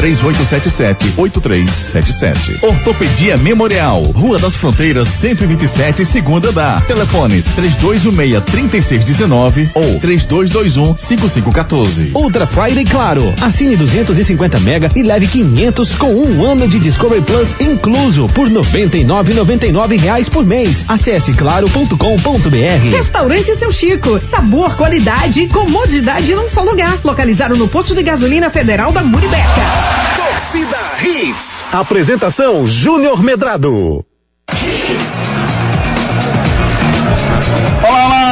3877-8377. 0.00 2.62
Ortopedia 2.62 3.36
Memorial, 3.36 4.00
Rua 4.02 4.38
das 4.38 4.56
Fronteiras, 4.56 5.08
127, 5.08 6.06
segunda 6.06 6.50
da. 6.50 6.80
Telefones 6.80 7.44
3216-3619 7.56 9.68
ou 9.74 10.00
3221-5514. 10.00 12.14
Ultra 12.14 12.46
Friday 12.46 12.84
Claro. 12.84 13.34
Assine 13.42 13.76
250 13.76 14.58
mega 14.60 14.88
e 14.96 15.02
leve 15.02 15.26
500 15.26 15.94
com 15.96 16.14
um 16.14 16.46
ano 16.46 16.66
de 16.66 16.78
Discovery 16.78 17.20
Plus 17.22 17.54
incluso 17.60 18.26
por 18.28 18.48
99,99 18.48 20.00
reais 20.00 20.30
por 20.30 20.46
mês. 20.46 20.82
Acesse 20.88 21.34
claro.com.br. 21.34 22.90
Restaurante 22.90 23.54
Seu 23.56 23.70
Chico. 23.70 24.18
Sabor, 24.24 24.76
qualidade 24.76 25.40
e 25.40 25.48
comodidade 25.48 26.34
num 26.34 26.48
só 26.48 26.62
lugar. 26.62 26.98
Localizado 27.04 27.54
no 27.56 27.68
posto 27.68 27.94
de 27.94 28.02
gasolina 28.02 28.48
federal 28.50 28.92
da 28.92 29.02
Muribeca. 29.02 29.89
Torcida 30.16 30.78
Hits. 31.02 31.64
Apresentação 31.72 32.66
Júnior 32.66 33.22
Medrado. 33.22 34.04
Olá, 34.48 35.19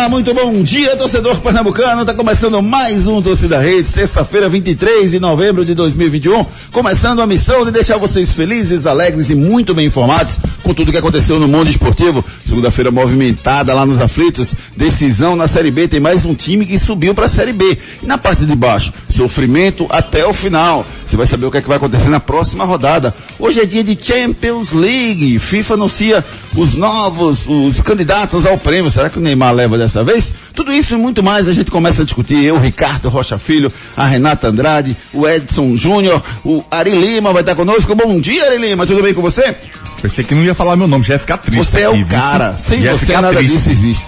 muito 0.08 0.32
bom 0.32 0.62
dia, 0.62 0.96
torcedor 0.96 1.36
pernambucano. 1.40 2.02
Tá 2.02 2.14
começando 2.14 2.62
mais 2.62 3.06
um 3.06 3.20
Torcida 3.20 3.58
Rede, 3.58 3.86
sexta-feira, 3.86 4.48
23 4.48 5.10
de 5.10 5.20
novembro 5.20 5.66
de 5.66 5.74
2021. 5.74 6.46
Começando 6.72 7.20
a 7.20 7.26
missão 7.26 7.62
de 7.62 7.70
deixar 7.70 7.98
vocês 7.98 8.32
felizes, 8.32 8.86
alegres 8.86 9.28
e 9.28 9.34
muito 9.34 9.74
bem 9.74 9.86
informados 9.86 10.38
com 10.62 10.72
tudo 10.72 10.90
que 10.90 10.96
aconteceu 10.96 11.38
no 11.38 11.46
mundo 11.46 11.68
esportivo. 11.68 12.24
Segunda-feira 12.42 12.90
movimentada 12.90 13.74
lá 13.74 13.84
nos 13.84 14.00
aflitos. 14.00 14.54
Decisão 14.74 15.36
na 15.36 15.46
Série 15.46 15.70
B. 15.70 15.86
Tem 15.86 16.00
mais 16.00 16.24
um 16.24 16.34
time 16.34 16.64
que 16.64 16.78
subiu 16.78 17.14
para 17.14 17.26
a 17.26 17.28
Série 17.28 17.52
B. 17.52 17.76
E 18.02 18.06
na 18.06 18.16
parte 18.16 18.46
de 18.46 18.56
baixo, 18.56 18.92
sofrimento 19.10 19.86
até 19.90 20.26
o 20.26 20.32
final. 20.32 20.86
Você 21.06 21.16
vai 21.16 21.26
saber 21.26 21.46
o 21.46 21.50
que, 21.50 21.58
é 21.58 21.62
que 21.62 21.68
vai 21.68 21.76
acontecer 21.76 22.08
na 22.08 22.20
próxima 22.20 22.64
rodada. 22.64 23.14
Hoje 23.38 23.60
é 23.60 23.66
dia 23.66 23.84
de 23.84 23.98
Champions 24.00 24.72
League. 24.72 25.38
FIFA 25.38 25.74
anuncia 25.74 26.24
os 26.56 26.74
novos, 26.74 27.46
os 27.46 27.80
candidatos 27.80 28.46
ao 28.46 28.58
prêmio. 28.58 28.90
Será 28.90 29.10
que 29.10 29.18
o 29.18 29.20
Neymar 29.20 29.54
leva 29.54 29.76
dessa 29.78 29.97
vez? 30.02 30.32
Tudo 30.54 30.72
isso 30.72 30.94
e 30.94 30.96
muito 30.96 31.22
mais 31.22 31.48
a 31.48 31.52
gente 31.52 31.70
começa 31.70 32.02
a 32.02 32.04
discutir. 32.04 32.42
Eu, 32.42 32.58
Ricardo 32.58 33.08
Rocha 33.08 33.38
Filho, 33.38 33.72
a 33.96 34.06
Renata 34.06 34.48
Andrade, 34.48 34.96
o 35.12 35.26
Edson 35.26 35.76
Júnior, 35.76 36.22
o 36.44 36.64
Ari 36.70 36.90
Lima 36.90 37.32
vai 37.32 37.42
estar 37.42 37.54
conosco. 37.54 37.94
Bom 37.94 38.20
dia, 38.20 38.46
Ari 38.46 38.58
Lima. 38.58 38.86
Tudo 38.86 39.02
bem 39.02 39.14
com 39.14 39.22
você? 39.22 39.56
Pensei 40.00 40.24
que 40.24 40.34
não 40.34 40.44
ia 40.44 40.54
falar 40.54 40.76
meu 40.76 40.86
nome, 40.86 41.04
já 41.04 41.14
ia 41.14 41.20
ficar 41.20 41.38
triste. 41.38 41.70
Você 41.70 41.80
é 41.80 41.88
o 41.88 42.06
cara. 42.06 42.56
Sem 42.58 42.82
você 42.82 43.12
nada 43.14 43.36
triste. 43.36 43.52
disso 43.52 43.70
existe. 43.70 44.06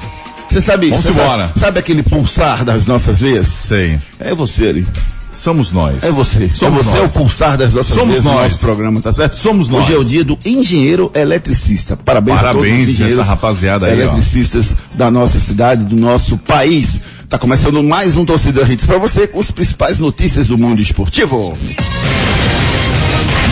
Você 0.50 0.60
sabe 0.60 0.90
Vamos 0.90 1.04
você 1.04 1.10
embora. 1.12 1.46
Sabe, 1.48 1.60
sabe 1.60 1.78
aquele 1.78 2.02
pulsar 2.02 2.64
das 2.64 2.86
nossas 2.86 3.20
veias? 3.20 3.46
Sei. 3.46 3.98
É 4.18 4.34
você, 4.34 4.68
Ari. 4.68 4.86
Somos 5.32 5.70
nós. 5.70 6.02
É 6.04 6.10
você. 6.10 6.50
Somos 6.52 6.80
é 6.80 6.82
você 6.82 6.98
nós. 6.98 7.16
o 7.16 7.18
pulsar 7.18 7.56
das 7.56 7.72
nossas 7.72 7.94
Somos 7.94 8.22
nós. 8.22 8.50
nosso 8.52 8.60
programa, 8.64 9.00
tá 9.00 9.12
certo? 9.12 9.36
Somos 9.36 9.68
nós. 9.68 9.84
Hoje 9.84 9.94
é 9.94 9.98
o 9.98 10.04
dia 10.04 10.24
do 10.24 10.38
engenheiro 10.44 11.10
eletricista. 11.14 11.96
Parabéns, 11.96 12.38
a 12.38 12.40
todos 12.40 12.56
Parabéns 12.56 12.88
os 12.88 12.94
engenheiros 12.94 13.18
essa 13.20 13.28
rapaziada 13.28 13.86
aí, 13.86 13.92
ó. 13.92 14.02
eletricistas 14.02 14.74
da 14.94 15.10
nossa 15.10 15.38
cidade, 15.38 15.84
do 15.84 15.96
nosso 15.96 16.36
país. 16.38 17.00
Tá 17.28 17.38
começando 17.38 17.80
mais 17.82 18.16
um 18.16 18.24
Torcida 18.24 18.62
Hits 18.62 18.86
para 18.86 18.98
você 18.98 19.28
com 19.28 19.38
as 19.38 19.50
principais 19.52 20.00
notícias 20.00 20.48
do 20.48 20.58
mundo 20.58 20.82
esportivo. 20.82 21.52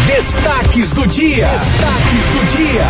Destaques 0.06 0.90
do 0.90 1.06
dia. 1.06 1.48
Destaques 1.48 2.24
do 2.32 2.56
dia. 2.56 2.88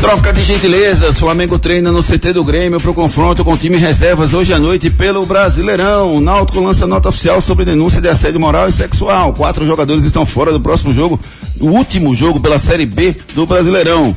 Troca 0.00 0.32
de 0.32 0.44
gentilezas, 0.44 1.18
Flamengo 1.18 1.58
treina 1.58 1.90
no 1.90 2.02
CT 2.02 2.34
do 2.34 2.44
Grêmio 2.44 2.78
para 2.78 2.90
o 2.90 2.94
confronto 2.94 3.44
com 3.44 3.54
o 3.54 3.58
time 3.58 3.76
reservas 3.76 4.34
hoje 4.34 4.52
à 4.52 4.58
noite 4.58 4.90
pelo 4.90 5.24
Brasileirão. 5.24 6.20
Náutico 6.20 6.60
lança 6.60 6.86
nota 6.86 7.08
oficial 7.08 7.40
sobre 7.40 7.64
denúncia 7.64 8.00
de 8.00 8.08
assédio 8.08 8.38
moral 8.38 8.68
e 8.68 8.72
sexual. 8.72 9.32
Quatro 9.32 9.66
jogadores 9.66 10.04
estão 10.04 10.26
fora 10.26 10.52
do 10.52 10.60
próximo 10.60 10.92
jogo, 10.92 11.18
o 11.60 11.66
último 11.66 12.14
jogo 12.14 12.38
pela 12.38 12.58
Série 12.58 12.86
B 12.86 13.16
do 13.34 13.46
Brasileirão. 13.46 14.14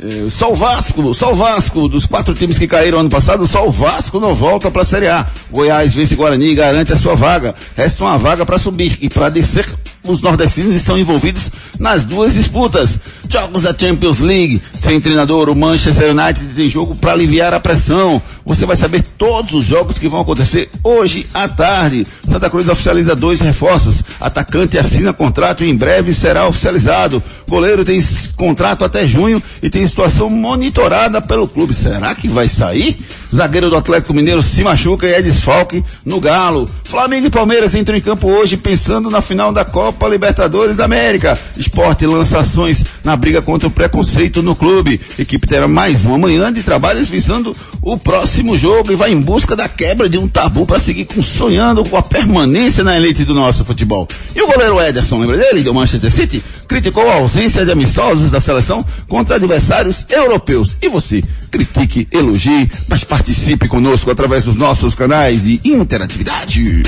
É, 0.00 0.30
só 0.30 0.52
o 0.52 0.54
Vasco, 0.54 1.12
só 1.12 1.32
o 1.32 1.34
Vasco, 1.34 1.88
dos 1.88 2.06
quatro 2.06 2.32
times 2.32 2.56
que 2.56 2.68
caíram 2.68 3.00
ano 3.00 3.10
passado, 3.10 3.46
só 3.46 3.66
o 3.66 3.72
Vasco 3.72 4.20
não 4.20 4.34
volta 4.34 4.70
para 4.70 4.82
a 4.82 4.84
Série 4.84 5.08
A. 5.08 5.26
Goiás 5.50 5.92
vence 5.92 6.14
Guarani 6.14 6.46
e 6.46 6.54
garante 6.54 6.92
a 6.92 6.96
sua 6.96 7.16
vaga. 7.16 7.54
Resta 7.76 8.04
uma 8.04 8.16
vaga 8.16 8.46
para 8.46 8.58
subir 8.58 8.96
e 9.00 9.08
para 9.08 9.28
descer, 9.28 9.66
os 10.12 10.22
nordestinos 10.22 10.74
estão 10.74 10.98
envolvidos 10.98 11.50
nas 11.78 12.04
duas 12.04 12.34
disputas. 12.34 12.98
Jogos 13.28 13.62
da 13.64 13.74
Champions 13.76 14.20
League, 14.20 14.62
sem 14.80 15.00
treinador, 15.00 15.50
o 15.50 15.54
Manchester 15.54 16.10
United 16.10 16.54
tem 16.54 16.70
jogo 16.70 16.94
para 16.94 17.12
aliviar 17.12 17.52
a 17.52 17.60
pressão. 17.60 18.22
Você 18.44 18.64
vai 18.64 18.76
saber 18.76 19.04
todos 19.18 19.52
os 19.52 19.64
jogos 19.64 19.98
que 19.98 20.08
vão 20.08 20.20
acontecer 20.20 20.70
hoje 20.82 21.26
à 21.34 21.46
tarde. 21.46 22.06
Santa 22.26 22.48
Cruz 22.48 22.66
oficializa 22.68 23.14
dois 23.14 23.40
reforços. 23.40 24.02
Atacante 24.18 24.78
assina 24.78 25.12
contrato 25.12 25.62
e 25.62 25.68
em 25.68 25.76
breve 25.76 26.14
será 26.14 26.48
oficializado. 26.48 27.22
Goleiro 27.48 27.84
tem 27.84 28.00
contrato 28.36 28.84
até 28.84 29.06
junho 29.06 29.42
e 29.62 29.68
tem 29.68 29.86
situação 29.86 30.30
monitorada 30.30 31.20
pelo 31.20 31.46
clube. 31.46 31.74
Será 31.74 32.14
que 32.14 32.28
vai 32.28 32.48
sair? 32.48 32.98
Zagueiro 33.34 33.68
do 33.68 33.76
Atlético 33.76 34.14
Mineiro 34.14 34.42
se 34.42 34.62
machuca 34.62 35.06
e 35.06 35.12
é 35.12 35.20
desfalque 35.20 35.84
no 36.04 36.18
Galo. 36.18 36.68
Flamengo 36.84 37.26
e 37.26 37.30
Palmeiras 37.30 37.74
entram 37.74 37.96
em 37.96 38.00
campo 38.00 38.28
hoje 38.28 38.56
pensando 38.56 39.10
na 39.10 39.20
final 39.20 39.52
da 39.52 39.64
Copa 39.66 39.97
Libertadores 40.06 40.76
da 40.76 40.84
América. 40.84 41.38
Esporte 41.56 42.06
lança 42.06 42.38
ações 42.38 42.84
na 43.02 43.16
briga 43.16 43.40
contra 43.40 43.66
o 43.66 43.70
preconceito 43.70 44.42
no 44.42 44.54
clube. 44.54 45.00
Equipe 45.18 45.46
terá 45.46 45.66
mais 45.66 46.02
uma 46.02 46.18
manhã 46.18 46.52
de 46.52 46.62
trabalhos 46.62 47.08
visando 47.08 47.56
o 47.80 47.96
próximo 47.96 48.56
jogo 48.56 48.92
e 48.92 48.96
vai 48.96 49.10
em 49.10 49.20
busca 49.20 49.56
da 49.56 49.68
quebra 49.68 50.08
de 50.08 50.18
um 50.18 50.28
tabu 50.28 50.66
para 50.66 50.78
seguir 50.78 51.06
com, 51.06 51.22
sonhando 51.22 51.84
com 51.84 51.96
a 51.96 52.02
permanência 52.02 52.84
na 52.84 52.96
elite 52.96 53.24
do 53.24 53.34
nosso 53.34 53.64
futebol. 53.64 54.06
E 54.36 54.42
o 54.42 54.46
goleiro 54.46 54.80
Ederson, 54.80 55.18
lembra 55.18 55.38
dele, 55.38 55.62
do 55.62 55.74
Manchester 55.74 56.12
City? 56.12 56.42
Criticou 56.68 57.08
a 57.08 57.14
ausência 57.14 57.64
de 57.64 57.72
amistosos 57.72 58.30
da 58.30 58.40
seleção 58.40 58.84
contra 59.08 59.36
adversários 59.36 60.04
europeus. 60.10 60.76
E 60.82 60.88
você? 60.88 61.22
Critique, 61.50 62.06
elogie, 62.12 62.70
mas 62.88 63.04
participe 63.04 63.68
conosco 63.68 64.10
através 64.10 64.44
dos 64.44 64.56
nossos 64.56 64.94
canais 64.94 65.44
de 65.44 65.60
interatividade. 65.64 66.82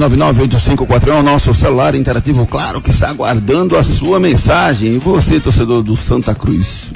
992998541 0.00 1.08
é 1.08 1.12
o 1.12 1.22
nosso 1.22 1.54
celular 1.54 1.94
interativo, 1.94 2.46
claro 2.46 2.80
que 2.80 2.90
está 2.90 3.10
aguardando 3.10 3.76
a 3.76 3.82
sua 3.82 4.20
mensagem. 4.20 4.96
E 4.96 4.98
você, 4.98 5.40
torcedor 5.40 5.82
do 5.82 5.96
Santa 5.96 6.34
Cruz? 6.34 6.92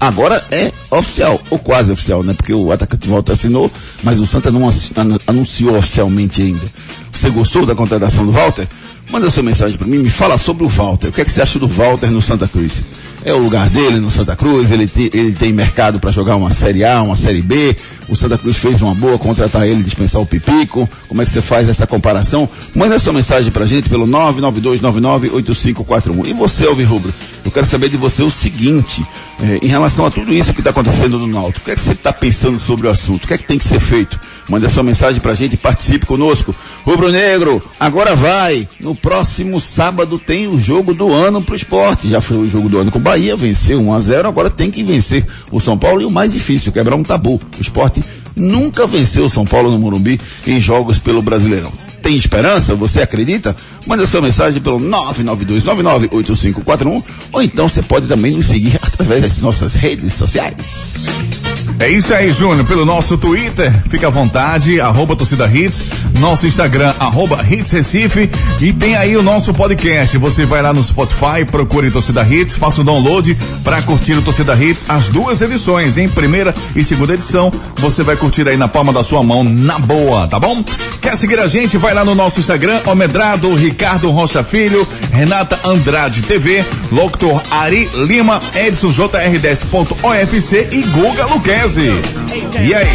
Agora 0.00 0.42
é 0.50 0.72
oficial, 0.90 1.38
ou 1.50 1.58
quase 1.58 1.92
oficial, 1.92 2.22
né? 2.22 2.32
Porque 2.32 2.54
o 2.54 2.72
atacante 2.72 3.06
volta 3.06 3.32
assinou, 3.32 3.70
mas 4.02 4.18
o 4.18 4.26
Santa 4.26 4.50
não 4.50 4.66
anunciou 5.26 5.76
oficialmente 5.76 6.40
ainda. 6.40 6.66
Você 7.12 7.28
gostou 7.28 7.66
da 7.66 7.74
contratação 7.74 8.24
do 8.24 8.32
Walter? 8.32 8.66
Manda 9.10 9.28
sua 9.30 9.42
mensagem 9.42 9.76
para 9.76 9.86
mim, 9.88 9.98
me 9.98 10.08
fala 10.08 10.38
sobre 10.38 10.62
o 10.64 10.68
Walter. 10.68 11.08
O 11.08 11.12
que 11.12 11.20
é 11.20 11.24
que 11.24 11.30
você 11.32 11.42
acha 11.42 11.58
do 11.58 11.66
Walter 11.66 12.08
no 12.10 12.22
Santa 12.22 12.46
Cruz? 12.46 12.80
É 13.24 13.34
o 13.34 13.38
lugar 13.38 13.68
dele 13.68 13.98
no 14.00 14.08
Santa 14.10 14.34
Cruz? 14.36 14.70
Ele, 14.70 14.86
te- 14.86 15.10
ele 15.12 15.32
tem 15.32 15.52
mercado 15.52 15.98
para 16.00 16.10
jogar 16.12 16.36
uma 16.36 16.50
Série 16.50 16.84
A, 16.84 17.02
uma 17.02 17.16
Série 17.16 17.42
B? 17.42 17.74
O 18.08 18.14
Santa 18.16 18.38
Cruz 18.38 18.56
fez 18.56 18.80
uma 18.80 18.94
boa 18.94 19.18
contratar 19.18 19.66
ele 19.66 19.82
dispensar 19.82 20.22
o 20.22 20.26
Pipico? 20.26 20.88
Como 21.08 21.20
é 21.20 21.24
que 21.24 21.30
você 21.30 21.42
faz 21.42 21.68
essa 21.68 21.86
comparação? 21.88 22.48
Manda 22.74 22.98
sua 23.00 23.12
mensagem 23.12 23.50
pra 23.50 23.66
gente 23.66 23.88
pelo 23.88 24.06
992998541. 24.06 26.26
E 26.28 26.32
você, 26.32 26.66
Alvi 26.66 26.84
Rubro? 26.84 27.12
Eu 27.44 27.50
quero 27.50 27.66
saber 27.66 27.88
de 27.90 27.96
você 27.96 28.22
o 28.22 28.30
seguinte, 28.30 29.04
eh, 29.42 29.58
em 29.62 29.66
relação 29.66 30.06
a 30.06 30.10
tudo 30.10 30.32
isso 30.32 30.52
que 30.54 30.60
está 30.60 30.70
acontecendo 30.70 31.18
no 31.18 31.26
Náutico. 31.26 31.60
O 31.60 31.64
que 31.64 31.70
é 31.72 31.74
que 31.74 31.80
você 31.80 31.92
está 31.92 32.12
pensando 32.12 32.58
sobre 32.58 32.86
o 32.86 32.90
assunto? 32.90 33.24
O 33.24 33.28
que 33.28 33.34
é 33.34 33.38
que 33.38 33.44
tem 33.44 33.58
que 33.58 33.64
ser 33.64 33.80
feito? 33.80 34.18
Manda 34.50 34.68
sua 34.68 34.82
mensagem 34.82 35.20
pra 35.20 35.32
gente 35.32 35.54
e 35.54 35.56
participe 35.56 36.04
conosco. 36.04 36.52
Rubro 36.84 37.08
Negro, 37.08 37.62
agora 37.78 38.16
vai. 38.16 38.66
No 38.80 38.96
próximo 38.96 39.60
sábado 39.60 40.18
tem 40.18 40.48
o 40.48 40.58
jogo 40.58 40.92
do 40.92 41.12
ano 41.12 41.40
pro 41.40 41.54
esporte. 41.54 42.08
Já 42.08 42.20
foi 42.20 42.38
o 42.38 42.50
jogo 42.50 42.68
do 42.68 42.78
ano 42.78 42.90
com 42.90 42.98
o 42.98 43.02
Bahia, 43.02 43.36
venceu 43.36 43.80
1 43.80 43.94
a 43.94 44.00
0 44.00 44.28
agora 44.28 44.50
tem 44.50 44.68
que 44.68 44.82
vencer 44.82 45.24
o 45.52 45.60
São 45.60 45.78
Paulo 45.78 46.02
e 46.02 46.04
o 46.04 46.10
mais 46.10 46.32
difícil, 46.32 46.72
quebrar 46.72 46.96
um 46.96 47.04
tabu. 47.04 47.40
O 47.56 47.62
esporte 47.62 48.02
nunca 48.34 48.88
venceu 48.88 49.26
o 49.26 49.30
São 49.30 49.46
Paulo 49.46 49.70
no 49.70 49.78
Morumbi 49.78 50.20
em 50.44 50.60
jogos 50.60 50.98
pelo 50.98 51.22
Brasileirão. 51.22 51.72
Tem 52.02 52.16
esperança? 52.16 52.74
Você 52.74 53.02
acredita? 53.02 53.54
Manda 53.86 54.04
sua 54.06 54.20
mensagem 54.20 54.60
pelo 54.60 54.80
992998541 54.80 57.04
ou 57.30 57.42
então 57.42 57.68
você 57.68 57.82
pode 57.82 58.08
também 58.08 58.32
nos 58.32 58.46
seguir 58.46 58.80
através 58.82 59.22
das 59.22 59.40
nossas 59.40 59.74
redes 59.74 60.14
sociais. 60.14 61.06
É 61.80 61.88
isso 61.88 62.12
aí, 62.12 62.30
Júnior. 62.30 62.66
Pelo 62.66 62.84
nosso 62.84 63.16
Twitter, 63.16 63.72
fica 63.88 64.08
à 64.08 64.10
vontade, 64.10 64.78
arroba 64.78 65.16
torcida 65.16 65.48
hits, 65.48 65.82
nosso 66.18 66.46
Instagram, 66.46 66.92
arroba 66.98 67.42
hits 67.42 67.72
Recife, 67.72 68.28
e 68.60 68.70
tem 68.70 68.96
aí 68.96 69.16
o 69.16 69.22
nosso 69.22 69.54
podcast. 69.54 70.18
Você 70.18 70.44
vai 70.44 70.60
lá 70.60 70.74
no 70.74 70.84
Spotify, 70.84 71.46
procure 71.50 71.90
torcida 71.90 72.22
hits, 72.22 72.54
faça 72.54 72.82
o 72.82 72.84
download 72.84 73.34
para 73.64 73.80
curtir 73.80 74.12
o 74.12 74.20
torcida 74.20 74.54
hits, 74.54 74.84
as 74.90 75.08
duas 75.08 75.40
edições, 75.40 75.96
em 75.96 76.06
primeira 76.06 76.54
e 76.76 76.84
segunda 76.84 77.14
edição. 77.14 77.50
Você 77.76 78.02
vai 78.02 78.14
curtir 78.14 78.46
aí 78.46 78.58
na 78.58 78.68
palma 78.68 78.92
da 78.92 79.02
sua 79.02 79.22
mão, 79.22 79.42
na 79.42 79.78
boa, 79.78 80.28
tá 80.28 80.38
bom? 80.38 80.62
Quer 81.00 81.16
seguir 81.16 81.40
a 81.40 81.46
gente? 81.46 81.78
Vai 81.78 81.94
lá 81.94 82.04
no 82.04 82.14
nosso 82.14 82.40
Instagram, 82.40 82.82
Omedrado, 82.84 83.54
Ricardo 83.54 84.10
Rocha 84.10 84.44
Filho, 84.44 84.86
Renata 85.10 85.58
Andrade 85.64 86.20
TV, 86.20 86.62
Locutor 86.92 87.40
Ari 87.50 87.88
Lima, 87.94 88.38
Edson 88.54 88.90
JR10.ofc 88.90 90.68
e 90.72 90.82
Guga 90.82 91.26
Luquezzi. 91.70 91.90
E 92.60 92.74
aí? 92.74 92.88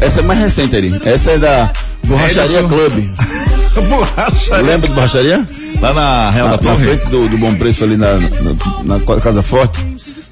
Essa 0.00 0.20
é 0.20 0.22
mais 0.22 0.38
recente, 0.38 0.76
Ari. 0.76 0.92
Essa 1.04 1.32
é 1.32 1.38
da 1.38 1.72
Borracharia 2.06 2.60
Edson. 2.60 2.68
Club. 2.68 3.08
Borracha. 3.82 4.56
Lembra 4.56 4.88
de 4.88 4.94
Borracharia? 4.94 5.44
Lá 5.80 5.92
na 5.94 6.30
Real 6.30 6.48
Na, 6.48 6.56
da 6.56 6.62
na 6.62 6.72
Torre? 6.76 6.84
frente 6.84 7.06
do, 7.10 7.28
do 7.28 7.38
Bom 7.38 7.54
Preço 7.54 7.84
ali 7.84 7.96
na, 7.96 8.14
na, 8.18 8.98
na 8.98 9.20
Casa 9.20 9.42
Forte. 9.42 9.78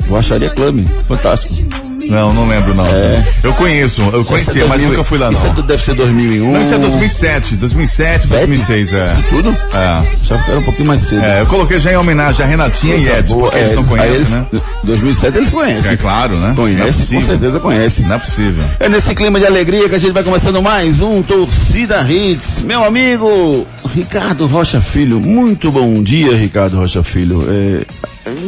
Borracharia 0.09 0.51
Club. 0.51 0.87
Fantástico. 1.07 1.86
Não, 2.09 2.33
não 2.35 2.49
lembro 2.49 2.75
não. 2.75 2.87
É. 2.87 3.25
Eu 3.43 3.53
conheço, 3.55 4.03
eu 4.13 4.25
conhecia, 4.25 4.53
Isso 4.53 4.61
é 4.63 4.67
mas 4.69 4.79
2000 4.81 4.91
nunca 4.91 5.05
fui 5.05 5.19
lá 5.19 5.31
Isso 5.33 5.43
é 5.45 5.49
não. 5.49 5.55
do- 5.55 5.63
deve 5.63 5.83
ser 5.83 5.95
2001. 5.95 6.53
Não, 6.53 6.63
isso 6.63 6.75
é 6.75 6.79
2007, 6.79 7.57
2007, 7.57 8.27
2006, 8.29 8.95
é. 8.95 9.05
Isso 9.07 9.25
tudo? 9.31 9.51
É. 9.51 10.17
Já 10.25 10.37
era 10.49 10.59
um 10.59 10.63
pouquinho 10.65 10.89
mais 10.89 11.03
cedo. 11.03 11.23
É, 11.25 11.41
eu 11.41 11.47
coloquei 11.47 11.79
já 11.79 11.93
em 11.93 11.97
homenagem 11.97 12.45
a 12.45 12.49
Renatinha 12.49 12.97
e 12.97 13.09
Edson, 13.09 13.35
boa, 13.37 13.51
porque 13.51 13.59
eles 13.63 13.73
é, 13.73 13.77
não 13.77 13.85
conhecem, 13.85 14.15
eles- 14.15 14.29
né? 14.31 14.47
2007 14.85 15.37
eles 15.39 15.51
conhecem. 15.51 15.91
É 15.93 15.97
claro, 15.97 16.37
né? 16.37 16.55
Não 16.57 16.67
é 16.69 16.75
Conhece, 16.77 17.15
com 17.15 17.23
certeza 17.23 17.61
conhece. 17.61 18.03
Não 18.03 18.17
é 18.17 18.19
possível. 18.19 18.65
É 18.79 18.89
nesse 18.89 19.15
clima 19.15 19.39
de 19.41 19.47
alegria 19.47 19.89
que 19.89 19.95
a 19.95 19.99
gente 19.99 20.13
vai 20.13 20.23
começando 20.23 20.63
mais 20.63 21.01
um 21.01 21.23
Torcida 21.23 22.03
Hits. 22.11 22.63
Meu 22.63 22.85
amigo 22.85 23.67
Ricardo 23.95 24.47
Rocha 24.47 24.81
Filho, 24.81 25.19
muito 25.21 25.71
bom 25.73 26.03
dia, 26.03 26.37
Ricardo 26.37 26.77
Rocha 26.77 27.03
Filho. 27.03 27.45
É, 27.49 27.87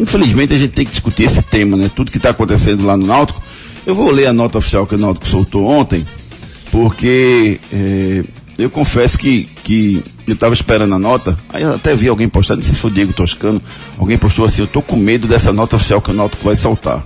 infelizmente 0.01 0.53
a 0.55 0.59
gente 0.59 0.73
tem 0.73 0.85
que 0.85 0.91
discutir 0.93 1.25
esse 1.25 1.43
tema, 1.43 1.77
né? 1.77 1.91
Tudo 1.95 2.11
que 2.11 2.17
está 2.19 2.31
acontecendo 2.31 2.85
lá 2.85 2.97
no 2.97 3.07
Náutico. 3.07 3.38
Eu 3.87 3.95
vou 3.95 4.11
ler 4.11 4.27
a 4.27 4.33
nota 4.33 4.59
oficial 4.59 4.87
que 4.87 4.95
o 4.95 4.99
Náutico 4.99 5.27
soltou 5.27 5.65
ontem, 5.67 6.07
porque 6.71 7.59
é, 7.73 8.25
eu 8.59 8.69
confesso 8.71 9.19
que, 9.19 9.49
que 9.63 10.03
eu 10.27 10.35
estava 10.35 10.53
esperando 10.53 10.95
a 10.95 10.99
nota, 10.99 11.39
aí 11.49 11.63
eu 11.63 11.75
até 11.75 11.95
vi 11.95 12.09
alguém 12.09 12.29
postar, 12.29 12.57
não 12.57 12.63
sei 12.63 12.75
se 12.75 12.81
foi 12.81 12.91
o 12.91 12.95
Diego 12.95 13.13
Toscano, 13.13 13.63
alguém 13.97 14.19
postou 14.19 14.45
assim, 14.45 14.63
eu 14.63 14.67
tô 14.67 14.83
com 14.83 14.97
medo 14.97 15.27
dessa 15.27 15.53
nota 15.53 15.77
oficial 15.77 16.03
que 16.03 16.11
o 16.11 16.15
Náutico 16.15 16.45
vai 16.45 16.55
soltar. 16.55 17.05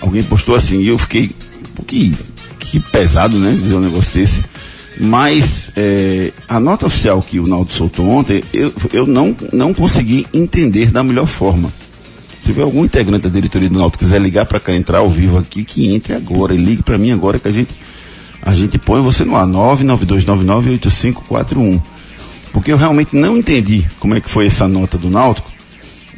Alguém 0.00 0.22
postou 0.22 0.54
assim, 0.54 0.80
e 0.80 0.88
eu 0.88 0.98
fiquei, 0.98 1.30
que, 1.86 2.14
que 2.58 2.80
pesado, 2.80 3.38
né, 3.38 3.52
dizer 3.52 3.74
um 3.74 3.80
negócio 3.80 4.12
desse. 4.14 4.42
Mas 5.00 5.70
é, 5.76 6.30
a 6.46 6.60
nota 6.60 6.86
oficial 6.86 7.22
que 7.22 7.40
o 7.40 7.46
Naldo 7.46 7.72
soltou 7.72 8.06
ontem, 8.06 8.44
eu, 8.52 8.72
eu 8.92 9.06
não, 9.06 9.34
não 9.50 9.72
consegui 9.72 10.26
entender 10.32 10.90
da 10.90 11.02
melhor 11.02 11.26
forma. 11.26 11.72
Tiver 12.50 12.62
algum 12.62 12.84
integrante 12.84 13.22
da 13.22 13.28
diretoria 13.28 13.68
do 13.68 13.78
Náutico 13.78 14.02
quiser 14.02 14.20
ligar 14.20 14.44
para 14.44 14.58
cá, 14.58 14.74
entrar 14.74 14.98
ao 14.98 15.08
vivo 15.08 15.38
aqui, 15.38 15.64
que 15.64 15.94
entre 15.94 16.14
agora, 16.14 16.52
e 16.52 16.56
ligue 16.56 16.82
para 16.82 16.98
mim 16.98 17.12
agora 17.12 17.38
que 17.38 17.46
a 17.46 17.52
gente, 17.52 17.78
a 18.42 18.52
gente 18.52 18.76
põe 18.76 19.00
você 19.00 19.24
no 19.24 19.36
ar, 19.36 19.46
992998541. 19.46 21.80
Porque 22.52 22.72
eu 22.72 22.76
realmente 22.76 23.14
não 23.14 23.36
entendi 23.36 23.86
como 24.00 24.16
é 24.16 24.20
que 24.20 24.28
foi 24.28 24.46
essa 24.46 24.66
nota 24.66 24.98
do 24.98 25.08
Náutico, 25.08 25.48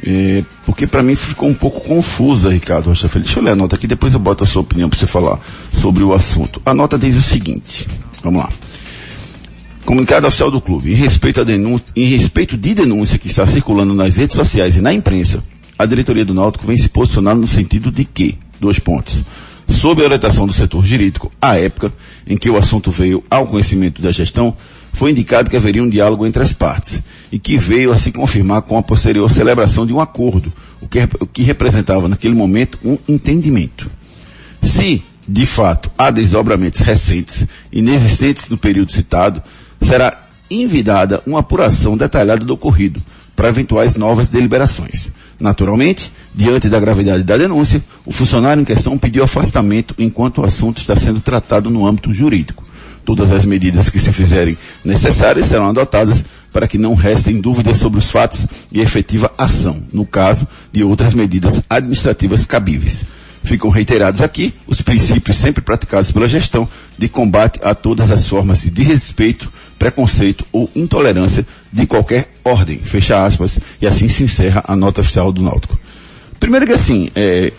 é, 0.03 0.43
porque 0.65 0.87
para 0.87 1.03
mim 1.03 1.15
ficou 1.15 1.47
um 1.47 1.53
pouco 1.53 1.81
confusa, 1.81 2.49
Ricardo 2.49 2.87
Rocha 2.87 3.07
Filho. 3.07 3.25
Deixa 3.25 3.39
eu 3.39 3.43
ler 3.43 3.51
a 3.51 3.55
nota 3.55 3.75
aqui, 3.75 3.85
depois 3.85 4.11
eu 4.11 4.19
boto 4.19 4.43
a 4.43 4.47
sua 4.47 4.63
opinião 4.63 4.89
para 4.89 4.97
você 4.97 5.05
falar 5.05 5.39
sobre 5.79 6.03
o 6.03 6.13
assunto. 6.13 6.59
A 6.65 6.73
nota 6.73 6.97
diz 6.97 7.15
o 7.15 7.21
seguinte, 7.21 7.87
vamos 8.23 8.41
lá. 8.41 8.49
Comunicado 9.85 10.25
oficial 10.25 10.49
do 10.49 10.59
clube. 10.59 10.93
Em 10.93 10.95
respeito, 10.95 11.41
a 11.41 11.43
denúncia, 11.43 11.85
em 11.95 12.05
respeito 12.05 12.57
de 12.57 12.73
denúncia 12.73 13.19
que 13.19 13.27
está 13.27 13.45
circulando 13.45 13.93
nas 13.93 14.17
redes 14.17 14.35
sociais 14.35 14.77
e 14.77 14.81
na 14.81 14.91
imprensa, 14.91 15.43
a 15.77 15.85
diretoria 15.85 16.25
do 16.25 16.33
Náutico 16.33 16.65
vem 16.65 16.77
se 16.77 16.89
posicionando 16.89 17.41
no 17.41 17.47
sentido 17.47 17.91
de 17.91 18.05
que, 18.05 18.37
dois 18.59 18.79
pontos, 18.79 19.23
sob 19.67 20.01
a 20.01 20.05
orientação 20.05 20.45
do 20.45 20.53
setor 20.53 20.85
jurídico, 20.85 21.31
à 21.41 21.57
época 21.57 21.91
em 22.27 22.37
que 22.37 22.49
o 22.49 22.57
assunto 22.57 22.91
veio 22.91 23.23
ao 23.29 23.47
conhecimento 23.47 24.01
da 24.01 24.11
gestão, 24.11 24.55
foi 24.91 25.11
indicado 25.11 25.49
que 25.49 25.57
haveria 25.57 25.83
um 25.83 25.89
diálogo 25.89 26.25
entre 26.25 26.43
as 26.43 26.53
partes 26.53 27.01
e 27.31 27.39
que 27.39 27.57
veio 27.57 27.91
a 27.91 27.97
se 27.97 28.11
confirmar 28.11 28.61
com 28.61 28.77
a 28.77 28.83
posterior 28.83 29.29
celebração 29.29 29.85
de 29.85 29.93
um 29.93 29.99
acordo, 29.99 30.53
o 30.79 30.87
que, 30.87 30.99
o 31.19 31.25
que 31.25 31.41
representava 31.41 32.07
naquele 32.07 32.35
momento 32.35 32.77
um 32.85 32.97
entendimento. 33.09 33.89
Se, 34.61 35.03
de 35.27 35.45
fato, 35.45 35.89
há 35.97 36.11
desdobramentos 36.11 36.81
recentes, 36.81 37.47
inexistentes 37.71 38.49
no 38.49 38.57
período 38.57 38.91
citado, 38.91 39.41
será 39.81 40.15
envidada 40.49 41.23
uma 41.25 41.39
apuração 41.39 41.97
detalhada 41.97 42.45
do 42.45 42.53
ocorrido, 42.53 43.01
para 43.43 43.49
eventuais 43.49 43.97
novas 43.97 44.29
deliberações. 44.29 45.11
Naturalmente, 45.37 46.13
diante 46.33 46.69
da 46.69 46.79
gravidade 46.79 47.23
da 47.23 47.35
denúncia, 47.35 47.83
o 48.05 48.13
funcionário 48.13 48.61
em 48.61 48.63
questão 48.63 48.97
pediu 48.97 49.21
afastamento 49.21 49.93
enquanto 49.99 50.37
o 50.37 50.45
assunto 50.45 50.79
está 50.79 50.95
sendo 50.95 51.19
tratado 51.19 51.69
no 51.69 51.85
âmbito 51.85 52.13
jurídico. 52.13 52.63
Todas 53.03 53.33
as 53.33 53.45
medidas 53.45 53.89
que 53.89 53.99
se 53.99 54.13
fizerem 54.13 54.57
necessárias 54.85 55.47
serão 55.47 55.67
adotadas 55.67 56.23
para 56.53 56.69
que 56.69 56.77
não 56.77 56.93
restem 56.93 57.41
dúvidas 57.41 57.75
sobre 57.75 57.99
os 57.99 58.09
fatos 58.09 58.47
e 58.71 58.79
efetiva 58.79 59.29
ação, 59.37 59.83
no 59.91 60.05
caso 60.05 60.47
de 60.71 60.81
outras 60.81 61.13
medidas 61.13 61.61
administrativas 61.69 62.45
cabíveis. 62.45 63.03
Ficam 63.43 63.69
reiterados 63.69 64.21
aqui 64.21 64.53
os 64.65 64.81
princípios 64.81 65.35
sempre 65.35 65.61
praticados 65.61 66.13
pela 66.13 66.29
gestão 66.29 66.65
de 66.97 67.09
combate 67.09 67.59
a 67.61 67.75
todas 67.75 68.09
as 68.09 68.25
formas 68.25 68.61
de 68.61 68.69
desrespeito, 68.69 69.51
preconceito 69.77 70.45
ou 70.51 70.69
intolerância 70.75 71.45
de 71.71 71.85
qualquer 71.85 72.29
ordem. 72.43 72.79
Fecha 72.79 73.23
aspas. 73.23 73.59
E 73.81 73.87
assim 73.87 74.07
se 74.07 74.23
encerra 74.23 74.63
a 74.67 74.75
nota 74.75 75.01
oficial 75.01 75.31
do 75.31 75.41
Náutico. 75.41 75.77
Primeiro 76.39 76.65
que 76.65 76.73
assim, 76.73 77.09
é, 77.15 77.51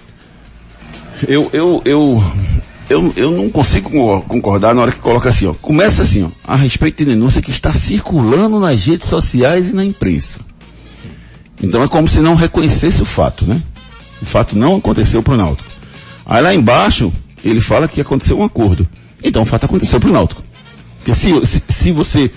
eu, 1.29 1.49
eu, 1.53 1.83
eu, 1.85 2.33
eu, 2.89 3.13
eu 3.17 3.31
não 3.31 3.49
consigo 3.51 3.91
concor- 3.91 4.23
concordar 4.23 4.75
na 4.75 4.83
hora 4.83 4.93
que 4.93 4.99
coloca 4.99 5.29
assim, 5.29 5.47
ó. 5.47 5.55
Começa 5.55 6.03
assim, 6.03 6.25
ó, 6.25 6.29
a 6.47 6.57
respeito 6.57 6.99
de 6.99 7.11
denúncia 7.11 7.41
que 7.41 7.51
está 7.51 7.73
circulando 7.73 8.59
nas 8.59 8.85
redes 8.85 9.09
sociais 9.09 9.71
e 9.71 9.75
na 9.75 9.85
imprensa. 9.85 10.41
Então 11.63 11.83
é 11.83 11.89
como 11.89 12.07
se 12.07 12.21
não 12.21 12.35
reconhecesse 12.35 13.01
o 13.01 13.07
fato, 13.07 13.47
né? 13.47 13.63
O 14.21 14.25
fato 14.27 14.57
não 14.57 14.77
aconteceu 14.77 15.23
pro 15.23 15.37
Náutico. 15.37 15.71
Aí 16.27 16.43
lá 16.43 16.55
embaixo, 16.55 17.13
ele 17.45 17.61
fala 17.61 17.89
que 17.89 18.01
aconteceu 18.01 18.39
um 18.39 18.45
acordo. 18.45 18.87
Então 19.23 19.43
o 19.43 19.47
fato 19.47 19.65
aconteceu 19.65 19.99
pro 20.01 20.13
Náutico. 20.13 20.43
Porque 21.05 21.15
se, 21.15 21.29
se, 21.47 21.63
se 21.69 21.93
você, 21.93 22.31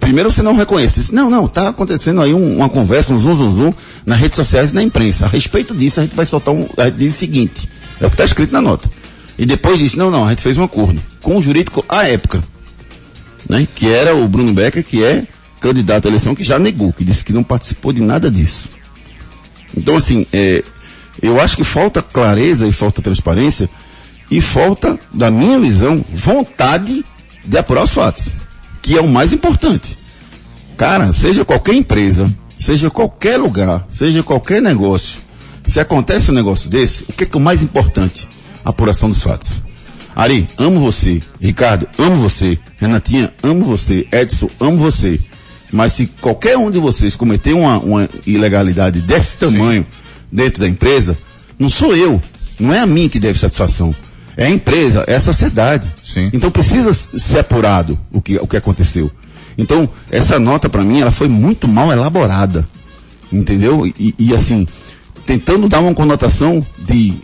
primeiro 0.00 0.28
você 0.30 0.42
não 0.42 0.56
reconhece, 0.56 1.14
não, 1.14 1.30
não, 1.30 1.46
tá 1.46 1.68
acontecendo 1.68 2.20
aí 2.20 2.34
um- 2.34 2.56
uma 2.56 2.68
conversa, 2.68 3.14
um 3.14 3.18
zum, 3.18 3.32
zum, 3.34 3.50
zum, 3.56 3.72
nas 4.04 4.18
redes 4.18 4.34
sociais 4.34 4.72
e 4.72 4.74
na 4.74 4.82
imprensa. 4.82 5.26
A 5.26 5.28
respeito 5.28 5.72
disso, 5.72 6.00
a 6.00 6.02
gente 6.02 6.16
vai 6.16 6.26
soltar 6.26 6.52
um, 6.52 6.66
a 6.76 6.86
gente 6.86 6.96
diz 6.96 7.14
o 7.14 7.18
seguinte, 7.18 7.68
é 8.00 8.04
o 8.06 8.08
que 8.08 8.14
está 8.14 8.24
escrito 8.24 8.52
na 8.52 8.60
nota. 8.60 8.90
E 9.38 9.46
depois 9.46 9.78
disse, 9.78 9.96
não, 9.96 10.10
não, 10.10 10.24
a 10.24 10.30
gente 10.30 10.42
fez 10.42 10.58
um 10.58 10.64
acordo 10.64 11.00
com 11.22 11.36
o 11.36 11.40
jurídico 11.40 11.84
à 11.88 12.08
época, 12.08 12.42
né, 13.48 13.68
que 13.72 13.88
era 13.88 14.16
o 14.16 14.26
Bruno 14.26 14.52
Becker, 14.52 14.84
que 14.84 15.04
é 15.04 15.24
candidato 15.60 16.06
à 16.06 16.08
eleição, 16.08 16.34
que 16.34 16.42
já 16.42 16.58
negou, 16.58 16.92
que 16.92 17.04
disse 17.04 17.24
que 17.24 17.32
não 17.32 17.44
participou 17.44 17.92
de 17.92 18.00
nada 18.00 18.28
disso. 18.28 18.68
Então, 19.76 19.94
assim, 19.94 20.26
é, 20.32 20.64
eu 21.22 21.40
acho 21.40 21.56
que 21.56 21.62
falta 21.62 22.02
clareza 22.02 22.66
e 22.66 22.72
falta 22.72 23.00
transparência 23.00 23.70
e 24.28 24.40
falta, 24.40 24.98
da 25.14 25.30
minha 25.30 25.58
visão, 25.60 26.04
vontade 26.12 27.04
de 27.48 27.56
apurar 27.56 27.84
os 27.84 27.92
fatos, 27.92 28.28
que 28.82 28.96
é 28.96 29.00
o 29.00 29.08
mais 29.08 29.32
importante. 29.32 29.96
Cara, 30.76 31.12
seja 31.12 31.44
qualquer 31.44 31.74
empresa, 31.74 32.32
seja 32.56 32.90
qualquer 32.90 33.38
lugar, 33.38 33.86
seja 33.88 34.22
qualquer 34.22 34.60
negócio, 34.60 35.18
se 35.64 35.80
acontece 35.80 36.30
um 36.30 36.34
negócio 36.34 36.68
desse, 36.68 37.04
o 37.08 37.12
que 37.12 37.24
é, 37.24 37.26
que 37.26 37.36
é 37.36 37.40
o 37.40 37.42
mais 37.42 37.62
importante? 37.62 38.28
A 38.64 38.70
apuração 38.70 39.08
dos 39.08 39.22
fatos. 39.22 39.62
Ari, 40.14 40.46
amo 40.58 40.80
você. 40.80 41.22
Ricardo, 41.40 41.88
amo 41.96 42.16
você. 42.16 42.58
Renatinha, 42.78 43.32
amo 43.42 43.64
você. 43.64 44.06
Edson, 44.10 44.50
amo 44.58 44.78
você. 44.78 45.20
Mas 45.70 45.92
se 45.92 46.06
qualquer 46.06 46.56
um 46.58 46.70
de 46.70 46.78
vocês 46.78 47.14
cometer 47.14 47.52
uma, 47.52 47.78
uma 47.78 48.08
ilegalidade 48.26 49.00
desse 49.00 49.38
tamanho 49.38 49.86
dentro 50.32 50.60
da 50.60 50.68
empresa, 50.68 51.16
não 51.58 51.68
sou 51.68 51.94
eu. 51.94 52.20
Não 52.58 52.74
é 52.74 52.80
a 52.80 52.86
mim 52.86 53.08
que 53.08 53.20
deve 53.20 53.38
satisfação. 53.38 53.94
É 54.38 54.46
a 54.46 54.50
empresa, 54.50 55.04
é 55.08 55.16
a 55.16 55.20
sociedade. 55.20 55.92
Sim. 56.00 56.30
Então 56.32 56.48
precisa 56.48 56.94
ser 56.94 57.40
apurado 57.40 57.98
o 58.12 58.22
que, 58.22 58.36
o 58.36 58.46
que 58.46 58.56
aconteceu. 58.56 59.10
Então, 59.58 59.90
essa 60.08 60.38
nota 60.38 60.68
para 60.68 60.84
mim, 60.84 61.00
ela 61.00 61.10
foi 61.10 61.26
muito 61.26 61.66
mal 61.66 61.90
elaborada. 61.90 62.66
Entendeu? 63.32 63.84
E, 63.84 64.14
e, 64.16 64.32
assim, 64.32 64.64
tentando 65.26 65.68
dar 65.68 65.80
uma 65.80 65.92
conotação 65.92 66.64
de 66.78 67.14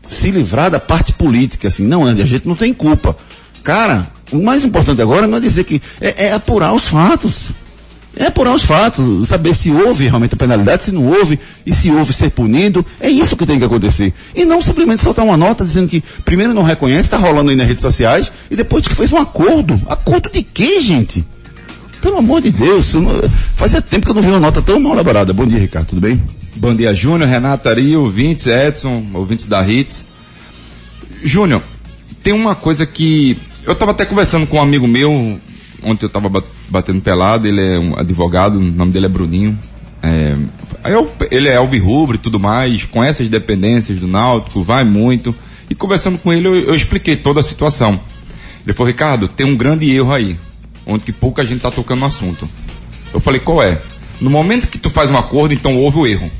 se 0.00 0.30
livrar 0.30 0.70
da 0.70 0.80
parte 0.80 1.12
política, 1.12 1.68
assim, 1.68 1.86
não, 1.86 2.06
a 2.06 2.14
gente 2.14 2.48
não 2.48 2.56
tem 2.56 2.72
culpa. 2.72 3.14
Cara, 3.62 4.10
o 4.32 4.42
mais 4.42 4.64
importante 4.64 5.02
agora 5.02 5.26
não 5.26 5.36
é 5.36 5.40
dizer 5.40 5.64
que 5.64 5.80
é, 6.00 6.28
é 6.28 6.32
apurar 6.32 6.72
os 6.72 6.88
fatos. 6.88 7.52
É 8.14 8.26
apurar 8.26 8.54
os 8.54 8.62
fatos, 8.62 9.28
saber 9.28 9.54
se 9.54 9.70
houve 9.70 10.04
realmente 10.04 10.34
a 10.34 10.36
penalidade, 10.36 10.84
se 10.84 10.92
não 10.92 11.06
houve, 11.06 11.40
e 11.64 11.72
se 11.72 11.90
houve 11.90 12.12
ser 12.12 12.30
punido. 12.30 12.84
É 13.00 13.08
isso 13.08 13.36
que 13.36 13.46
tem 13.46 13.58
que 13.58 13.64
acontecer. 13.64 14.12
E 14.34 14.44
não 14.44 14.60
simplesmente 14.60 15.02
soltar 15.02 15.24
uma 15.24 15.36
nota 15.36 15.64
dizendo 15.64 15.88
que 15.88 16.04
primeiro 16.24 16.52
não 16.52 16.62
reconhece, 16.62 17.04
está 17.04 17.16
rolando 17.16 17.50
aí 17.50 17.56
nas 17.56 17.66
redes 17.66 17.80
sociais, 17.80 18.30
e 18.50 18.56
depois 18.56 18.86
que 18.86 18.94
fez 18.94 19.12
um 19.12 19.18
acordo. 19.18 19.80
Acordo 19.88 20.28
de 20.30 20.42
quê, 20.42 20.80
gente? 20.80 21.24
Pelo 22.02 22.18
amor 22.18 22.42
de 22.42 22.50
Deus, 22.50 22.92
fazia 23.54 23.80
tempo 23.80 24.04
que 24.04 24.10
eu 24.10 24.14
não 24.14 24.22
vi 24.22 24.28
uma 24.28 24.40
nota 24.40 24.60
tão 24.60 24.78
mal 24.78 24.92
elaborada. 24.92 25.32
Bom 25.32 25.46
dia, 25.46 25.58
Ricardo, 25.58 25.86
tudo 25.86 26.00
bem? 26.00 26.20
Bom 26.56 26.74
dia, 26.74 26.92
Júnior, 26.92 27.30
Renata 27.30 27.70
Ari, 27.70 27.96
ouvintes, 27.96 28.46
Edson, 28.46 29.06
ouvintes 29.14 29.46
da 29.46 29.66
Hits. 29.66 30.04
Júnior, 31.22 31.62
tem 32.22 32.32
uma 32.32 32.54
coisa 32.54 32.84
que. 32.84 33.38
Eu 33.64 33.72
estava 33.72 33.92
até 33.92 34.04
conversando 34.04 34.46
com 34.46 34.56
um 34.56 34.60
amigo 34.60 34.86
meu, 34.88 35.40
ontem 35.84 36.04
eu 36.04 36.08
estava 36.08 36.30
batendo 36.68 37.00
pelado, 37.00 37.46
ele 37.46 37.60
é 37.60 37.78
um 37.78 37.98
advogado, 37.98 38.58
o 38.58 38.62
nome 38.62 38.92
dele 38.92 39.06
é 39.06 39.08
Bruninho. 39.08 39.58
É, 40.02 40.34
eu, 40.90 41.10
ele 41.30 41.48
é 41.48 41.56
alvirrubro 41.56 42.16
e 42.16 42.18
tudo 42.18 42.40
mais, 42.40 42.84
conhece 42.84 43.22
as 43.22 43.28
dependências 43.28 43.98
do 43.98 44.06
Náutico, 44.06 44.62
vai 44.62 44.84
muito. 44.84 45.34
E 45.70 45.74
conversando 45.74 46.18
com 46.18 46.32
ele, 46.32 46.46
eu, 46.46 46.54
eu 46.54 46.74
expliquei 46.74 47.16
toda 47.16 47.40
a 47.40 47.42
situação. 47.42 48.00
Ele 48.64 48.74
falou, 48.74 48.88
Ricardo, 48.88 49.28
tem 49.28 49.46
um 49.46 49.56
grande 49.56 49.90
erro 49.90 50.12
aí, 50.12 50.38
onde 50.86 51.04
que 51.04 51.12
pouca 51.12 51.42
gente 51.42 51.56
está 51.56 51.70
tocando 51.70 52.00
no 52.00 52.06
assunto. 52.06 52.48
Eu 53.12 53.20
falei, 53.20 53.40
qual 53.40 53.62
é? 53.62 53.80
No 54.20 54.30
momento 54.30 54.68
que 54.68 54.78
tu 54.78 54.90
faz 54.90 55.10
um 55.10 55.16
acordo, 55.16 55.54
então 55.54 55.76
houve 55.76 55.98
o 55.98 56.06
erro. 56.06 56.30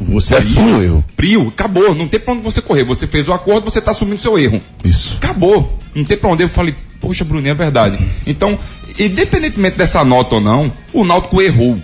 Você 0.00 0.36
assume 0.36 0.72
o 0.72 0.82
erro. 0.82 1.04
Prio, 1.16 1.48
acabou. 1.48 1.94
Não 1.94 2.08
tem 2.08 2.20
pra 2.20 2.34
onde 2.34 2.42
você 2.42 2.60
correr. 2.60 2.84
Você 2.84 3.06
fez 3.06 3.28
o 3.28 3.32
acordo, 3.32 3.64
você 3.64 3.80
tá 3.80 3.92
assumindo 3.92 4.20
seu 4.20 4.38
erro. 4.38 4.60
Isso. 4.84 5.16
Acabou. 5.16 5.78
Não 5.94 6.04
tem 6.04 6.16
pra 6.16 6.30
onde. 6.30 6.42
Eu 6.42 6.48
falei, 6.48 6.74
poxa, 7.04 7.22
Bruninho, 7.22 7.50
é 7.50 7.54
verdade. 7.54 7.98
Então, 8.26 8.58
independentemente 8.98 9.76
dessa 9.76 10.02
nota 10.02 10.36
ou 10.36 10.40
não, 10.40 10.72
o 10.90 11.04
Náutico 11.04 11.42
errou. 11.42 11.78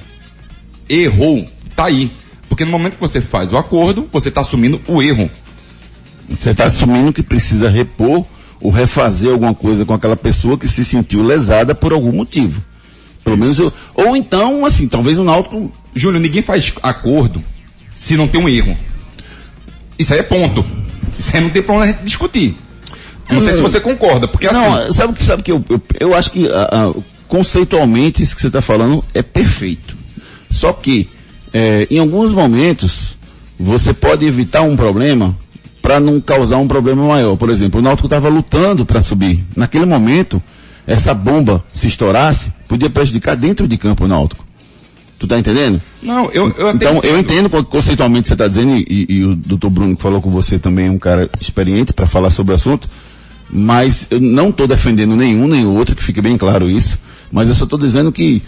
Errou. 0.88 1.46
Tá 1.76 1.84
aí. 1.84 2.10
Porque 2.48 2.64
no 2.64 2.70
momento 2.70 2.94
que 2.94 3.00
você 3.00 3.20
faz 3.20 3.52
o 3.52 3.58
acordo, 3.58 4.08
você 4.10 4.30
está 4.30 4.40
assumindo 4.40 4.80
o 4.88 5.02
erro. 5.02 5.30
Você 6.30 6.50
está 6.50 6.64
assumindo 6.64 7.12
que 7.12 7.22
precisa 7.22 7.68
repor 7.68 8.24
ou 8.58 8.70
refazer 8.70 9.30
alguma 9.30 9.54
coisa 9.54 9.84
com 9.84 9.92
aquela 9.92 10.16
pessoa 10.16 10.56
que 10.56 10.66
se 10.66 10.86
sentiu 10.86 11.22
lesada 11.22 11.74
por 11.74 11.92
algum 11.92 12.12
motivo. 12.12 12.62
Pelo 13.22 13.36
menos 13.36 13.58
eu, 13.58 13.70
ou 13.94 14.16
então, 14.16 14.64
assim, 14.64 14.88
talvez 14.88 15.18
o 15.18 15.24
Náutico. 15.24 15.70
Júlio, 15.94 16.18
ninguém 16.18 16.40
faz 16.40 16.72
acordo 16.82 17.44
se 17.94 18.16
não 18.16 18.26
tem 18.26 18.40
um 18.40 18.48
erro. 18.48 18.74
Isso 19.98 20.14
aí 20.14 20.20
é 20.20 20.22
ponto. 20.22 20.64
Isso 21.18 21.30
aí 21.36 21.42
não 21.42 21.50
tem 21.50 21.62
problema 21.62 21.92
discutir. 21.92 22.56
Não 23.30 23.40
sei 23.40 23.52
se 23.54 23.62
você 23.62 23.80
concorda, 23.80 24.26
porque 24.28 24.50
não, 24.50 24.74
assim... 24.76 24.92
sabe 24.92 25.12
que 25.14 25.22
sabe 25.22 25.42
que 25.42 25.52
eu, 25.52 25.64
eu, 25.68 25.80
eu 25.98 26.14
acho 26.14 26.30
que 26.30 26.46
uh, 26.46 26.90
uh, 26.90 27.04
conceitualmente 27.28 28.22
isso 28.22 28.34
que 28.34 28.40
você 28.40 28.48
está 28.48 28.60
falando 28.60 29.04
é 29.14 29.22
perfeito. 29.22 29.96
Só 30.50 30.72
que 30.72 31.08
é, 31.52 31.86
em 31.90 31.98
alguns 31.98 32.32
momentos 32.32 33.18
você 33.58 33.92
pode 33.92 34.24
evitar 34.24 34.62
um 34.62 34.76
problema 34.76 35.36
para 35.82 36.00
não 36.00 36.20
causar 36.20 36.58
um 36.58 36.68
problema 36.68 37.06
maior. 37.06 37.36
Por 37.36 37.50
exemplo, 37.50 37.80
o 37.80 37.82
Náutico 37.82 38.06
estava 38.06 38.28
lutando 38.28 38.84
para 38.84 39.02
subir. 39.02 39.44
Naquele 39.56 39.86
momento, 39.86 40.42
essa 40.86 41.14
bomba 41.14 41.64
se 41.72 41.86
estourasse, 41.86 42.52
podia 42.68 42.90
prejudicar 42.90 43.36
dentro 43.36 43.66
de 43.66 43.76
campo 43.76 44.04
o 44.04 44.08
Náutico. 44.08 44.44
Tu 45.18 45.26
tá 45.26 45.38
entendendo? 45.38 45.80
Não, 46.02 46.30
eu, 46.32 46.48
eu 46.56 46.70
Então, 46.70 46.96
entendo. 46.96 47.04
eu 47.04 47.18
entendo 47.18 47.64
conceitualmente 47.66 48.26
você 48.26 48.34
está 48.34 48.48
dizendo, 48.48 48.74
e, 48.74 49.06
e, 49.06 49.24
o 49.24 49.36
doutor 49.36 49.68
Bruno 49.68 49.94
que 49.94 50.02
falou 50.02 50.22
com 50.22 50.30
você 50.30 50.58
também 50.58 50.86
é 50.86 50.90
um 50.90 50.98
cara 50.98 51.28
experiente 51.38 51.92
para 51.92 52.06
falar 52.06 52.30
sobre 52.30 52.52
o 52.52 52.54
assunto, 52.54 52.88
mas 53.52 54.06
eu 54.10 54.20
não 54.20 54.50
estou 54.50 54.66
defendendo 54.66 55.16
nenhum 55.16 55.46
nem 55.48 55.64
o 55.64 55.74
outro, 55.74 55.94
que 55.96 56.02
fique 56.02 56.20
bem 56.20 56.36
claro 56.36 56.68
isso, 56.68 56.98
mas 57.30 57.48
eu 57.48 57.54
só 57.54 57.64
estou 57.64 57.78
dizendo 57.78 58.12
que 58.12 58.42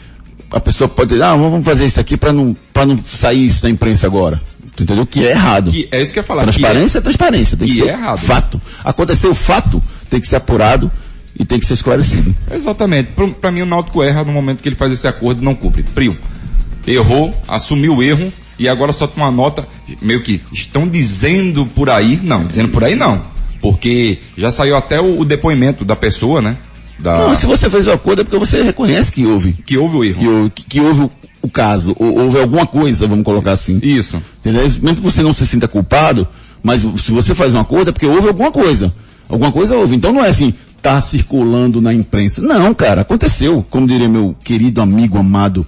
a 0.50 0.60
pessoa 0.60 0.88
pode 0.88 1.10
dizer, 1.10 1.22
ah, 1.22 1.34
vamos 1.34 1.64
fazer 1.64 1.86
isso 1.86 1.98
aqui 1.98 2.16
para 2.16 2.32
não, 2.32 2.56
para 2.72 2.86
não 2.86 2.98
sair 2.98 3.46
isso 3.46 3.62
da 3.62 3.70
imprensa 3.70 4.06
agora. 4.06 4.40
Tu 4.76 4.84
entendeu? 4.84 5.06
Que 5.06 5.26
é 5.26 5.30
errado. 5.30 5.70
Que 5.70 5.88
é 5.90 6.00
isso 6.00 6.12
que 6.12 6.18
eu 6.18 6.22
ia 6.22 6.26
falar. 6.26 6.42
Transparência 6.42 6.98
é, 6.98 7.00
é, 7.00 7.02
transparência. 7.02 7.56
Tem 7.56 7.68
que, 7.68 7.74
que 7.74 7.80
ser 7.80 7.88
é 7.88 7.92
errado. 7.92 8.18
fato. 8.18 8.60
Aconteceu 8.84 9.30
o 9.30 9.34
fato, 9.34 9.82
tem 10.08 10.20
que 10.20 10.26
ser 10.26 10.36
apurado 10.36 10.90
e 11.38 11.44
tem 11.44 11.58
que 11.58 11.66
ser 11.66 11.74
esclarecido. 11.74 12.34
Exatamente. 12.50 13.10
Para 13.40 13.50
mim 13.50 13.62
o 13.62 13.66
Náutico 13.66 14.02
erra 14.02 14.24
no 14.24 14.32
momento 14.32 14.62
que 14.62 14.68
ele 14.68 14.76
faz 14.76 14.92
esse 14.92 15.06
acordo 15.06 15.42
e 15.42 15.44
não 15.44 15.54
cumpre. 15.54 15.82
Prio 15.82 16.16
errou, 16.86 17.32
assumiu 17.46 17.96
o 17.96 18.02
erro 18.02 18.32
e 18.58 18.68
agora 18.68 18.92
só 18.92 19.06
tem 19.06 19.22
uma 19.22 19.30
nota, 19.30 19.66
meio 20.00 20.22
que 20.22 20.40
estão 20.52 20.88
dizendo 20.88 21.66
por 21.66 21.90
aí, 21.90 22.18
não, 22.22 22.44
dizendo 22.44 22.68
por 22.68 22.84
aí 22.84 22.94
não, 22.94 23.22
porque 23.62 24.18
já 24.36 24.50
saiu 24.50 24.76
até 24.76 25.00
o, 25.00 25.20
o 25.20 25.24
depoimento 25.24 25.84
da 25.84 25.94
pessoa, 25.94 26.42
né? 26.42 26.58
Da... 26.98 27.28
Não, 27.28 27.34
se 27.34 27.46
você 27.46 27.70
fez 27.70 27.86
o 27.86 27.92
acordo 27.92 28.20
é 28.20 28.24
porque 28.24 28.38
você 28.38 28.60
reconhece 28.60 29.10
que 29.12 29.24
houve. 29.24 29.52
Que 29.52 29.78
houve 29.78 29.96
o 29.96 30.04
erro. 30.04 30.50
Que, 30.50 30.62
que, 30.64 30.68
que 30.68 30.80
houve 30.80 31.02
o, 31.02 31.10
o 31.40 31.48
caso, 31.48 31.94
ou, 31.98 32.18
houve 32.18 32.40
alguma 32.40 32.66
coisa, 32.66 33.06
vamos 33.06 33.24
colocar 33.24 33.52
assim. 33.52 33.78
Isso. 33.80 34.20
Entendeu? 34.40 34.62
Mesmo 34.64 34.96
que 34.96 35.00
você 35.00 35.22
não 35.22 35.32
se 35.32 35.46
sinta 35.46 35.68
culpado, 35.68 36.26
mas 36.62 36.80
se 36.80 37.12
você 37.12 37.34
faz 37.34 37.54
um 37.54 37.60
acordo 37.60 37.90
é 37.90 37.92
porque 37.92 38.06
houve 38.06 38.28
alguma 38.28 38.50
coisa. 38.50 38.92
Alguma 39.28 39.52
coisa 39.52 39.76
houve. 39.76 39.94
Então 39.94 40.12
não 40.12 40.24
é 40.24 40.28
assim, 40.28 40.52
tá 40.82 41.00
circulando 41.00 41.80
na 41.80 41.94
imprensa. 41.94 42.42
Não, 42.42 42.74
cara, 42.74 43.02
aconteceu. 43.02 43.64
Como 43.70 43.86
diria 43.86 44.08
meu 44.08 44.34
querido 44.42 44.82
amigo 44.82 45.16
amado 45.16 45.64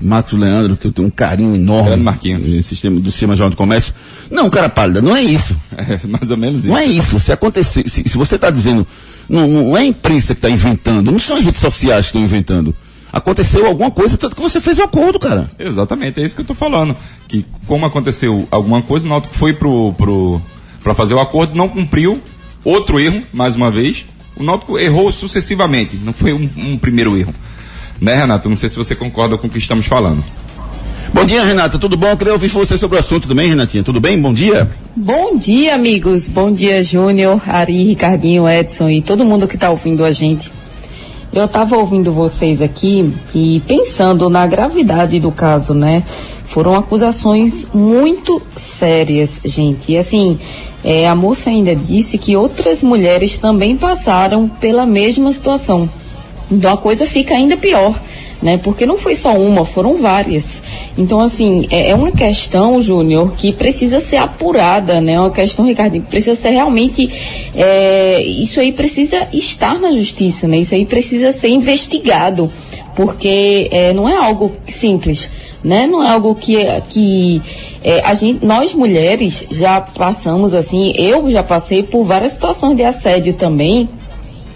Marcos 0.00 0.38
Leandro, 0.38 0.76
que 0.76 0.86
eu 0.86 0.92
tenho 0.92 1.08
um 1.08 1.10
carinho 1.10 1.54
enorme 1.56 1.96
no 1.96 2.62
sistema, 2.62 3.00
do 3.00 3.10
sistema 3.10 3.34
Jornal 3.34 3.50
do 3.50 3.56
Comércio. 3.56 3.92
Não, 4.30 4.48
cara 4.48 4.68
pálida, 4.68 5.02
não 5.02 5.16
é 5.16 5.22
isso. 5.22 5.56
É 5.78 6.06
mais 6.06 6.30
ou 6.30 6.36
menos 6.36 6.60
isso. 6.60 6.68
Não 6.68 6.76
é 6.76 6.84
isso. 6.84 7.18
Se 7.18 7.32
acontecer, 7.32 7.88
se, 7.88 8.02
se 8.06 8.18
você 8.18 8.34
está 8.34 8.50
dizendo, 8.50 8.86
não, 9.28 9.46
não 9.46 9.76
é 9.76 9.80
a 9.80 9.84
imprensa 9.84 10.34
que 10.34 10.38
está 10.38 10.50
inventando, 10.50 11.10
não 11.10 11.18
são 11.18 11.36
as 11.36 11.42
redes 11.42 11.60
sociais 11.60 12.06
que 12.06 12.08
estão 12.10 12.22
inventando. 12.22 12.74
Aconteceu 13.12 13.66
alguma 13.66 13.90
coisa, 13.90 14.18
tanto 14.18 14.36
que 14.36 14.42
você 14.42 14.60
fez 14.60 14.78
um 14.78 14.82
acordo, 14.82 15.18
cara. 15.18 15.50
Exatamente, 15.58 16.20
é 16.20 16.24
isso 16.24 16.34
que 16.34 16.40
eu 16.40 16.44
estou 16.44 16.56
falando. 16.56 16.96
Que 17.26 17.44
como 17.66 17.86
aconteceu 17.86 18.46
alguma 18.50 18.82
coisa, 18.82 19.06
o 19.06 19.08
Náutico 19.08 19.34
foi 19.34 19.54
pro, 19.54 19.92
pro, 19.94 20.42
para 20.82 20.94
fazer 20.94 21.14
o 21.14 21.20
acordo, 21.20 21.56
não 21.56 21.68
cumpriu. 21.68 22.20
Outro 22.64 23.00
erro, 23.00 23.22
mais 23.32 23.56
uma 23.56 23.70
vez. 23.70 24.04
O 24.36 24.42
Náutico 24.44 24.78
errou 24.78 25.10
sucessivamente, 25.10 25.96
não 25.96 26.12
foi 26.12 26.32
um, 26.32 26.48
um 26.56 26.76
primeiro 26.76 27.16
erro. 27.16 27.34
Né, 28.00 28.16
Renato? 28.16 28.48
Não 28.48 28.56
sei 28.56 28.68
se 28.68 28.76
você 28.76 28.94
concorda 28.94 29.36
com 29.36 29.46
o 29.46 29.50
que 29.50 29.58
estamos 29.58 29.86
falando. 29.86 30.22
Bom 31.12 31.24
dia, 31.24 31.42
Renata. 31.42 31.78
Tudo 31.78 31.96
bom? 31.96 32.08
Eu 32.08 32.16
queria 32.16 32.34
ouvir 32.34 32.48
você 32.48 32.76
sobre 32.76 32.96
o 32.96 33.00
assunto 33.00 33.26
também, 33.26 33.48
Renatinha. 33.48 33.82
Tudo 33.82 34.00
bem? 34.00 34.20
Bom 34.20 34.32
dia. 34.32 34.68
Bom 34.94 35.36
dia, 35.36 35.74
amigos. 35.74 36.28
Bom 36.28 36.50
dia, 36.50 36.82
Júnior, 36.82 37.40
Ari, 37.48 37.82
Ricardinho, 37.82 38.48
Edson 38.48 38.90
e 38.90 39.00
todo 39.00 39.24
mundo 39.24 39.48
que 39.48 39.54
está 39.54 39.70
ouvindo 39.70 40.04
a 40.04 40.12
gente. 40.12 40.52
Eu 41.32 41.46
estava 41.46 41.76
ouvindo 41.76 42.12
vocês 42.12 42.60
aqui 42.60 43.12
e 43.34 43.60
pensando 43.66 44.28
na 44.28 44.46
gravidade 44.46 45.18
do 45.18 45.32
caso, 45.32 45.74
né? 45.74 46.02
Foram 46.44 46.74
acusações 46.74 47.66
muito 47.72 48.40
sérias, 48.56 49.40
gente. 49.44 49.92
E 49.92 49.98
assim, 49.98 50.38
é, 50.84 51.08
a 51.08 51.14
moça 51.14 51.50
ainda 51.50 51.74
disse 51.74 52.16
que 52.16 52.36
outras 52.36 52.82
mulheres 52.82 53.38
também 53.38 53.76
passaram 53.76 54.48
pela 54.48 54.86
mesma 54.86 55.32
situação. 55.32 55.88
Então 56.50 56.72
a 56.72 56.76
coisa 56.76 57.04
fica 57.06 57.34
ainda 57.34 57.56
pior, 57.56 58.00
né? 58.40 58.58
Porque 58.58 58.86
não 58.86 58.96
foi 58.96 59.14
só 59.14 59.36
uma, 59.36 59.64
foram 59.64 59.96
várias. 59.96 60.62
Então, 60.96 61.20
assim, 61.20 61.66
é, 61.70 61.90
é 61.90 61.94
uma 61.94 62.10
questão, 62.10 62.80
Júnior, 62.80 63.32
que 63.36 63.52
precisa 63.52 64.00
ser 64.00 64.16
apurada, 64.16 65.00
né? 65.00 65.14
É 65.14 65.20
uma 65.20 65.30
questão, 65.30 65.66
Ricardo, 65.66 65.92
que 65.92 66.08
precisa 66.08 66.34
ser 66.40 66.50
realmente. 66.50 67.10
É, 67.54 68.22
isso 68.22 68.60
aí 68.60 68.72
precisa 68.72 69.28
estar 69.32 69.78
na 69.78 69.90
justiça, 69.92 70.48
né? 70.48 70.58
Isso 70.58 70.74
aí 70.74 70.86
precisa 70.86 71.32
ser 71.32 71.48
investigado, 71.48 72.50
porque 72.96 73.68
é, 73.70 73.92
não 73.92 74.08
é 74.08 74.16
algo 74.16 74.52
simples. 74.66 75.30
Né? 75.62 75.88
Não 75.88 76.04
é 76.04 76.08
algo 76.08 76.36
que, 76.36 76.54
que 76.88 77.42
é, 77.82 78.00
a 78.04 78.14
gente, 78.14 78.46
nós 78.46 78.72
mulheres 78.72 79.44
já 79.50 79.80
passamos 79.80 80.54
assim, 80.54 80.92
eu 80.96 81.28
já 81.30 81.42
passei 81.42 81.82
por 81.82 82.04
várias 82.04 82.30
situações 82.30 82.76
de 82.76 82.84
assédio 82.84 83.34
também, 83.34 83.88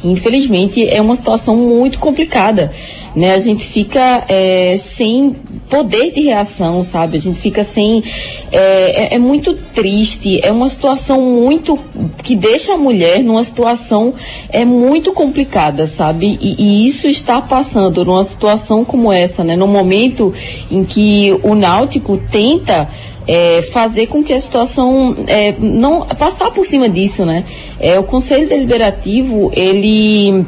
Infelizmente 0.04 0.88
é 0.88 1.00
uma 1.00 1.14
situação 1.14 1.56
muito 1.56 1.98
complicada, 1.98 2.72
né? 3.14 3.34
A 3.34 3.38
gente 3.38 3.64
fica 3.64 4.24
é, 4.28 4.76
sem 4.76 5.34
poder 5.70 6.12
de 6.12 6.20
reação, 6.20 6.82
sabe? 6.82 7.16
A 7.16 7.20
gente 7.20 7.38
fica 7.38 7.62
sem, 7.62 8.02
é, 8.50 9.04
é, 9.04 9.14
é, 9.14 9.18
muito 9.18 9.54
triste, 9.54 10.40
é 10.42 10.50
uma 10.50 10.68
situação 10.68 11.22
muito 11.22 11.78
que 12.22 12.34
deixa 12.34 12.74
a 12.74 12.76
mulher 12.76 13.22
numa 13.22 13.44
situação 13.44 14.12
é 14.50 14.64
muito 14.64 15.12
complicada, 15.12 15.86
sabe? 15.86 16.38
E, 16.40 16.56
e 16.58 16.86
isso 16.86 17.06
está 17.06 17.40
passando 17.40 18.04
numa 18.04 18.24
situação 18.24 18.84
como 18.84 19.12
essa, 19.12 19.44
né? 19.44 19.56
No 19.56 19.66
momento 19.66 20.34
em 20.70 20.84
que 20.84 21.38
o 21.42 21.54
náutico 21.54 22.18
tenta 22.30 22.88
é, 23.26 23.62
fazer 23.62 24.06
com 24.06 24.22
que 24.22 24.32
a 24.32 24.40
situação 24.40 25.16
é, 25.26 25.54
não 25.58 26.02
passar 26.06 26.50
por 26.50 26.64
cima 26.64 26.88
disso, 26.88 27.24
né? 27.24 27.44
É, 27.78 27.98
o 27.98 28.02
Conselho 28.02 28.48
Deliberativo 28.48 29.50
ele 29.54 30.44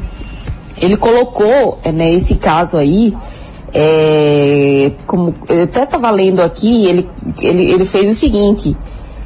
ele 0.81 0.97
colocou 0.97 1.79
é, 1.83 1.91
né, 1.91 2.13
esse 2.13 2.35
caso 2.35 2.77
aí 2.77 3.13
é, 3.73 4.91
como 5.05 5.35
eu 5.49 5.63
até 5.63 5.83
estava 5.83 6.09
lendo 6.09 6.41
aqui, 6.41 6.85
ele, 6.85 7.09
ele, 7.41 7.71
ele 7.71 7.83
fez 7.83 8.09
o 8.09 8.13
seguinte, 8.13 8.75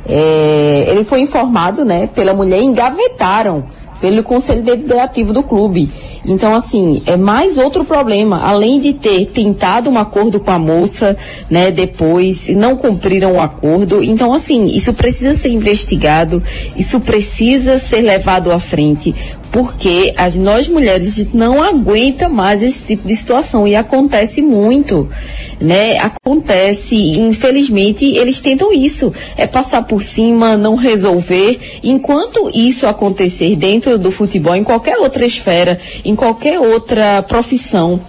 é, 0.08 0.86
ele 0.90 1.04
foi 1.04 1.22
informado, 1.22 1.86
né, 1.86 2.08
pela 2.08 2.34
mulher, 2.34 2.60
engavetaram 2.60 3.66
pelo 4.00 4.24
conselho 4.24 4.64
deliberativo 4.64 5.34
do 5.34 5.44
clube. 5.44 5.90
Então, 6.26 6.54
assim, 6.54 7.02
é 7.06 7.16
mais 7.18 7.58
outro 7.58 7.86
problema. 7.86 8.42
Além 8.44 8.80
de 8.80 8.94
ter 8.94 9.26
tentado 9.28 9.90
um 9.90 9.98
acordo 9.98 10.40
com 10.40 10.52
a 10.52 10.60
moça, 10.60 11.18
né, 11.50 11.72
depois 11.72 12.48
não 12.50 12.76
cumpriram 12.76 13.34
o 13.34 13.42
acordo. 13.42 14.04
Então, 14.04 14.34
assim, 14.34 14.68
isso 14.68 14.94
precisa 14.94 15.34
ser 15.34 15.50
investigado, 15.50 16.42
isso 16.76 17.00
precisa 17.00 17.78
ser 17.78 18.02
levado 18.02 18.52
à 18.52 18.60
frente, 18.60 19.16
porque 19.52 20.14
as, 20.16 20.36
nós 20.36 20.68
mulheres 20.68 21.08
a 21.08 21.10
gente 21.12 21.36
não 21.36 21.62
aguenta 21.62 22.30
mais 22.30 22.62
esse 22.62 22.86
tipo 22.86 23.08
de 23.08 23.16
situação 23.16 23.68
e 23.68 23.76
acontece 23.76 24.42
muito, 24.42 25.10
né? 25.60 25.98
Acontece, 25.98 26.96
infelizmente 26.96 28.06
eles 28.06 28.40
tentam 28.40 28.72
isso, 28.72 29.14
é 29.36 29.48
passar 29.48 29.84
por 29.84 30.02
cima, 30.02 30.58
não 30.58 30.76
resolver. 30.76 31.60
Enquanto 31.84 32.50
isso 32.54 32.86
acontecer 32.86 33.56
dentro 33.56 33.98
do 33.98 34.12
futebol, 34.12 34.56
em 34.56 34.64
qualquer 34.64 34.98
outra 34.98 35.26
esfera, 35.26 35.80
em 36.06 36.16
qualquer 36.16 36.60
outra 36.60 37.24
profissão, 37.24 38.00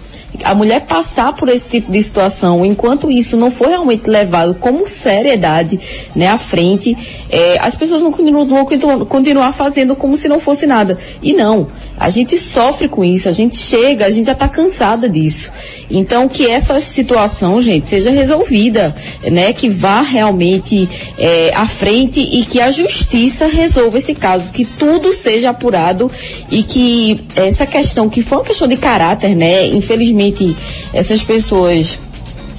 a 0.43 0.53
mulher 0.53 0.81
passar 0.81 1.33
por 1.33 1.49
esse 1.49 1.69
tipo 1.69 1.91
de 1.91 2.01
situação, 2.01 2.65
enquanto 2.65 3.11
isso 3.11 3.37
não 3.37 3.51
for 3.51 3.67
realmente 3.67 4.09
levado 4.09 4.55
como 4.55 4.87
seriedade, 4.87 5.79
né, 6.15 6.27
à 6.27 6.37
frente, 6.37 6.95
é, 7.29 7.57
as 7.59 7.75
pessoas 7.75 8.01
não 8.01 8.11
continuam, 8.11 8.45
vão 8.45 9.05
continuar 9.05 9.51
fazendo 9.53 9.95
como 9.95 10.15
se 10.17 10.27
não 10.27 10.39
fosse 10.39 10.65
nada. 10.65 10.97
E 11.21 11.33
não, 11.33 11.69
a 11.97 12.09
gente 12.09 12.37
sofre 12.37 12.87
com 12.87 13.03
isso, 13.03 13.29
a 13.29 13.31
gente 13.31 13.57
chega, 13.57 14.05
a 14.05 14.09
gente 14.09 14.25
já 14.25 14.33
está 14.33 14.47
cansada 14.47 15.09
disso. 15.09 15.51
Então 15.91 16.27
que 16.27 16.47
essa 16.47 16.79
situação, 16.79 17.61
gente, 17.61 17.89
seja 17.89 18.09
resolvida, 18.09 18.95
né, 19.23 19.51
que 19.51 19.69
vá 19.69 20.01
realmente 20.01 20.89
é, 21.17 21.53
à 21.53 21.67
frente 21.67 22.21
e 22.21 22.45
que 22.45 22.61
a 22.61 22.71
justiça 22.71 23.45
resolva 23.45 23.97
esse 23.97 24.15
caso, 24.15 24.51
que 24.51 24.63
tudo 24.63 25.11
seja 25.11 25.49
apurado 25.49 26.09
e 26.49 26.63
que 26.63 27.25
essa 27.35 27.65
questão 27.65 28.09
que 28.09 28.23
foi 28.23 28.37
uma 28.37 28.45
questão 28.45 28.67
de 28.67 28.77
caráter, 28.77 29.35
né, 29.35 29.67
infelizmente 29.67 30.55
essas 30.93 31.21
pessoas 31.21 31.99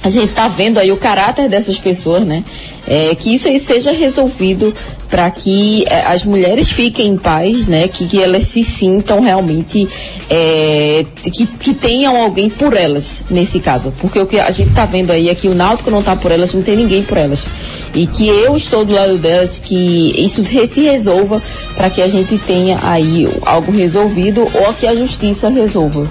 a 0.03 0.09
gente 0.09 0.29
está 0.29 0.49
vendo 0.49 0.77
aí 0.79 0.91
o 0.91 0.97
caráter 0.97 1.47
dessas 1.47 1.79
pessoas, 1.79 2.25
né? 2.25 2.43
É, 2.85 3.15
que 3.15 3.33
isso 3.33 3.47
aí 3.47 3.57
seja 3.57 3.93
resolvido 3.93 4.73
para 5.13 5.29
que 5.29 5.85
é, 5.85 6.07
as 6.07 6.25
mulheres 6.25 6.71
fiquem 6.71 7.09
em 7.09 7.17
paz, 7.19 7.67
né? 7.67 7.87
Que, 7.87 8.07
que 8.07 8.19
elas 8.19 8.45
se 8.45 8.63
sintam 8.63 9.21
realmente 9.21 9.87
é, 10.27 11.05
que, 11.21 11.45
que 11.45 11.71
tenham 11.75 12.17
alguém 12.17 12.49
por 12.49 12.75
elas 12.75 13.21
nesse 13.29 13.59
caso, 13.59 13.93
porque 13.99 14.17
o 14.17 14.25
que 14.25 14.39
a 14.39 14.49
gente 14.49 14.69
está 14.69 14.87
vendo 14.87 15.11
aí 15.11 15.29
é 15.29 15.35
que 15.35 15.47
o 15.47 15.53
Náutico 15.53 15.91
não 15.91 15.99
está 15.99 16.15
por 16.15 16.31
elas, 16.31 16.51
não 16.51 16.63
tem 16.63 16.75
ninguém 16.75 17.03
por 17.03 17.19
elas 17.19 17.45
e 17.93 18.07
que 18.07 18.27
eu 18.27 18.57
estou 18.57 18.83
do 18.83 18.91
lado 18.91 19.15
delas, 19.19 19.59
que 19.59 20.15
isso 20.17 20.43
se 20.65 20.81
resolva 20.81 21.39
para 21.75 21.91
que 21.91 22.01
a 22.01 22.07
gente 22.07 22.39
tenha 22.39 22.79
aí 22.81 23.27
algo 23.45 23.71
resolvido 23.71 24.41
ou 24.41 24.73
que 24.73 24.87
a 24.87 24.95
justiça 24.95 25.47
resolva. 25.47 26.09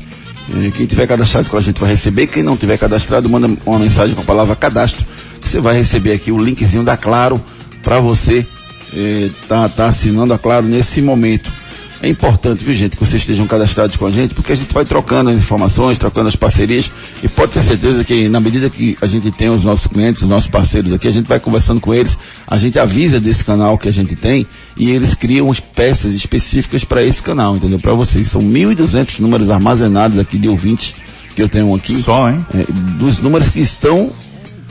Eh, 0.50 0.72
quem 0.76 0.88
tiver 0.88 1.06
cadastrado 1.06 1.48
com 1.48 1.56
a 1.56 1.62
gente 1.62 1.80
vai 1.80 1.91
receber, 1.91 2.26
quem 2.26 2.41
não 2.41 2.58
tiver 2.58 2.80
cadastrado, 2.80 3.30
manda 3.30 3.48
uma 3.63 3.78
mensagem 3.78 4.15
com 4.15 4.22
a 4.22 4.24
palavra 4.24 4.56
cadastro. 4.56 5.06
Você 5.39 5.60
vai 5.60 5.76
receber 5.76 6.13
aqui 6.13 6.32
o 6.32 6.38
linkzinho 6.39 6.84
da 6.84 6.98
Claro 6.98 7.39
para 7.84 8.00
você 8.00 8.43
eh, 8.91 9.30
tá, 9.48 9.69
tá 9.69 9.86
assinando 9.86 10.34
a 10.34 10.39
Claro 10.39 10.65
nesse 10.65 11.00
momento. 11.00 11.52
É 12.01 12.07
importante, 12.07 12.63
viu 12.63 12.73
gente, 12.75 12.95
que 12.95 13.05
vocês 13.05 13.21
estejam 13.21 13.45
cadastrados 13.45 13.97
com 13.97 14.05
a 14.05 14.12
gente, 14.12 14.33
porque 14.33 14.53
a 14.53 14.55
gente 14.55 14.73
vai 14.73 14.85
trocando 14.85 15.31
as 15.31 15.35
informações, 15.35 15.97
trocando 15.97 16.29
as 16.29 16.35
parcerias, 16.35 16.89
e 17.21 17.27
pode 17.27 17.51
ter 17.51 17.62
certeza 17.62 18.05
que 18.05 18.29
na 18.29 18.39
medida 18.39 18.69
que 18.69 18.97
a 19.01 19.05
gente 19.05 19.29
tem 19.31 19.49
os 19.49 19.65
nossos 19.65 19.88
clientes, 19.88 20.21
os 20.21 20.29
nossos 20.29 20.49
parceiros 20.49 20.93
aqui, 20.93 21.09
a 21.09 21.12
gente 21.12 21.27
vai 21.27 21.41
conversando 21.41 21.81
com 21.81 21.93
eles, 21.93 22.17
a 22.47 22.55
gente 22.57 22.79
avisa 22.79 23.19
desse 23.19 23.43
canal 23.43 23.77
que 23.77 23.89
a 23.89 23.91
gente 23.91 24.15
tem, 24.15 24.47
e 24.77 24.91
eles 24.91 25.13
criam 25.13 25.51
as 25.51 25.59
peças 25.59 26.13
específicas 26.13 26.85
para 26.85 27.03
esse 27.03 27.21
canal, 27.21 27.57
entendeu? 27.57 27.79
Para 27.79 27.93
vocês. 27.93 28.27
São 28.27 28.41
1.200 28.41 29.19
números 29.19 29.49
armazenados 29.49 30.17
aqui 30.17 30.38
de 30.38 30.47
ouvintes 30.47 30.93
que 31.35 31.41
eu 31.41 31.49
tenho 31.49 31.75
aqui. 31.75 31.97
Só, 31.97 32.29
hein? 32.29 32.45
É, 32.53 32.65
dos 32.97 33.17
números 33.17 33.49
que 33.49 33.59
estão 33.59 34.12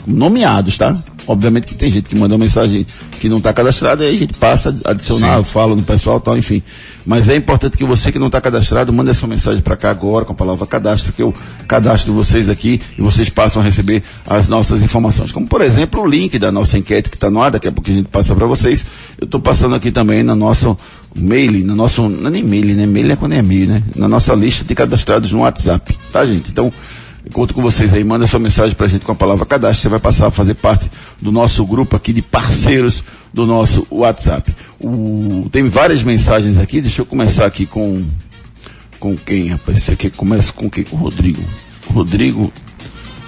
nomeados, 0.07 0.79
tá? 0.79 0.97
Obviamente 1.29 1.67
que 1.67 1.75
tem 1.75 1.91
gente 1.91 2.09
que 2.09 2.17
mandou 2.17 2.39
mensagem 2.39 2.87
que 3.21 3.29
não 3.29 3.37
está 3.37 3.53
cadastrada, 3.53 4.03
aí 4.03 4.17
a 4.17 4.19
gente 4.19 4.33
passa 4.33 4.75
a 4.83 4.93
adicionar, 4.93 5.37
Sim. 5.37 5.45
fala 5.45 5.77
no 5.77 5.83
pessoal 5.83 6.19
tal, 6.19 6.39
enfim. 6.39 6.63
Mas 7.05 7.29
é 7.29 7.37
importante 7.37 7.77
que 7.77 7.85
você 7.85 8.11
que 8.11 8.19
não 8.19 8.29
está 8.29 8.41
cadastrado, 8.41 8.93
mande 8.95 9.11
essa 9.11 9.27
mensagem 9.27 9.61
para 9.61 9.77
cá 9.77 9.91
agora 9.91 10.25
com 10.25 10.33
a 10.33 10.35
palavra 10.35 10.67
cadastro, 10.67 11.13
que 11.13 11.23
eu 11.23 11.35
cadastro 11.67 12.15
vocês 12.15 12.49
aqui 12.49 12.81
e 12.99 13.03
vocês 13.03 13.29
passam 13.29 13.61
a 13.61 13.65
receber 13.65 14.03
as 14.27 14.49
nossas 14.49 14.83
informações. 14.83 15.31
Como 15.31 15.47
por 15.47 15.61
exemplo 15.61 16.01
o 16.01 16.07
link 16.07 16.39
da 16.39 16.51
nossa 16.51 16.79
enquete 16.79 17.11
que 17.11 17.17
está 17.17 17.29
no 17.29 17.43
ar, 17.43 17.51
daqui 17.51 17.69
a 17.69 17.73
pouco 17.73 17.91
a 17.91 17.93
gente 17.95 18.09
passa 18.09 18.35
para 18.35 18.47
vocês. 18.47 18.87
Eu 19.19 19.27
estou 19.27 19.41
passando 19.41 19.75
aqui 19.75 19.91
também 19.91 20.23
na 20.23 20.35
nossa 20.35 20.75
mail, 21.15 21.65
no 21.67 21.75
nosso, 21.75 22.09
não 22.09 22.29
é 22.29 22.31
nem 22.31 22.43
mail, 22.43 22.75
né? 22.75 22.87
Mail 22.87 23.13
é 23.13 23.17
quando 23.17 23.33
é 23.33 23.43
mail, 23.43 23.69
né? 23.69 23.83
Na 23.95 24.09
nossa 24.09 24.35
lista 24.35 24.65
de 24.65 24.75
cadastrados 24.75 25.31
no 25.31 25.41
WhatsApp, 25.41 25.99
tá 26.11 26.25
gente? 26.25 26.51
Então, 26.51 26.73
Conto 27.33 27.55
com 27.55 27.63
vocês 27.63 27.93
aí, 27.93 28.03
manda 28.05 28.27
sua 28.27 28.41
mensagem 28.41 28.75
pra 28.75 28.87
gente 28.87 29.05
com 29.05 29.13
a 29.13 29.15
palavra 29.15 29.45
cadastro, 29.45 29.83
você 29.83 29.89
vai 29.89 29.99
passar 29.99 30.29
a 30.29 30.31
fazer 30.31 30.55
parte 30.55 30.91
do 31.21 31.31
nosso 31.31 31.65
grupo 31.65 31.97
aqui 31.97 32.13
de 32.13 32.23
parceiros 32.23 33.03
do 33.33 33.47
nosso 33.47 33.87
WhatsApp. 33.91 34.55
O, 34.81 35.49
tem 35.51 35.69
várias 35.69 36.03
mensagens 36.03 36.59
aqui, 36.59 36.81
deixa 36.81 37.03
eu 37.03 37.07
começar 37.07 37.47
aqui 37.47 37.67
com, 37.67 38.05
com 38.99 39.17
quem, 39.17 39.49
rapaz? 39.49 39.83
Você 39.83 39.97
quer 39.97 40.11
começa 40.11 40.53
com 40.53 40.71
quem? 40.71 40.85
Com 40.85 40.97
o 40.97 40.99
Rodrigo. 40.99 41.43
Rodrigo, 41.93 42.53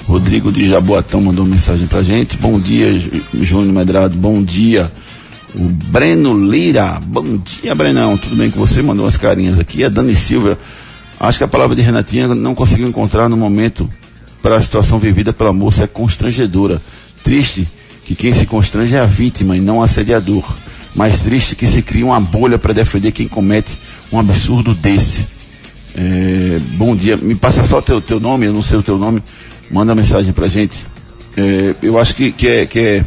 Rodrigo 0.06 0.52
de 0.52 0.68
Jaboatão 0.68 1.20
mandou 1.20 1.44
mensagem 1.44 1.86
pra 1.86 2.02
gente. 2.02 2.36
Bom 2.36 2.58
dia, 2.58 2.98
Júnior 3.34 3.72
Medrado, 3.72 4.16
bom 4.16 4.42
dia. 4.42 4.90
O 5.54 5.64
Breno 5.64 6.38
Lira, 6.48 7.00
bom 7.04 7.36
dia, 7.36 7.74
Brenão, 7.74 8.16
tudo 8.16 8.36
bem 8.36 8.50
com 8.50 8.60
você? 8.60 8.82
Mandou 8.82 9.04
umas 9.04 9.16
carinhas 9.16 9.58
aqui. 9.58 9.82
A 9.82 9.88
Dani 9.88 10.14
Silva, 10.14 10.56
Acho 11.20 11.36
que 11.36 11.44
a 11.44 11.48
palavra 11.48 11.76
de 11.76 11.82
Renatinha 11.82 12.28
não 12.28 12.54
conseguiu 12.54 12.88
encontrar 12.88 13.28
no 13.28 13.36
momento 13.36 13.88
para 14.42 14.56
a 14.56 14.60
situação 14.60 14.98
vivida 14.98 15.34
pela 15.34 15.52
moça 15.52 15.84
é 15.84 15.86
constrangedora. 15.86 16.80
Triste 17.22 17.68
que 18.06 18.14
quem 18.14 18.32
se 18.32 18.46
constrange 18.46 18.94
é 18.96 19.00
a 19.00 19.04
vítima 19.04 19.54
e 19.54 19.60
não 19.60 19.78
o 19.78 19.82
assediador. 19.82 20.50
Mais 20.94 21.20
triste 21.20 21.54
que 21.54 21.66
se 21.66 21.82
cria 21.82 22.06
uma 22.06 22.18
bolha 22.18 22.58
para 22.58 22.72
defender 22.72 23.12
quem 23.12 23.28
comete 23.28 23.78
um 24.10 24.18
absurdo 24.18 24.74
desse. 24.74 25.26
É, 25.94 26.58
bom 26.76 26.96
dia, 26.96 27.18
me 27.18 27.34
passa 27.34 27.62
só 27.64 27.82
teu, 27.82 28.00
teu 28.00 28.18
nome, 28.18 28.46
eu 28.46 28.52
não 28.52 28.62
sei 28.62 28.78
o 28.78 28.82
teu 28.82 28.96
nome, 28.96 29.22
manda 29.70 29.94
mensagem 29.94 30.32
pra 30.32 30.48
gente. 30.48 30.78
É, 31.36 31.74
eu 31.82 31.98
acho 31.98 32.14
que, 32.14 32.32
que, 32.32 32.48
é, 32.48 32.66
que 32.66 32.78
é, 32.78 33.04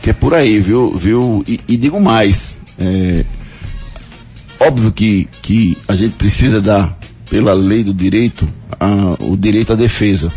que 0.00 0.10
é 0.10 0.12
por 0.12 0.32
aí, 0.32 0.60
viu? 0.60 0.96
viu? 0.96 1.42
E, 1.46 1.58
e 1.66 1.76
digo 1.76 2.00
mais, 2.00 2.58
é, 2.78 3.24
óbvio 4.60 4.92
que, 4.92 5.28
que 5.42 5.76
a 5.88 5.94
gente 5.94 6.12
precisa 6.12 6.60
dar, 6.60 6.96
pela 7.30 7.54
lei 7.54 7.84
do 7.84 7.94
direito, 7.94 8.46
a, 8.78 9.16
o 9.20 9.36
direito 9.36 9.72
à 9.72 9.76
defesa. 9.76 10.32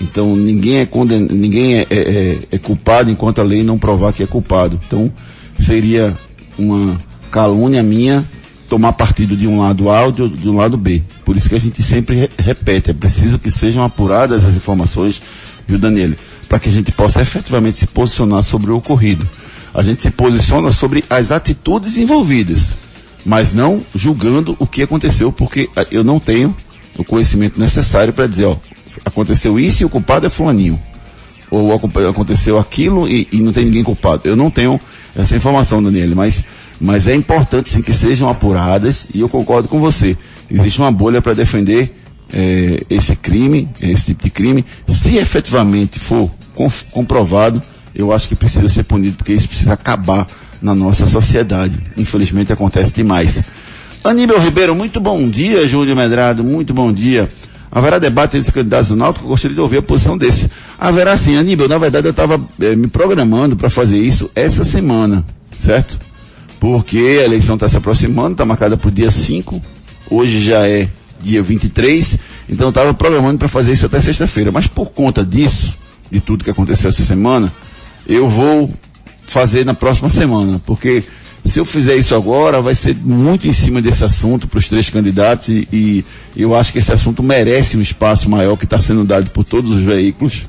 Então 0.00 0.34
ninguém 0.34 0.78
é 0.78 0.86
conden 0.86 1.28
ninguém 1.30 1.76
é, 1.76 1.86
é, 1.90 2.38
é, 2.52 2.58
culpado 2.58 3.10
enquanto 3.10 3.40
a 3.40 3.44
lei 3.44 3.62
não 3.62 3.78
provar 3.78 4.12
que 4.12 4.22
é 4.22 4.26
culpado. 4.26 4.80
Então 4.86 5.12
seria 5.58 6.16
uma 6.56 6.98
calúnia 7.30 7.82
minha 7.82 8.24
tomar 8.68 8.92
partido 8.92 9.36
de 9.36 9.46
um 9.46 9.60
lado 9.60 9.90
A 9.90 10.04
ou 10.04 10.12
de, 10.12 10.28
de 10.28 10.48
um 10.48 10.56
lado 10.56 10.76
B. 10.76 11.02
Por 11.24 11.36
isso 11.36 11.48
que 11.48 11.54
a 11.54 11.60
gente 11.60 11.82
sempre 11.82 12.16
re 12.16 12.30
repete, 12.38 12.90
é 12.90 12.94
preciso 12.94 13.38
que 13.38 13.50
sejam 13.50 13.82
apuradas 13.82 14.44
as 14.44 14.54
informações, 14.54 15.20
viu 15.66 15.78
Daniel? 15.78 16.12
Para 16.48 16.58
que 16.58 16.68
a 16.68 16.72
gente 16.72 16.92
possa 16.92 17.20
efetivamente 17.20 17.78
se 17.78 17.86
posicionar 17.86 18.42
sobre 18.42 18.70
o 18.70 18.76
ocorrido. 18.76 19.28
A 19.72 19.82
gente 19.82 20.02
se 20.02 20.10
posiciona 20.10 20.70
sobre 20.70 21.04
as 21.10 21.32
atitudes 21.32 21.96
envolvidas, 21.96 22.74
mas 23.24 23.52
não 23.52 23.82
julgando 23.94 24.56
o 24.58 24.66
que 24.66 24.82
aconteceu, 24.82 25.32
porque 25.32 25.68
eu 25.90 26.04
não 26.04 26.20
tenho 26.20 26.54
o 26.98 27.04
conhecimento 27.04 27.58
necessário 27.58 28.12
para 28.12 28.26
dizer, 28.26 28.44
ó, 28.44 28.56
aconteceu 29.04 29.58
isso 29.58 29.82
e 29.82 29.86
o 29.86 29.88
culpado 29.88 30.26
é 30.26 30.30
fulaninho. 30.30 30.78
Ou 31.50 31.72
aconteceu 31.72 32.58
aquilo 32.58 33.08
e, 33.08 33.28
e, 33.30 33.40
não 33.40 33.52
tem 33.52 33.66
ninguém 33.66 33.84
culpado. 33.84 34.22
Eu 34.24 34.34
não 34.34 34.50
tenho 34.50 34.80
essa 35.14 35.36
informação, 35.36 35.82
Daniel, 35.82 36.14
mas, 36.16 36.44
mas 36.80 37.06
é 37.06 37.14
importante 37.14 37.70
sim 37.70 37.82
que 37.82 37.92
sejam 37.92 38.28
apuradas 38.28 39.06
e 39.14 39.20
eu 39.20 39.28
concordo 39.28 39.68
com 39.68 39.78
você. 39.78 40.16
Existe 40.50 40.78
uma 40.78 40.90
bolha 40.90 41.22
para 41.22 41.34
defender 41.34 41.94
é, 42.32 42.82
esse 42.90 43.14
crime, 43.14 43.68
esse 43.80 44.06
tipo 44.06 44.24
de 44.24 44.30
crime. 44.30 44.64
Se 44.88 45.16
efetivamente 45.16 45.98
for 45.98 46.30
comprovado, 46.90 47.62
eu 47.94 48.12
acho 48.12 48.28
que 48.28 48.34
precisa 48.34 48.68
ser 48.68 48.84
punido 48.84 49.16
porque 49.16 49.32
isso 49.32 49.48
precisa 49.48 49.74
acabar 49.74 50.26
na 50.64 50.74
nossa 50.74 51.04
sociedade. 51.04 51.78
Infelizmente 51.94 52.50
acontece 52.50 52.94
demais. 52.94 53.42
Aníbal 54.02 54.38
Ribeiro, 54.40 54.74
muito 54.74 54.98
bom 54.98 55.28
dia, 55.28 55.68
Júlio 55.68 55.94
Medrado, 55.94 56.42
muito 56.42 56.72
bom 56.72 56.90
dia. 56.90 57.28
Haverá 57.70 57.98
debate 57.98 58.38
entre 58.38 58.48
os 58.48 58.54
candidatos 58.54 58.88
do 58.88 58.96
Náutico, 58.96 59.26
gostaria 59.26 59.54
de 59.54 59.60
ouvir 59.60 59.78
a 59.78 59.82
posição 59.82 60.16
desse. 60.16 60.50
Haverá 60.78 61.16
sim, 61.18 61.36
Aníbal, 61.36 61.68
na 61.68 61.76
verdade 61.76 62.06
eu 62.06 62.12
estava 62.12 62.40
é, 62.60 62.74
me 62.74 62.86
programando 62.86 63.56
para 63.56 63.68
fazer 63.68 63.98
isso 63.98 64.30
essa 64.34 64.64
semana, 64.64 65.22
certo? 65.58 65.98
Porque 66.58 66.96
a 66.96 67.24
eleição 67.24 67.56
está 67.56 67.68
se 67.68 67.76
aproximando, 67.76 68.32
está 68.32 68.46
marcada 68.46 68.76
para 68.76 68.88
o 68.88 68.92
dia 68.92 69.10
5, 69.10 69.60
hoje 70.08 70.40
já 70.40 70.66
é 70.66 70.88
dia 71.20 71.42
23, 71.42 72.18
então 72.48 72.68
eu 72.68 72.70
estava 72.70 72.94
programando 72.94 73.38
para 73.38 73.48
fazer 73.48 73.72
isso 73.72 73.84
até 73.84 74.00
sexta-feira. 74.00 74.50
Mas 74.50 74.66
por 74.66 74.92
conta 74.92 75.22
disso, 75.22 75.76
de 76.10 76.20
tudo 76.20 76.42
que 76.42 76.50
aconteceu 76.50 76.88
essa 76.88 77.02
semana, 77.02 77.52
eu 78.06 78.28
vou 78.28 78.70
fazer 79.26 79.64
na 79.64 79.74
próxima 79.74 80.08
semana, 80.08 80.60
porque 80.64 81.04
se 81.44 81.58
eu 81.58 81.64
fizer 81.64 81.96
isso 81.96 82.14
agora, 82.14 82.62
vai 82.62 82.74
ser 82.74 82.96
muito 82.96 83.46
em 83.46 83.52
cima 83.52 83.82
desse 83.82 84.02
assunto 84.02 84.48
para 84.48 84.58
os 84.58 84.68
três 84.68 84.88
candidatos 84.88 85.48
e, 85.48 85.68
e, 85.70 86.04
eu 86.34 86.54
acho 86.54 86.72
que 86.72 86.78
esse 86.78 86.90
assunto 86.90 87.22
merece 87.22 87.76
um 87.76 87.82
espaço 87.82 88.30
maior 88.30 88.56
que 88.56 88.64
está 88.64 88.78
sendo 88.78 89.04
dado 89.04 89.30
por 89.30 89.44
todos 89.44 89.70
os 89.70 89.82
veículos, 89.82 90.46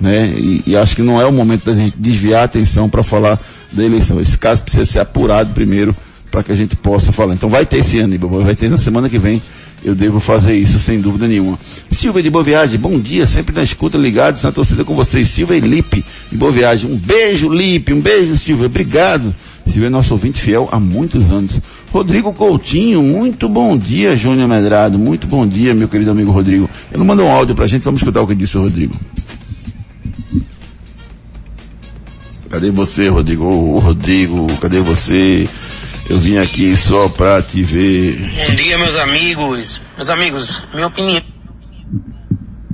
né? 0.00 0.32
E, 0.36 0.62
e 0.64 0.76
acho 0.76 0.94
que 0.94 1.02
não 1.02 1.20
é 1.20 1.26
o 1.26 1.32
momento 1.32 1.64
da 1.64 1.74
gente 1.74 1.96
desviar 1.98 2.42
a 2.42 2.44
atenção 2.44 2.88
para 2.88 3.02
falar 3.02 3.40
da 3.72 3.84
eleição. 3.84 4.20
Esse 4.20 4.38
caso 4.38 4.62
precisa 4.62 4.84
ser 4.84 5.00
apurado 5.00 5.52
primeiro 5.52 5.94
para 6.30 6.44
que 6.44 6.52
a 6.52 6.56
gente 6.56 6.76
possa 6.76 7.10
falar. 7.10 7.34
Então 7.34 7.48
vai 7.48 7.66
ter 7.66 7.78
esse 7.78 7.98
ano, 7.98 8.16
vai 8.42 8.54
ter 8.54 8.70
na 8.70 8.78
semana 8.78 9.08
que 9.08 9.18
vem. 9.18 9.42
Eu 9.84 9.94
devo 9.94 10.18
fazer 10.18 10.56
isso 10.56 10.78
sem 10.78 11.00
dúvida 11.00 11.28
nenhuma. 11.28 11.58
Silvia 11.90 12.22
de 12.22 12.30
Boa 12.30 12.42
Viagem, 12.42 12.78
bom 12.78 12.98
dia, 12.98 13.26
sempre 13.26 13.54
na 13.54 13.62
escuta, 13.62 13.96
ligados 13.96 14.42
na 14.42 14.50
torcida 14.50 14.84
com 14.84 14.96
vocês. 14.96 15.28
Silvia 15.28 15.56
e 15.56 15.60
Lipe 15.60 16.04
de 16.30 16.36
Boa 16.36 16.50
Viagem. 16.50 16.90
Um 16.90 16.96
beijo, 16.96 17.48
Lipe, 17.48 17.92
um 17.92 18.00
beijo, 18.00 18.34
Silvia, 18.36 18.66
obrigado. 18.66 19.34
Silvia 19.64 19.86
é 19.86 19.90
nosso 19.90 20.12
ouvinte 20.14 20.40
fiel 20.40 20.68
há 20.72 20.80
muitos 20.80 21.30
anos. 21.30 21.60
Rodrigo 21.92 22.32
Coutinho, 22.32 23.02
muito 23.02 23.48
bom 23.48 23.76
dia, 23.78 24.16
Júnior 24.16 24.48
Medrado. 24.48 24.98
Muito 24.98 25.26
bom 25.26 25.46
dia, 25.46 25.74
meu 25.74 25.88
querido 25.88 26.10
amigo 26.10 26.30
Rodrigo. 26.30 26.68
Ele 26.92 27.04
mandou 27.04 27.26
um 27.26 27.30
áudio 27.30 27.54
pra 27.54 27.66
gente, 27.66 27.82
vamos 27.82 28.00
escutar 28.00 28.20
o 28.20 28.26
que 28.26 28.34
disse 28.34 28.58
o 28.58 28.62
Rodrigo. 28.62 28.94
Cadê 32.48 32.70
você, 32.70 33.08
Rodrigo? 33.08 33.44
Ô, 33.44 33.78
Rodrigo, 33.78 34.46
cadê 34.60 34.80
você? 34.80 35.46
Eu 36.08 36.18
vim 36.18 36.38
aqui 36.38 36.74
só 36.74 37.06
pra 37.10 37.42
te 37.42 37.62
ver. 37.62 38.16
Bom 38.48 38.54
dia, 38.54 38.78
meus 38.78 38.96
amigos. 38.96 39.78
Meus 39.94 40.08
amigos, 40.08 40.62
minha 40.72 40.86
opinião. 40.86 41.22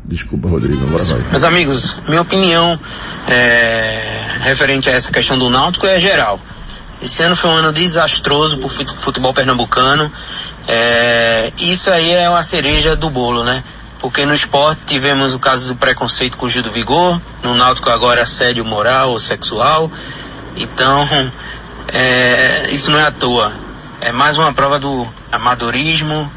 Desculpa, 0.05 0.49
Rodrigo, 0.49 0.87
agora 0.87 1.05
vai. 1.05 1.31
Meus 1.31 1.43
amigos, 1.43 1.97
minha 2.07 2.23
opinião 2.23 2.79
é, 3.27 4.37
referente 4.41 4.89
a 4.89 4.93
essa 4.93 5.11
questão 5.11 5.37
do 5.37 5.51
Náutico 5.51 5.85
é 5.85 5.99
geral. 5.99 6.39
Esse 7.03 7.25
ano 7.25 7.35
foi 7.35 7.51
um 7.51 7.55
ano 7.55 7.73
desastroso 7.73 8.57
para 8.59 8.67
o 8.67 8.71
futebol 9.01 9.35
pernambucano. 9.35 10.13
É, 10.69 11.53
isso 11.59 11.91
aí 11.91 12.13
é 12.13 12.31
uma 12.31 12.43
cereja 12.45 12.95
do 12.95 13.11
bolo, 13.11 13.43
né? 13.43 13.65
Porque 13.99 14.25
no 14.25 14.33
esporte 14.33 14.83
tivemos 14.87 15.35
o 15.35 15.41
caso 15.41 15.67
do 15.67 15.75
preconceito 15.75 16.37
com 16.37 16.47
o 16.47 16.49
Gil 16.49 16.63
do 16.63 16.71
Vigor, 16.71 17.21
no 17.43 17.57
Náutico 17.57 17.91
agora 17.91 18.23
assédio 18.23 18.65
moral 18.65 19.11
ou 19.11 19.19
sexual. 19.19 19.91
Então, 20.57 21.05
é, 21.93 22.69
isso 22.71 22.91
não 22.91 22.99
é 22.99 23.07
à 23.07 23.11
toa. 23.11 23.53
É 24.01 24.13
mais 24.13 24.37
uma 24.37 24.53
prova 24.53 24.79
do 24.79 25.07
amadorismo 25.31 26.31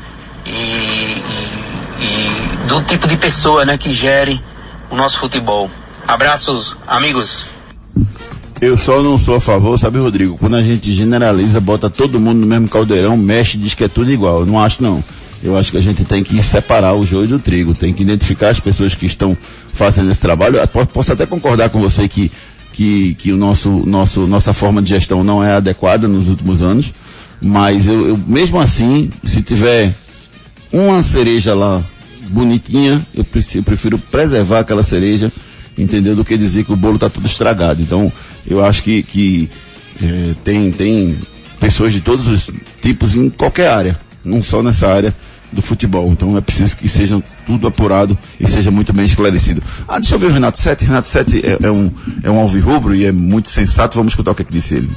e, 0.46 0.50
e, 0.50 1.24
e 2.02 2.68
do 2.68 2.82
tipo 2.84 3.08
de 3.08 3.18
pessoa 3.18 3.66
né, 3.66 3.78
que 3.78 3.94
gere 3.94 4.42
o 4.90 4.96
nosso 4.96 5.18
futebol. 5.18 5.70
Abraços, 6.08 6.76
amigos. 6.88 7.50
Eu 8.60 8.76
só 8.78 9.04
não 9.04 9.18
sou 9.18 9.36
a 9.36 9.40
favor, 9.40 9.78
sabe, 9.78 10.00
Rodrigo? 10.00 10.38
Quando 10.38 10.56
a 10.56 10.62
gente 10.62 10.92
generaliza, 10.92 11.60
bota 11.60 11.90
todo 11.90 12.20
mundo 12.20 12.40
no 12.40 12.48
mesmo 12.48 12.68
caldeirão, 12.68 13.16
mexe, 13.16 13.58
diz 13.58 13.76
que 13.76 13.84
é 13.84 13.88
tudo 13.88 14.12
igual. 14.12 14.40
Eu 14.40 14.46
não 14.46 14.60
acho, 14.60 14.82
não. 14.82 15.04
Eu 15.44 15.56
acho 15.56 15.72
que 15.72 15.78
a 15.78 15.82
gente 15.82 16.04
tem 16.04 16.24
que 16.24 16.42
separar 16.42 16.94
o 16.94 17.06
joio 17.06 17.28
do 17.28 17.40
trigo, 17.40 17.76
tem 17.76 17.94
que 17.94 18.02
identificar 18.02 18.50
as 18.50 18.60
pessoas 18.60 18.96
que 18.96 19.06
estão 19.06 19.38
fazendo 19.68 20.10
esse 20.10 20.20
trabalho. 20.20 20.58
Eu 20.58 20.86
posso 20.88 21.14
até 21.14 21.26
concordar 21.26 21.70
com 21.70 21.80
você 21.80 22.08
que, 22.08 22.32
que, 22.78 23.16
que 23.16 23.32
o 23.32 23.38
nosso, 23.38 23.70
nosso, 23.88 24.28
nossa 24.28 24.54
forma 24.54 24.84
de 24.84 24.90
gestão 24.90 25.24
não 25.24 25.44
é 25.44 25.54
adequada 25.54 26.08
nos 26.08 26.30
últimos 26.30 26.62
anos, 26.62 26.94
mas 27.42 27.88
eu, 27.88 28.10
eu 28.10 28.18
mesmo 28.28 28.60
assim, 28.60 29.10
se 29.24 29.42
tiver 29.42 29.96
uma 30.72 31.02
cereja 31.02 31.56
lá 31.56 31.84
bonitinha, 32.30 33.04
eu 33.16 33.26
prefiro, 33.26 33.98
preservar 33.98 34.60
aquela 34.60 34.84
cereja 34.84 35.34
entendeu? 35.76 36.16
Do 36.16 36.24
que 36.24 36.38
dizer 36.38 36.66
que 36.66 36.74
o 36.74 36.76
bolo 36.76 36.96
está 36.96 37.10
tudo 37.10 37.26
estragado. 37.26 37.82
Então, 37.82 38.12
eu 38.48 38.64
acho 38.64 38.84
que, 38.84 39.04
que 39.04 39.50
é, 40.02 40.36
tem, 40.44 40.72
tem 40.72 41.18
pessoas 41.60 41.94
de 41.94 42.02
todos 42.02 42.28
os 42.28 42.50
tipos 42.82 43.16
em 43.16 43.30
qualquer 43.30 43.70
área, 43.70 44.00
não 44.24 44.44
só 44.44 44.62
nessa 44.62 44.88
área 44.88 45.16
do 45.52 45.62
futebol. 45.62 46.08
Então 46.12 46.38
é 46.38 46.42
preciso 46.42 46.76
que 46.76 46.90
seja 46.90 47.22
tudo 47.46 47.68
apurado 47.68 48.18
e 48.40 48.48
seja 48.48 48.72
muito 48.72 48.94
bem 48.94 49.06
esclarecido. 49.06 49.62
Ah, 49.88 50.00
deixa 50.00 50.16
eu 50.16 50.20
ver 50.20 50.28
o 50.28 50.32
Renato 50.32 50.60
Sete. 50.60 50.86
Renato 50.86 51.10
Sete 51.10 51.46
é, 51.46 51.58
é 51.62 51.72
um, 51.72 51.92
é 52.24 52.30
um 52.30 52.40
alvirrubro 52.40 52.96
e 52.96 53.06
é 53.06 53.12
muito 53.12 53.50
sensato. 53.50 53.98
Vamos 53.98 54.14
escutar 54.14 54.32
o 54.32 54.36
que, 54.36 54.42
é 54.42 54.46
que 54.46 54.52
disse 54.52 54.76
ele. 54.76 54.90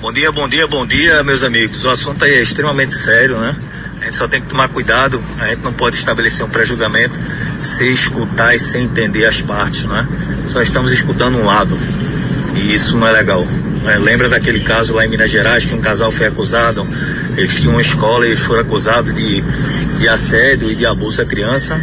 Bom 0.00 0.12
dia, 0.12 0.32
bom 0.32 0.48
dia, 0.48 0.66
bom 0.66 0.86
dia, 0.86 1.22
meus 1.22 1.44
amigos. 1.44 1.84
O 1.84 1.88
assunto 1.88 2.24
aí 2.24 2.32
é 2.32 2.42
extremamente 2.42 2.94
sério, 2.94 3.38
né? 3.38 3.54
A 4.00 4.04
gente 4.06 4.16
só 4.16 4.26
tem 4.26 4.40
que 4.40 4.48
tomar 4.48 4.68
cuidado, 4.68 5.22
a 5.38 5.48
gente 5.48 5.62
não 5.62 5.72
pode 5.72 5.94
estabelecer 5.94 6.44
um 6.44 6.48
pré-julgamento 6.48 7.20
sem 7.62 7.92
escutar 7.92 8.52
e 8.52 8.58
sem 8.58 8.82
entender 8.82 9.24
as 9.24 9.40
partes, 9.40 9.84
né? 9.84 10.08
Só 10.48 10.60
estamos 10.60 10.90
escutando 10.90 11.38
um 11.38 11.44
lado. 11.44 11.78
E 12.54 12.74
isso 12.74 12.96
não 12.96 13.06
é 13.06 13.12
legal. 13.12 13.46
É, 13.86 13.98
lembra 13.98 14.28
daquele 14.28 14.60
caso 14.60 14.94
lá 14.94 15.04
em 15.04 15.08
Minas 15.08 15.30
Gerais 15.30 15.64
que 15.64 15.74
um 15.74 15.80
casal 15.80 16.10
foi 16.10 16.26
acusado, 16.26 16.86
eles 17.36 17.54
tinham 17.54 17.72
uma 17.72 17.80
escola 17.80 18.26
e 18.26 18.30
eles 18.30 18.40
foram 18.40 18.60
acusados 18.60 19.14
de, 19.14 19.40
de 19.98 20.08
assédio 20.08 20.70
e 20.70 20.74
de 20.74 20.86
abuso 20.86 21.20
à 21.20 21.24
criança. 21.24 21.80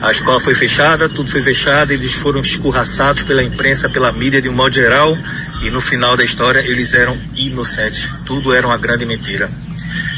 A 0.00 0.12
escola 0.12 0.38
foi 0.40 0.54
fechada, 0.54 1.08
tudo 1.08 1.28
foi 1.28 1.42
fechado, 1.42 1.92
eles 1.92 2.12
foram 2.12 2.40
escorraçados 2.40 3.22
pela 3.22 3.42
imprensa, 3.42 3.88
pela 3.88 4.12
mídia 4.12 4.40
de 4.40 4.48
um 4.48 4.52
modo 4.52 4.74
geral, 4.74 5.16
e 5.60 5.70
no 5.70 5.80
final 5.80 6.16
da 6.16 6.22
história 6.22 6.60
eles 6.60 6.94
eram 6.94 7.18
inocentes. 7.34 8.08
Tudo 8.24 8.52
era 8.52 8.66
uma 8.66 8.78
grande 8.78 9.04
mentira. 9.04 9.50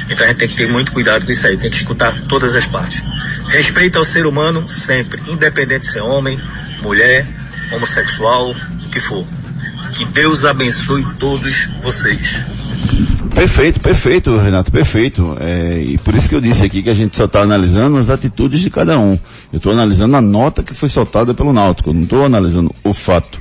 Então 0.09 0.25
a 0.25 0.29
gente 0.29 0.39
tem 0.39 0.49
que 0.49 0.57
ter 0.57 0.69
muito 0.69 0.93
cuidado 0.93 1.25
com 1.25 1.33
isso 1.33 1.47
aí, 1.47 1.57
tem 1.57 1.71
que 1.71 1.77
escutar 1.77 2.15
todas 2.29 2.55
as 2.55 2.67
partes. 2.67 3.03
Respeito 3.49 3.99
ao 3.99 4.05
ser 4.05 4.27
humano 4.27 4.69
sempre, 4.69 5.23
independente 5.29 5.87
de 5.87 5.93
ser 5.93 6.01
homem, 6.01 6.39
mulher, 6.83 7.27
homossexual, 7.73 8.51
o 8.51 8.91
que 8.91 9.01
for. 9.01 9.27
Que 9.95 10.05
Deus 10.05 10.45
abençoe 10.45 11.05
todos 11.19 11.69
vocês. 11.83 12.45
Perfeito, 13.35 13.81
perfeito, 13.81 14.37
Renato, 14.37 14.71
perfeito. 14.71 15.37
É, 15.41 15.81
e 15.81 15.99
por 15.99 16.15
isso 16.15 16.29
que 16.29 16.35
eu 16.35 16.41
disse 16.41 16.65
aqui 16.65 16.83
que 16.83 16.91
a 16.91 16.95
gente 16.95 17.17
só 17.17 17.25
está 17.25 17.41
analisando 17.41 17.97
as 17.97 18.11
atitudes 18.11 18.61
de 18.61 18.71
cada 18.71 18.99
um. 18.99 19.19
Eu 19.53 19.59
estou 19.59 19.73
analisando 19.73 20.17
a 20.17 20.21
nota 20.21 20.63
que 20.63 20.75
foi 20.75 20.89
soltada 20.89 21.33
pelo 21.33 21.53
Náutico, 21.53 21.93
não 21.93 22.03
estou 22.03 22.25
analisando 22.25 22.75
o 22.85 22.93
fato. 22.93 23.41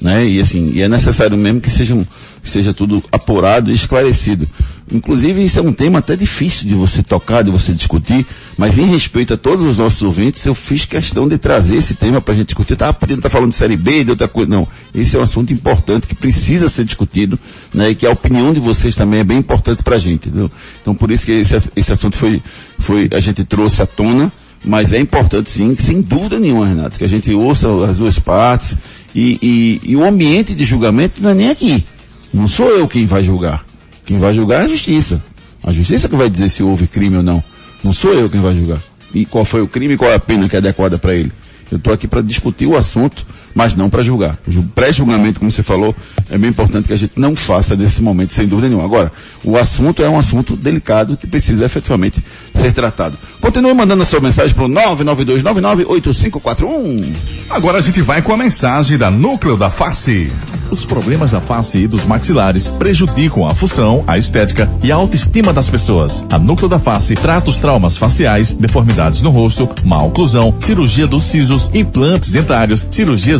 Né? 0.00 0.26
E 0.26 0.40
assim, 0.40 0.72
e 0.74 0.82
é 0.82 0.88
necessário 0.88 1.36
mesmo 1.36 1.60
que 1.60 1.70
seja, 1.70 1.96
que 2.42 2.48
seja 2.48 2.72
tudo 2.72 3.02
apurado 3.12 3.70
e 3.70 3.74
esclarecido. 3.74 4.48
Inclusive, 4.92 5.44
isso 5.44 5.58
é 5.58 5.62
um 5.62 5.72
tema 5.72 6.00
até 6.00 6.16
difícil 6.16 6.66
de 6.66 6.74
você 6.74 7.02
tocar, 7.02 7.42
de 7.42 7.50
você 7.50 7.72
discutir, 7.72 8.26
mas 8.58 8.76
em 8.76 8.86
respeito 8.86 9.34
a 9.34 9.36
todos 9.36 9.64
os 9.64 9.78
nossos 9.78 10.02
ouvintes, 10.02 10.44
eu 10.44 10.54
fiz 10.54 10.84
questão 10.84 11.28
de 11.28 11.38
trazer 11.38 11.76
esse 11.76 11.94
tema 11.94 12.20
para 12.20 12.34
a 12.34 12.36
gente 12.36 12.48
discutir. 12.48 12.76
Tá, 12.76 12.92
podendo 12.92 13.18
estar 13.18 13.30
falando 13.30 13.50
de 13.50 13.56
série 13.56 13.76
B, 13.76 14.04
de 14.04 14.10
outra 14.10 14.26
coisa. 14.26 14.50
Não. 14.50 14.66
Esse 14.92 15.16
é 15.16 15.18
um 15.18 15.22
assunto 15.22 15.52
importante 15.52 16.06
que 16.06 16.14
precisa 16.14 16.68
ser 16.68 16.84
discutido, 16.84 17.38
né? 17.72 17.90
E 17.90 17.94
que 17.94 18.06
a 18.06 18.10
opinião 18.10 18.52
de 18.52 18.58
vocês 18.58 18.96
também 18.96 19.20
é 19.20 19.24
bem 19.24 19.38
importante 19.38 19.82
para 19.82 19.96
a 19.96 19.98
gente, 19.98 20.28
entendeu? 20.28 20.50
Então, 20.82 20.94
por 20.94 21.10
isso 21.10 21.24
que 21.24 21.32
esse, 21.32 21.54
esse 21.76 21.92
assunto 21.92 22.16
foi, 22.16 22.42
foi, 22.78 23.08
a 23.12 23.20
gente 23.20 23.44
trouxe 23.44 23.80
à 23.82 23.86
tona, 23.86 24.32
mas 24.64 24.92
é 24.92 24.98
importante 24.98 25.50
sim, 25.50 25.74
sem 25.76 26.00
dúvida 26.00 26.38
nenhuma, 26.38 26.66
Renato, 26.66 26.98
que 26.98 27.04
a 27.04 27.08
gente 27.08 27.32
ouça 27.32 27.68
as 27.84 27.98
duas 27.98 28.18
partes 28.18 28.76
e, 29.14 29.38
e, 29.40 29.90
e 29.92 29.96
o 29.96 30.04
ambiente 30.04 30.54
de 30.54 30.64
julgamento 30.64 31.22
não 31.22 31.30
é 31.30 31.34
nem 31.34 31.48
aqui. 31.48 31.84
Não 32.32 32.46
sou 32.46 32.68
eu 32.68 32.86
quem 32.86 33.06
vai 33.06 33.22
julgar. 33.22 33.69
Quem 34.10 34.18
vai 34.18 34.34
julgar 34.34 34.62
é 34.62 34.64
a 34.64 34.68
justiça. 34.68 35.22
A 35.62 35.70
justiça 35.70 36.08
que 36.08 36.16
vai 36.16 36.28
dizer 36.28 36.48
se 36.48 36.64
houve 36.64 36.88
crime 36.88 37.18
ou 37.18 37.22
não. 37.22 37.40
Não 37.84 37.92
sou 37.92 38.12
eu 38.12 38.28
quem 38.28 38.40
vai 38.40 38.56
julgar. 38.56 38.80
E 39.14 39.24
qual 39.24 39.44
foi 39.44 39.62
o 39.62 39.68
crime 39.68 39.94
e 39.94 39.96
qual 39.96 40.10
é 40.10 40.16
a 40.16 40.18
pena 40.18 40.48
que 40.48 40.56
é 40.56 40.58
adequada 40.58 40.98
para 40.98 41.14
ele. 41.14 41.30
Eu 41.70 41.78
estou 41.78 41.92
aqui 41.92 42.08
para 42.08 42.20
discutir 42.20 42.66
o 42.66 42.76
assunto, 42.76 43.24
mas 43.54 43.74
não 43.74 43.88
para 43.90 44.02
julgar. 44.02 44.38
O 44.46 44.62
pré-julgamento, 44.62 45.40
como 45.40 45.50
você 45.50 45.62
falou, 45.62 45.94
é 46.30 46.38
bem 46.38 46.50
importante 46.50 46.86
que 46.86 46.92
a 46.92 46.96
gente 46.96 47.14
não 47.16 47.34
faça 47.34 47.74
nesse 47.76 48.02
momento, 48.02 48.34
sem 48.34 48.46
dúvida 48.46 48.68
nenhuma. 48.68 48.84
Agora, 48.84 49.10
o 49.44 49.56
assunto 49.56 50.02
é 50.02 50.08
um 50.08 50.18
assunto 50.18 50.56
delicado 50.56 51.16
que 51.16 51.26
precisa 51.26 51.64
efetivamente 51.64 52.22
ser 52.54 52.72
tratado. 52.72 53.16
Continue 53.40 53.74
mandando 53.74 54.02
a 54.02 54.06
sua 54.06 54.20
mensagem 54.20 54.54
para 54.54 54.64
o 54.64 54.68
992998541. 54.68 57.14
Agora 57.48 57.78
a 57.78 57.82
gente 57.82 58.02
vai 58.02 58.20
com 58.22 58.32
a 58.32 58.36
mensagem 58.36 58.98
da 58.98 59.10
Núcleo 59.10 59.56
da 59.56 59.70
Face. 59.70 60.30
Os 60.70 60.84
problemas 60.84 61.32
da 61.32 61.40
face 61.40 61.80
e 61.80 61.88
dos 61.88 62.04
maxilares 62.04 62.68
prejudicam 62.68 63.48
a 63.48 63.56
função, 63.56 64.04
a 64.06 64.16
estética 64.16 64.70
e 64.84 64.92
a 64.92 64.94
autoestima 64.94 65.52
das 65.52 65.68
pessoas. 65.68 66.24
A 66.30 66.38
Núcleo 66.38 66.68
da 66.68 66.78
Face 66.78 67.16
trata 67.16 67.50
os 67.50 67.58
traumas 67.58 67.96
faciais, 67.96 68.52
deformidades 68.52 69.20
no 69.20 69.30
rosto, 69.30 69.68
má 69.84 70.00
oclusão, 70.02 70.54
cirurgia 70.60 71.08
dos 71.08 71.24
sisos, 71.24 71.68
implantes 71.74 72.30
dentários, 72.30 72.86
cirurgias 72.88 73.39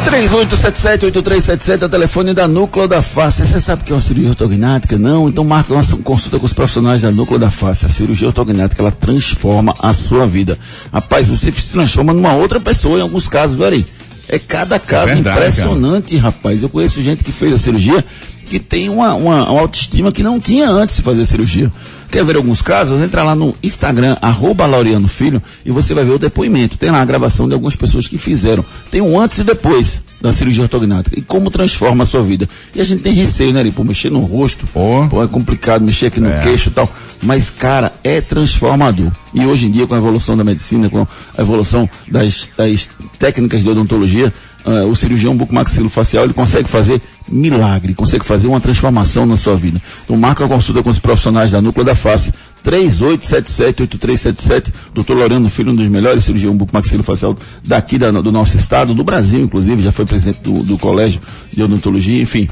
3877-8377 0.00 1.82
é 1.82 1.84
o 1.84 1.88
telefone 1.88 2.32
da 2.32 2.48
Núcleo 2.48 2.88
da 2.88 3.02
Face. 3.02 3.46
Você 3.46 3.60
sabe 3.60 3.84
que 3.84 3.92
é 3.92 3.94
uma 3.94 4.00
cirurgia 4.00 4.30
ortognática? 4.30 4.98
Não? 4.98 5.28
Então 5.28 5.44
marca 5.44 5.72
uma 5.72 5.84
consulta 6.02 6.38
com 6.38 6.46
os 6.46 6.52
profissionais 6.52 7.02
da 7.02 7.10
Núcleo 7.10 7.38
da 7.38 7.50
Face. 7.50 7.86
A 7.86 7.88
cirurgia 7.88 8.28
ortognática, 8.28 8.80
ela 8.80 8.90
transforma 8.90 9.74
a 9.80 9.92
sua 9.92 10.26
vida. 10.26 10.58
Rapaz, 10.92 11.28
você 11.28 11.50
se 11.52 11.72
transforma 11.72 12.12
numa 12.12 12.34
outra 12.34 12.58
pessoa 12.58 12.98
em 12.98 13.02
alguns 13.02 13.28
casos, 13.28 13.60
aí? 13.60 13.84
É 14.28 14.38
cada 14.38 14.78
caso 14.78 15.10
É 15.10 15.14
verdade, 15.14 15.38
impressionante, 15.38 16.16
rapaz. 16.16 16.62
Eu 16.62 16.68
conheço 16.68 17.02
gente 17.02 17.24
que 17.24 17.32
fez 17.32 17.52
a 17.52 17.58
cirurgia 17.58 18.04
que 18.50 18.58
tem 18.58 18.88
uma, 18.88 19.14
uma, 19.14 19.48
uma 19.48 19.60
autoestima 19.60 20.10
que 20.10 20.24
não 20.24 20.40
tinha 20.40 20.68
antes 20.68 20.96
de 20.96 21.02
fazer 21.02 21.22
a 21.22 21.26
cirurgia. 21.26 21.72
Quer 22.10 22.24
ver 22.24 22.34
alguns 22.34 22.60
casos? 22.60 23.00
Entra 23.00 23.22
lá 23.22 23.36
no 23.36 23.54
Instagram, 23.62 24.16
arroba 24.20 24.66
Laureano 24.66 25.06
Filho, 25.06 25.40
e 25.64 25.70
você 25.70 25.94
vai 25.94 26.04
ver 26.04 26.10
o 26.10 26.18
depoimento. 26.18 26.76
Tem 26.76 26.90
lá 26.90 27.00
a 27.00 27.04
gravação 27.04 27.46
de 27.46 27.54
algumas 27.54 27.76
pessoas 27.76 28.08
que 28.08 28.18
fizeram. 28.18 28.64
Tem 28.90 29.00
um 29.00 29.20
antes 29.20 29.38
e 29.38 29.44
depois 29.44 30.02
da 30.20 30.32
cirurgia 30.32 30.64
ortognática. 30.64 31.16
E 31.16 31.22
como 31.22 31.48
transforma 31.52 32.02
a 32.02 32.06
sua 32.06 32.20
vida. 32.22 32.48
E 32.74 32.80
a 32.80 32.84
gente 32.84 33.04
tem 33.04 33.12
receio, 33.12 33.52
né, 33.52 33.60
Ari? 33.60 33.70
Pô, 33.70 33.84
mexer 33.84 34.10
no 34.10 34.18
rosto. 34.18 34.66
Pô. 34.72 35.06
Pô, 35.08 35.22
é 35.22 35.28
complicado 35.28 35.84
mexer 35.84 36.06
aqui 36.06 36.18
no 36.20 36.28
É. 36.28 36.40
queixo 36.40 36.68
e 36.70 36.72
tal. 36.72 36.92
Mas, 37.22 37.48
cara, 37.48 37.92
é 38.02 38.20
transformador. 38.20 39.12
E 39.32 39.46
hoje 39.46 39.66
em 39.66 39.70
dia, 39.70 39.86
com 39.86 39.94
a 39.94 39.98
evolução 39.98 40.36
da 40.36 40.42
medicina, 40.42 40.90
com 40.90 41.02
a 41.02 41.40
evolução 41.40 41.88
das, 42.08 42.50
das 42.56 42.88
técnicas 43.20 43.62
de 43.62 43.68
odontologia, 43.68 44.32
ah, 44.64 44.84
o 44.84 44.94
cirurgião 44.96 45.36
bucomaxilofacial, 45.36 46.24
ele 46.24 46.32
consegue 46.32 46.68
fazer 46.68 47.00
milagre, 47.28 47.94
consegue 47.94 48.24
fazer 48.24 48.48
uma 48.48 48.60
transformação 48.60 49.26
na 49.26 49.36
sua 49.36 49.56
vida. 49.56 49.80
Então 50.04 50.16
marca 50.16 50.44
a 50.44 50.48
consulta 50.48 50.82
com 50.82 50.90
os 50.90 50.98
profissionais 50.98 51.52
da 51.52 51.60
Núcleo 51.60 51.84
da 51.84 51.94
Face, 51.94 52.32
3877-8377, 52.64 54.72
Dr. 54.94 55.12
Loreno 55.12 55.48
Filho, 55.48 55.72
um 55.72 55.76
dos 55.76 55.88
melhores 55.88 56.24
cirurgião 56.24 56.56
bucomaxilofacial 56.56 57.36
daqui 57.64 57.98
da- 57.98 58.10
do 58.10 58.32
nosso 58.32 58.56
estado, 58.56 58.94
do 58.94 59.04
Brasil, 59.04 59.40
inclusive, 59.40 59.82
já 59.82 59.92
foi 59.92 60.04
presidente 60.04 60.40
do, 60.42 60.62
do 60.62 60.78
Colégio 60.78 61.20
de 61.52 61.62
Odontologia, 61.62 62.20
enfim. 62.20 62.48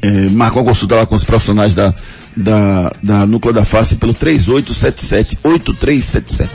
É, 0.00 0.28
marca 0.28 0.58
uma 0.58 0.64
consulta 0.64 0.94
lá 0.94 1.06
com 1.06 1.16
os 1.16 1.24
profissionais 1.24 1.74
da, 1.74 1.92
da, 2.36 2.92
da 3.02 3.26
Núcleo 3.26 3.52
da 3.54 3.64
Face 3.64 3.96
pelo 3.96 4.14
3877-8377. 4.14 6.48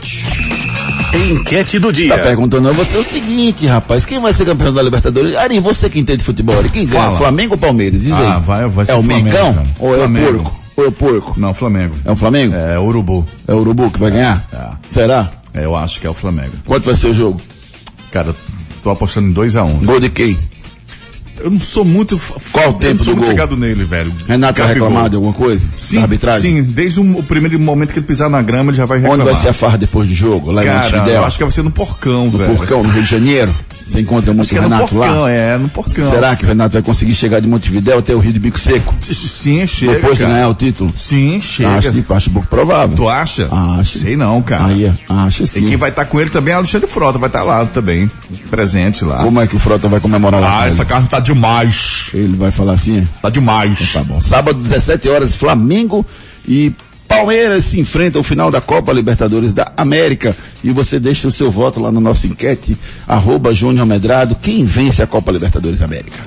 Enquete 1.30 1.78
do 1.78 1.86
Tá 1.88 1.92
dia. 1.92 2.18
perguntando 2.18 2.68
a 2.68 2.72
você 2.72 2.96
o 2.98 3.04
seguinte, 3.04 3.66
rapaz, 3.66 4.04
quem 4.04 4.20
vai 4.20 4.32
ser 4.32 4.44
campeão 4.44 4.72
da 4.74 4.82
Libertadores? 4.82 5.36
Ari, 5.36 5.60
você 5.60 5.88
que 5.88 5.98
entende 6.00 6.24
futebol, 6.24 6.58
Ari, 6.58 6.68
quem 6.70 6.86
ganha? 6.86 7.12
Flamengo 7.12 7.54
ou 7.54 7.58
Palmeiras? 7.58 8.02
Diz 8.02 8.12
Ah, 8.12 8.36
aí. 8.36 8.42
vai- 8.42 8.66
vai 8.68 8.84
ser 8.84 8.92
é 8.92 8.94
o 8.94 8.98
o 8.98 9.02
Flamengo, 9.02 9.28
Mengão? 9.28 9.54
cara. 9.54 9.66
Ou 9.78 9.94
é 9.94 9.98
Flamengo. 9.98 10.26
o 10.26 10.32
porco? 10.42 10.60
Ou 10.76 10.84
é 10.84 10.88
o 10.88 10.92
porco? 10.92 11.34
Não, 11.38 11.54
Flamengo. 11.54 11.94
É 12.04 12.10
o 12.10 12.16
Flamengo? 12.16 12.54
É, 12.56 12.78
Urubu. 12.80 13.24
É 13.46 13.54
o 13.54 13.58
Urubu 13.58 13.90
que 13.92 14.00
vai 14.00 14.10
ganhar? 14.10 14.48
É. 14.52 14.58
Será? 14.88 15.30
É, 15.52 15.64
eu 15.64 15.76
acho 15.76 16.00
que 16.00 16.06
é 16.06 16.10
o 16.10 16.14
Flamengo. 16.14 16.52
Quanto 16.64 16.86
vai 16.86 16.96
ser 16.96 17.08
o 17.08 17.14
jogo? 17.14 17.40
Cara, 18.10 18.34
tô 18.82 18.90
apostando 18.90 19.28
em 19.28 19.32
2x1. 19.32 19.84
Gol 19.84 20.00
de 20.00 20.10
quem? 20.10 20.36
Eu 21.40 21.50
não 21.50 21.60
sou 21.60 21.84
muito. 21.84 22.16
Qual 22.52 22.66
o 22.66 22.70
eu 22.70 22.72
tempo 22.74 22.94
não 22.96 23.04
sou 23.04 23.14
do 23.14 23.16
muito 23.18 23.26
gol? 23.26 23.30
chegado 23.32 23.56
nele, 23.56 23.84
velho. 23.84 24.12
Renato 24.26 24.58
vai 24.60 24.68
Gabigol. 24.68 24.88
reclamar 24.88 25.10
de 25.10 25.16
alguma 25.16 25.32
coisa? 25.32 25.66
Sim, 25.76 25.96
Da 25.96 26.02
arbitragem? 26.02 26.56
sim, 26.56 26.62
desde 26.62 27.00
o, 27.00 27.22
primeiro 27.22 27.58
momento 27.58 27.92
que 27.92 27.98
ele 27.98 28.06
pisar 28.06 28.30
na 28.30 28.40
grama, 28.40 28.70
ele 28.70 28.76
já 28.78 28.86
vai 28.86 28.98
Onde 28.98 29.06
reclamar. 29.08 29.32
vai 29.32 29.42
ser 29.42 29.48
a 29.48 29.52
farra 29.52 29.76
depois 29.78 30.08
do 30.08 30.14
jogo? 30.14 30.50
Lá 30.52 30.62
em 30.62 30.66
Cara, 30.66 30.84
Montevidéu? 30.84 31.14
eu 31.16 31.24
acho 31.24 31.36
que 31.38 31.44
vai 31.44 31.52
ser 31.52 31.62
no 31.62 31.70
Porcão, 31.70 32.26
No 32.30 32.38
velho. 32.38 32.56
Porcão, 32.56 32.82
no 32.82 32.88
Rio 32.90 33.02
de 33.02 33.08
Janeiro? 33.10 33.52
Você 33.86 34.00
encontra 34.00 34.32
muito 34.32 34.46
Acho 34.46 34.54
o 34.54 34.58
é 34.58 34.60
no 34.60 34.68
Renato 34.74 34.94
Porcão, 34.94 35.22
lá? 35.22 35.30
é, 35.30 35.58
no 35.58 35.68
Porcão. 35.68 36.10
Será 36.10 36.34
que 36.36 36.44
o 36.44 36.48
Renato 36.48 36.72
vai 36.72 36.82
conseguir 36.82 37.14
chegar 37.14 37.40
de 37.40 37.46
Montevidéu 37.46 37.98
até 37.98 38.14
o 38.14 38.18
Rio 38.18 38.32
de 38.32 38.38
Bico 38.38 38.58
Seco? 38.58 38.94
Sim, 39.00 39.66
chega, 39.66 39.92
depois 39.94 40.16
de 40.16 40.24
ganhar 40.24 40.48
o 40.48 40.54
título? 40.54 40.90
Sim, 40.94 41.40
chega. 41.40 41.76
Acho, 41.76 42.12
acho 42.14 42.30
pouco 42.30 42.48
provável. 42.48 42.96
Tu 42.96 43.08
acha? 43.08 43.48
Acho. 43.52 43.98
Sei 43.98 44.16
não, 44.16 44.40
cara. 44.42 44.66
Aí, 44.66 44.90
acho 45.08 45.42
E 45.44 45.46
sim. 45.46 45.66
quem 45.66 45.76
vai 45.76 45.90
estar 45.90 46.06
com 46.06 46.20
ele 46.20 46.30
também 46.30 46.52
é 46.52 46.56
Alexandre 46.56 46.88
Frota, 46.88 47.18
vai 47.18 47.28
estar 47.28 47.42
lá 47.42 47.66
também, 47.66 48.10
presente 48.50 49.04
lá. 49.04 49.18
Como 49.22 49.40
é 49.40 49.46
que 49.46 49.56
o 49.56 49.58
Frota 49.58 49.86
vai 49.88 50.00
comemorar 50.00 50.40
lá? 50.40 50.62
Ah, 50.62 50.66
essa 50.66 50.84
carta 50.84 51.06
tá 51.08 51.20
demais. 51.20 52.08
Ele 52.14 52.36
vai 52.36 52.50
falar 52.50 52.72
assim? 52.72 53.06
Tá 53.20 53.28
demais. 53.30 53.92
Tá 53.92 54.02
bom. 54.02 54.20
Sábado, 54.20 54.58
17 54.60 55.08
horas, 55.08 55.34
Flamengo 55.36 56.04
e 56.48 56.72
Palmeiras 57.16 57.66
se 57.66 57.78
enfrentam 57.78 58.18
ao 58.18 58.24
final 58.24 58.50
da 58.50 58.60
Copa 58.60 58.92
Libertadores 58.92 59.54
da 59.54 59.72
América. 59.76 60.36
E 60.64 60.72
você 60.72 60.98
deixa 60.98 61.28
o 61.28 61.30
seu 61.30 61.50
voto 61.50 61.80
lá 61.80 61.92
na 61.92 62.00
nossa 62.00 62.26
enquete, 62.26 62.76
arroba 63.06 63.54
Júnior 63.54 63.86
Medrado. 63.86 64.34
Quem 64.34 64.64
vence 64.64 65.02
a 65.02 65.06
Copa 65.06 65.30
Libertadores 65.30 65.78
da 65.78 65.84
América? 65.84 66.18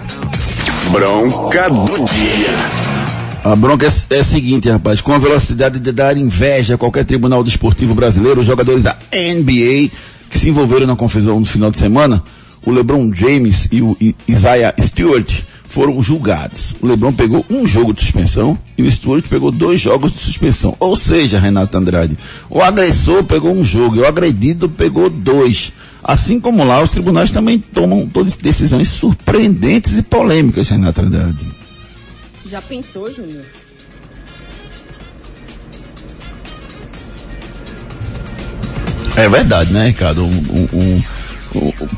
Bronca 0.89 1.69
do 1.69 2.05
dia. 2.05 2.97
A 3.43 3.55
bronca 3.55 3.85
é, 3.85 4.15
é 4.15 4.19
a 4.19 4.23
seguinte, 4.23 4.69
rapaz. 4.69 5.01
Com 5.01 5.13
a 5.13 5.19
velocidade 5.19 5.77
de 5.79 5.91
dar 5.91 6.15
inveja 6.15 6.75
a 6.75 6.77
qualquer 6.77 7.03
tribunal 7.03 7.43
desportivo 7.43 7.93
brasileiro, 7.93 8.39
os 8.39 8.47
jogadores 8.47 8.83
da 8.83 8.95
NBA 9.11 9.89
que 10.29 10.37
se 10.37 10.49
envolveram 10.49 10.87
na 10.87 10.95
confusão 10.95 11.39
no 11.39 11.45
final 11.45 11.69
de 11.69 11.77
semana, 11.77 12.23
o 12.65 12.71
LeBron 12.71 13.13
James 13.13 13.67
e 13.71 13.81
o 13.81 13.95
Isaiah 14.27 14.73
Stewart 14.81 15.41
foram 15.77 16.01
julgados. 16.01 16.75
O 16.81 16.87
LeBron 16.87 17.13
pegou 17.13 17.45
um 17.51 17.67
jogo 17.67 17.93
de 17.93 18.01
suspensão 18.01 18.57
e 18.75 18.81
o 18.81 18.89
Stewart 18.89 19.23
pegou 19.27 19.51
dois 19.51 19.79
jogos 19.79 20.11
de 20.11 20.17
suspensão. 20.17 20.75
Ou 20.79 20.95
seja, 20.95 21.39
Renato 21.39 21.77
Andrade, 21.77 22.17
o 22.49 22.63
agressor 22.63 23.23
pegou 23.23 23.53
um 23.53 23.63
jogo 23.63 23.95
e 23.95 23.99
o 23.99 24.07
agredido 24.07 24.67
pegou 24.67 25.07
dois. 25.07 25.71
Assim 26.03 26.39
como 26.39 26.63
lá, 26.63 26.81
os 26.81 26.89
tribunais 26.89 27.29
também 27.29 27.59
tomam 27.59 28.07
todas 28.07 28.35
decisões 28.35 28.87
surpreendentes 28.87 29.95
e 29.95 30.01
polêmicas, 30.01 30.67
Renato 30.67 30.99
Andrade. 30.99 31.45
Já 32.49 32.59
pensou, 32.59 33.13
Júnior? 33.13 33.45
É 39.15 39.29
verdade, 39.29 39.71
né, 39.71 39.87
Ricardo? 39.89 40.23
Um, 40.25 40.27
um- 40.29 40.69
um- 40.73 40.79
um- 40.97 41.03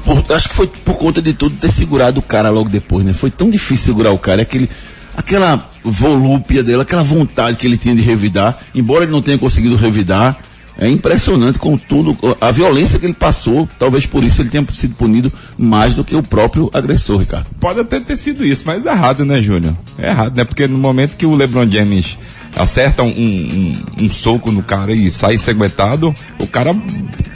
por- 0.03 0.35
acho 0.35 0.49
que 0.49 0.55
foi 0.55 0.67
por 0.67 0.95
conta 0.97 1.21
de 1.21 1.33
tudo 1.33 1.55
ter 1.57 1.71
segurado 1.71 2.19
o 2.19 2.23
cara 2.23 2.49
logo 2.49 2.69
depois, 2.69 3.05
né? 3.05 3.13
Foi 3.13 3.31
tão 3.31 3.49
difícil 3.49 3.85
segurar 3.87 4.11
o 4.11 4.17
cara, 4.17 4.41
aquele, 4.41 4.69
aquela 5.15 5.67
volúpia 5.83 6.63
dele, 6.63 6.81
aquela 6.81 7.03
vontade 7.03 7.57
que 7.57 7.65
ele 7.67 7.77
tinha 7.77 7.95
de 7.95 8.01
revidar, 8.01 8.57
embora 8.73 9.03
ele 9.03 9.11
não 9.11 9.21
tenha 9.21 9.37
conseguido 9.37 9.75
revidar, 9.75 10.37
é 10.77 10.87
impressionante 10.87 11.59
com 11.59 11.77
tudo, 11.77 12.17
a 12.39 12.51
violência 12.51 12.97
que 12.97 13.05
ele 13.05 13.13
passou, 13.13 13.67
talvez 13.77 14.05
por 14.05 14.23
isso 14.23 14.41
ele 14.41 14.49
tenha 14.49 14.65
sido 14.71 14.95
punido 14.95 15.31
mais 15.57 15.93
do 15.93 16.05
que 16.05 16.15
o 16.15 16.23
próprio 16.23 16.69
agressor, 16.73 17.19
Ricardo. 17.19 17.47
Pode 17.59 17.81
até 17.81 17.99
ter 17.99 18.15
sido 18.15 18.45
isso, 18.45 18.63
mas 18.65 18.85
é 18.85 18.91
errado, 18.91 19.25
né, 19.25 19.41
Júnior? 19.41 19.75
É 19.97 20.09
errado, 20.09 20.37
né? 20.37 20.45
Porque 20.45 20.67
no 20.67 20.77
momento 20.77 21.17
que 21.17 21.25
o 21.25 21.35
LeBron 21.35 21.69
James 21.69 22.17
acerta 22.55 23.03
um, 23.03 23.09
um, 23.09 23.73
um 24.05 24.09
soco 24.09 24.51
no 24.51 24.63
cara 24.63 24.93
e 24.93 25.09
sai 25.09 25.37
segmentado, 25.37 26.13
o 26.39 26.47
cara, 26.47 26.75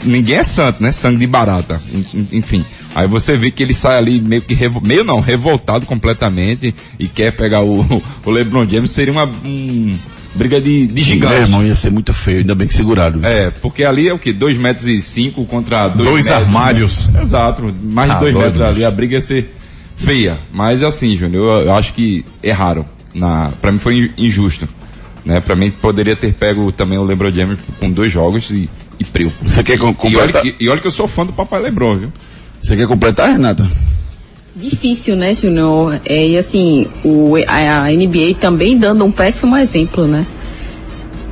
ninguém 0.04 0.38
é 0.38 0.44
santo, 0.44 0.82
né? 0.82 0.92
Sangue 0.92 1.20
de 1.20 1.28
barata, 1.28 1.82
enfim. 2.32 2.64
Aí 2.96 3.08
você 3.08 3.36
vê 3.38 3.50
que 3.50 3.64
ele 3.64 3.74
sai 3.74 3.98
ali 3.98 4.20
meio 4.20 4.42
que, 4.42 4.54
revo, 4.54 4.82
meio 4.82 5.04
não, 5.04 5.20
revoltado 5.20 5.86
completamente 5.86 6.76
e 7.00 7.08
quer 7.08 7.32
pegar 7.32 7.64
o, 7.64 7.82
o 8.26 8.32
LeBron 8.32 8.68
James, 8.68 8.92
seria 8.92 9.12
uma, 9.12 9.26
um, 9.26 9.98
briga 10.36 10.62
de, 10.62 10.88
de 10.88 11.04
gigante. 11.04 11.34
Meu 11.34 11.42
irmão, 11.44 11.66
ia 11.66 11.76
ser 11.76 11.92
muito 11.92 12.14
feio, 12.14 12.40
ainda 12.40 12.56
bem 12.56 12.68
que 12.68 12.74
seguraram. 12.74 13.20
É, 13.24 13.50
porque 13.50 13.84
ali 13.84 14.08
é 14.08 14.14
o 14.14 14.20
que? 14.20 14.32
Dois 14.32 14.58
metros 14.58 14.86
e 14.86 15.02
cinco 15.02 15.46
contra 15.46 15.88
dois, 15.88 16.10
dois 16.10 16.26
metros, 16.26 16.44
armários. 16.44 17.08
Né? 17.10 17.22
Exato, 17.22 17.74
mais 17.84 18.10
de 18.10 18.16
ah, 18.16 18.20
dois 18.20 18.34
metros 18.36 18.62
ali, 18.62 18.86
a 18.86 18.92
briga 18.92 19.16
ia 19.16 19.22
ser 19.22 19.56
feia. 19.96 20.38
Mas 20.52 20.84
assim, 20.84 21.16
Júnior, 21.16 21.62
eu, 21.62 21.66
eu 21.68 21.74
acho 21.74 21.94
que 21.94 22.26
erraram. 22.42 22.86
Na, 23.14 23.52
pra 23.62 23.72
mim 23.72 23.80
foi 23.80 24.12
injusto. 24.18 24.68
Né? 25.26 25.40
Pra 25.40 25.56
mim 25.56 25.72
poderia 25.72 26.16
ter 26.16 26.34
pego 26.34 26.72
também 26.72 26.98
o 26.98 27.04
LeBron 27.04 27.32
James 27.32 27.60
com 27.80 27.90
dois 27.90 28.12
jogos 28.12 28.50
e, 28.50 28.70
e 29.00 29.06
preu. 29.06 29.32
Você 29.42 29.64
quer 29.64 29.78
completar? 29.78 30.12
E 30.12 30.18
olha, 30.18 30.42
que, 30.42 30.56
e 30.64 30.70
olha 30.70 30.82
que 30.82 30.88
eu 30.88 30.92
sou 30.92 31.08
fã 31.08 31.26
do 31.26 31.34
papai 31.34 31.62
LeBron, 31.62 31.98
viu? 31.98 32.14
Você 32.62 32.76
quer 32.76 32.88
completar, 32.88 33.32
Renata? 33.32 33.70
Difícil, 34.56 35.16
né, 35.16 35.34
Júnior? 35.34 36.00
É, 36.06 36.28
e 36.28 36.38
assim, 36.38 36.88
o, 37.04 37.36
a, 37.48 37.86
a 37.86 37.92
NBA 37.92 38.36
também 38.40 38.78
dando 38.78 39.04
um 39.04 39.12
péssimo 39.12 39.58
exemplo, 39.58 40.06
né? 40.08 40.26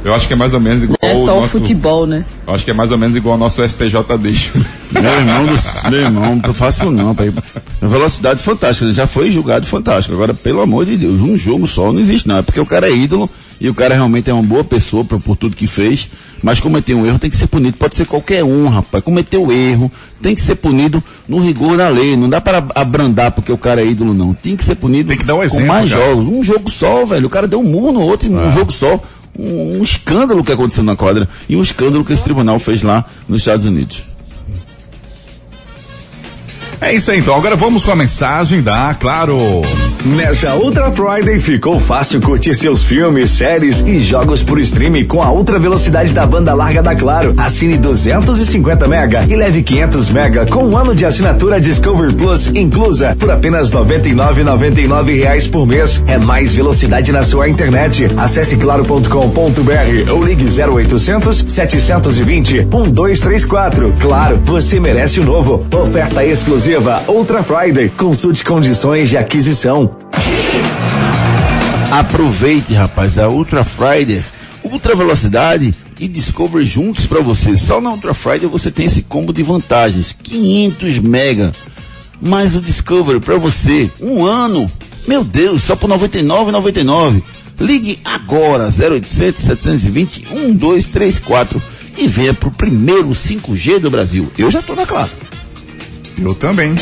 Eu 0.04 0.15
acho 0.15 0.27
que 0.27 0.34
é 0.34 0.36
mais 0.36 0.54
ou 0.54 0.60
menos 0.60 0.84
igual 0.84 0.97
é 0.99 1.13
só 1.13 1.38
o 1.38 1.41
nosso, 1.41 1.60
futebol, 1.60 2.08
né? 2.08 2.25
Eu 2.47 2.56
acho 2.56 2.65
que 2.65 2.71
é 2.71 2.73
mais 2.73 2.91
ou 2.91 2.97
menos 2.97 3.15
igual 3.15 3.34
ao 3.34 3.39
nosso 3.39 3.62
STJD. 3.62 4.51
meu 4.91 5.13
irmão, 5.13 5.45
do, 5.45 5.91
meu 5.91 6.01
irmão, 6.01 6.41
não 6.43 6.54
faço 6.56 6.89
não, 6.89 7.13
pai. 7.13 7.32
Velocidade 7.80 8.41
fantástica, 8.41 8.91
já 8.91 9.06
foi 9.06 9.30
julgado 9.30 9.67
fantástico. 9.67 10.15
Agora, 10.15 10.34
pelo 10.34 10.60
amor 10.60 10.86
de 10.86 10.97
Deus, 10.97 11.21
um 11.21 11.38
jogo 11.38 11.67
só 11.67 11.93
não 11.93 11.99
existe 11.99 12.27
não. 12.27 12.38
É 12.38 12.41
porque 12.41 12.60
o 12.60 12.65
cara 12.65 12.89
é 12.89 12.95
ídolo 12.95 13.30
e 13.62 13.69
o 13.69 13.76
cara 13.76 13.93
realmente 13.93 14.28
é 14.28 14.34
uma 14.34 14.41
boa 14.41 14.63
pessoa 14.63 15.06
por, 15.06 15.21
por 15.21 15.38
tudo 15.38 15.56
que 15.56 15.67
fez, 15.67 16.10
mas 16.41 16.60
cometeu 16.60 16.97
um 16.97 17.06
erro 17.06 17.19
tem 17.19 17.30
que 17.30 17.36
ser 17.36 17.45
punido. 17.45 17.78
Pode 17.78 17.95
ser 17.95 18.08
qualquer 18.08 18.43
um, 18.43 18.67
rapaz. 18.67 19.04
Cometeu 19.04 19.52
erro, 19.52 19.91
tem 20.19 20.34
que 20.34 20.41
ser 20.41 20.56
punido 20.56 21.02
no 21.30 21.39
rigor 21.39 21.78
da 21.78 21.88
lei. 21.88 22.17
Não 22.17 22.28
dá 22.28 22.41
para 22.41 22.65
abrandar 22.74 23.32
porque 23.34 23.52
o 23.52 23.58
cara 23.60 23.80
é 23.80 23.86
ídolo, 23.86 24.15
não. 24.15 24.34
Tem 24.34 24.56
que 24.56 24.65
ser 24.65 24.74
punido 24.74 25.10
tem 25.10 25.17
que 25.17 25.26
dar 25.26 25.36
um 25.36 25.43
exemplo, 25.43 25.67
com 25.67 25.74
mais 25.74 25.91
cara. 25.91 26.04
jogos. 26.04 26.26
Um 26.26 26.43
jogo 26.43 26.71
só, 26.71 27.06
velho. 27.06 27.28
O 27.28 27.30
cara 27.30 27.47
deu 27.47 27.60
um 27.60 27.63
murro 27.63 27.91
no 27.91 28.02
outro 28.02 28.28
em 28.28 28.34
um 28.34 28.47
ah. 28.47 28.50
jogo 28.50 28.71
só 28.71 29.00
um, 29.38 29.78
um 29.78 29.84
escândalo 29.84 30.43
que 30.43 30.52
aconteceu 30.52 30.84
na 30.84 30.95
quadra 30.95 31.30
e 31.47 31.56
um 31.56 31.62
escândalo 31.62 32.04
que 32.04 32.13
esse 32.13 32.24
tribunal 32.24 32.58
fez 32.58 32.82
lá 32.82 33.06
nos 33.30 33.41
Estados 33.41 33.65
Unidos. 33.65 34.04
É 36.82 36.96
isso 36.96 37.12
aí 37.12 37.20
então, 37.20 37.36
agora 37.36 37.56
vamos 37.56 37.86
com 37.86 37.91
a 37.91 37.96
mensagem 37.96 38.63
da 38.63 38.96
Claro. 38.96 39.38
Nessa 40.04 40.56
Ultra 40.56 40.89
Friday 40.89 41.39
ficou 41.39 41.78
fácil 41.78 42.20
curtir 42.20 42.56
seus 42.56 42.84
filmes, 42.84 43.30
séries 43.30 43.82
e 43.82 44.00
jogos 44.00 44.41
por 44.41 44.60
streaming 44.60 45.06
com 45.06 45.22
a 45.22 45.32
ultra 45.32 45.60
velocidade 45.60 46.12
da 46.12 46.26
banda 46.26 46.56
larga 46.56 46.82
da 46.82 46.96
Claro. 46.96 47.36
Assine 47.38 47.78
250 47.78 48.88
mega 48.88 49.28
e 49.30 49.36
leve 49.36 49.62
500 49.62 50.10
mega 50.10 50.48
com 50.48 50.65
um 50.65 50.76
ano 50.76 50.96
de 50.96 51.06
assinatura 51.06 51.62
Discovery 51.62 52.15
Plus 52.15 52.48
inclusa 52.48 53.15
por 53.20 53.30
apenas 53.30 53.70
99,99 53.72 55.20
reais 55.20 55.46
por 55.48 55.67
mês. 55.67 56.04
É 56.08 56.17
mais 56.17 56.56
velocidade 56.56 57.12
na 57.12 57.24
sua 57.24 57.48
internet. 57.48 58.08
Acesse 58.17 58.58
claro.com.br 58.58 60.12
ou 60.12 60.26
ligue 60.26 60.46
0800 60.46 61.46
720 61.48 62.65
1234. 62.65 63.94
Claro, 64.00 64.41
você 64.44 64.80
merece 64.80 65.20
o 65.20 65.24
novo. 65.24 65.63
Oferta 65.72 66.26
exclusiva 66.26 66.70
exclusiva 66.71 67.03
Ultra 67.10 67.43
Friday. 67.43 67.89
Consulte 67.89 68.45
condições 68.45 69.10
de 69.10 69.17
aquisição. 69.17 69.97
Aproveite, 71.91 72.73
rapaz, 72.73 73.17
a 73.17 73.27
Ultra 73.27 73.65
Friday. 73.65 74.23
Ultra 74.63 74.95
velocidade 74.95 75.73
e 75.99 76.07
Discovery 76.07 76.65
juntos 76.65 77.05
para 77.05 77.21
você. 77.21 77.57
Só 77.57 77.81
na 77.81 77.91
Ultra 77.91 78.13
Friday 78.13 78.47
você 78.47 78.71
tem 78.71 78.86
esse 78.86 79.01
combo 79.01 79.34
de 79.34 79.43
vantagens. 79.43 80.13
500 80.13 80.99
mega. 80.99 81.51
Mais 82.21 82.55
o 82.55 82.62
Discovery 82.62 83.19
para 83.19 83.38
você. 83.38 83.91
Um 83.99 84.23
ano. 84.23 84.71
Meu 85.05 85.25
Deus, 85.25 85.63
só 85.63 85.75
por 85.75 85.89
99,99. 85.89 87.21
Ligue 87.60 87.99
agora 88.05 88.69
0800 88.69 89.41
720 89.41 90.25
1234 90.34 91.62
e 91.97 92.07
venha 92.07 92.34
pro 92.34 92.49
primeiro 92.49 93.10
5G 93.10 93.79
do 93.79 93.89
Brasil. 93.89 94.31
Eu 94.38 94.49
já 94.49 94.62
tô 94.62 94.73
na 94.73 94.86
classe. 94.86 95.15
Eu 96.21 96.36
também. 96.36 96.75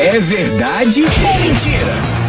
É 0.00 0.18
verdade 0.18 1.02
ou 1.02 1.08
mentira? 1.08 2.20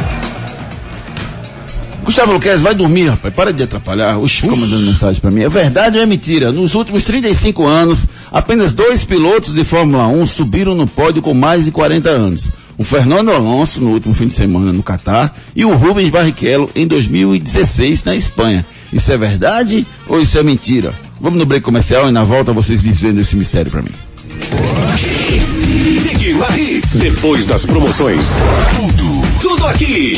Gustavo 2.03 2.33
Luquez, 2.33 2.61
vai 2.61 2.75
dormir, 2.75 3.09
rapaz. 3.09 3.33
Para 3.33 3.51
de 3.51 3.63
atrapalhar. 3.63 4.19
Oxi, 4.19 4.41
ficou 4.41 4.57
mandando 4.57 4.85
mensagem 4.85 5.19
para 5.19 5.31
mim. 5.31 5.41
É 5.41 5.49
verdade 5.49 5.97
ou 5.97 6.03
é 6.03 6.05
mentira? 6.05 6.51
Nos 6.51 6.75
últimos 6.75 7.03
35 7.03 7.65
anos, 7.65 8.05
apenas 8.31 8.73
dois 8.73 9.03
pilotos 9.03 9.53
de 9.53 9.63
Fórmula 9.63 10.07
1 10.07 10.25
subiram 10.27 10.75
no 10.75 10.85
pódio 10.85 11.21
com 11.21 11.33
mais 11.33 11.65
de 11.65 11.71
40 11.71 12.09
anos. 12.09 12.49
O 12.77 12.83
Fernando 12.83 13.31
Alonso, 13.31 13.79
no 13.81 13.91
último 13.91 14.13
fim 14.13 14.27
de 14.27 14.35
semana 14.35 14.73
no 14.73 14.83
Catar, 14.83 15.35
e 15.55 15.63
o 15.65 15.75
Rubens 15.75 16.09
Barrichello 16.09 16.69
em 16.75 16.85
2016 16.85 18.03
na 18.03 18.15
Espanha. 18.15 18.65
Isso 18.91 19.11
é 19.11 19.17
verdade 19.17 19.85
ou 20.07 20.21
isso 20.21 20.37
é 20.37 20.43
mentira? 20.43 20.93
Vamos 21.19 21.39
no 21.39 21.45
break 21.45 21.63
comercial 21.63 22.09
e 22.09 22.11
na 22.11 22.23
volta 22.23 22.51
vocês 22.51 22.81
dizendo 22.81 23.21
esse 23.21 23.35
mistério 23.35 23.71
para 23.71 23.81
mim. 23.81 24.90
Depois 26.97 27.45
das 27.45 27.65
promoções, 27.65 28.25
tudo, 28.75 29.21
tudo 29.39 29.67
aqui. 29.67 30.17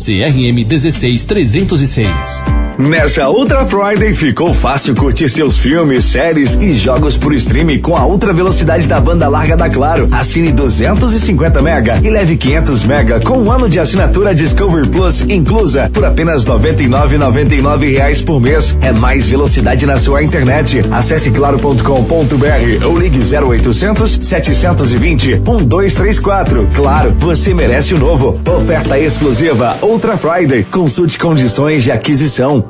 CRM 0.00 0.64
16306. 0.64 2.59
Nessa 2.78 3.28
Ultra 3.28 3.66
Friday 3.66 4.12
ficou 4.14 4.54
fácil 4.54 4.94
curtir 4.94 5.28
seus 5.28 5.58
filmes, 5.58 6.04
séries 6.04 6.54
e 6.54 6.72
jogos 6.72 7.16
por 7.16 7.34
streaming 7.34 7.80
com 7.80 7.94
a 7.96 8.06
ultra 8.06 8.32
velocidade 8.32 8.86
da 8.86 8.98
banda 8.98 9.28
larga 9.28 9.56
da 9.56 9.68
Claro. 9.68 10.08
Assine 10.10 10.50
250 10.50 11.60
mega 11.60 12.00
e 12.02 12.08
leve 12.08 12.36
500 12.36 12.84
mega 12.84 13.20
com 13.20 13.38
um 13.38 13.52
ano 13.52 13.68
de 13.68 13.78
assinatura 13.78 14.34
Discovery 14.34 14.88
Plus 14.88 15.20
inclusa 15.20 15.90
por 15.92 16.04
apenas 16.04 16.44
99,99 16.46 17.92
reais 17.92 18.22
por 18.22 18.40
mês. 18.40 18.76
É 18.80 18.92
mais 18.92 19.28
velocidade 19.28 19.84
na 19.84 19.98
sua 19.98 20.22
internet. 20.22 20.82
Acesse 20.90 21.30
claro.com.br 21.30 22.86
ou 22.86 22.98
ligue 22.98 23.20
0800 23.20 24.20
720 24.22 25.36
1234. 25.36 26.68
Claro, 26.74 27.12
você 27.18 27.52
merece 27.52 27.94
o 27.94 27.98
novo. 27.98 28.40
Oferta 28.46 28.98
exclusiva 28.98 29.76
Ultra 29.82 30.16
Friday. 30.16 30.64
Consulte 30.64 31.18
condições 31.18 31.82
de 31.82 31.92
aquisição. 31.92 32.69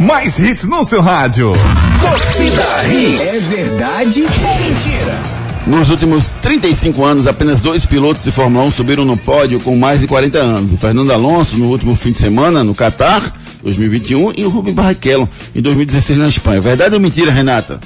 Mais 0.00 0.38
hits 0.38 0.64
no 0.64 0.84
seu 0.84 1.00
rádio. 1.00 1.52
Torcida 2.00 2.84
Hits. 2.86 3.20
É 3.20 3.40
verdade 3.40 4.22
ou 4.22 4.28
mentira? 4.28 5.18
Nos 5.66 5.90
últimos 5.90 6.28
35 6.40 7.04
anos, 7.04 7.26
apenas 7.26 7.60
dois 7.60 7.84
pilotos 7.84 8.22
de 8.22 8.30
Fórmula 8.30 8.64
1 8.66 8.70
subiram 8.70 9.04
no 9.04 9.16
pódio 9.16 9.60
com 9.60 9.76
mais 9.76 10.00
de 10.00 10.06
40 10.06 10.38
anos. 10.38 10.72
O 10.72 10.76
Fernando 10.76 11.12
Alonso, 11.12 11.58
no 11.58 11.68
último 11.68 11.96
fim 11.96 12.12
de 12.12 12.18
semana, 12.18 12.62
no 12.62 12.74
Qatar, 12.74 13.34
2021, 13.62 14.32
e 14.36 14.44
o 14.44 14.50
Rubens 14.50 14.74
Barrichello, 14.74 15.28
em 15.54 15.60
2016, 15.60 16.18
na 16.18 16.28
Espanha. 16.28 16.60
Verdade 16.60 16.94
ou 16.94 17.00
mentira, 17.00 17.32
Renata? 17.32 17.80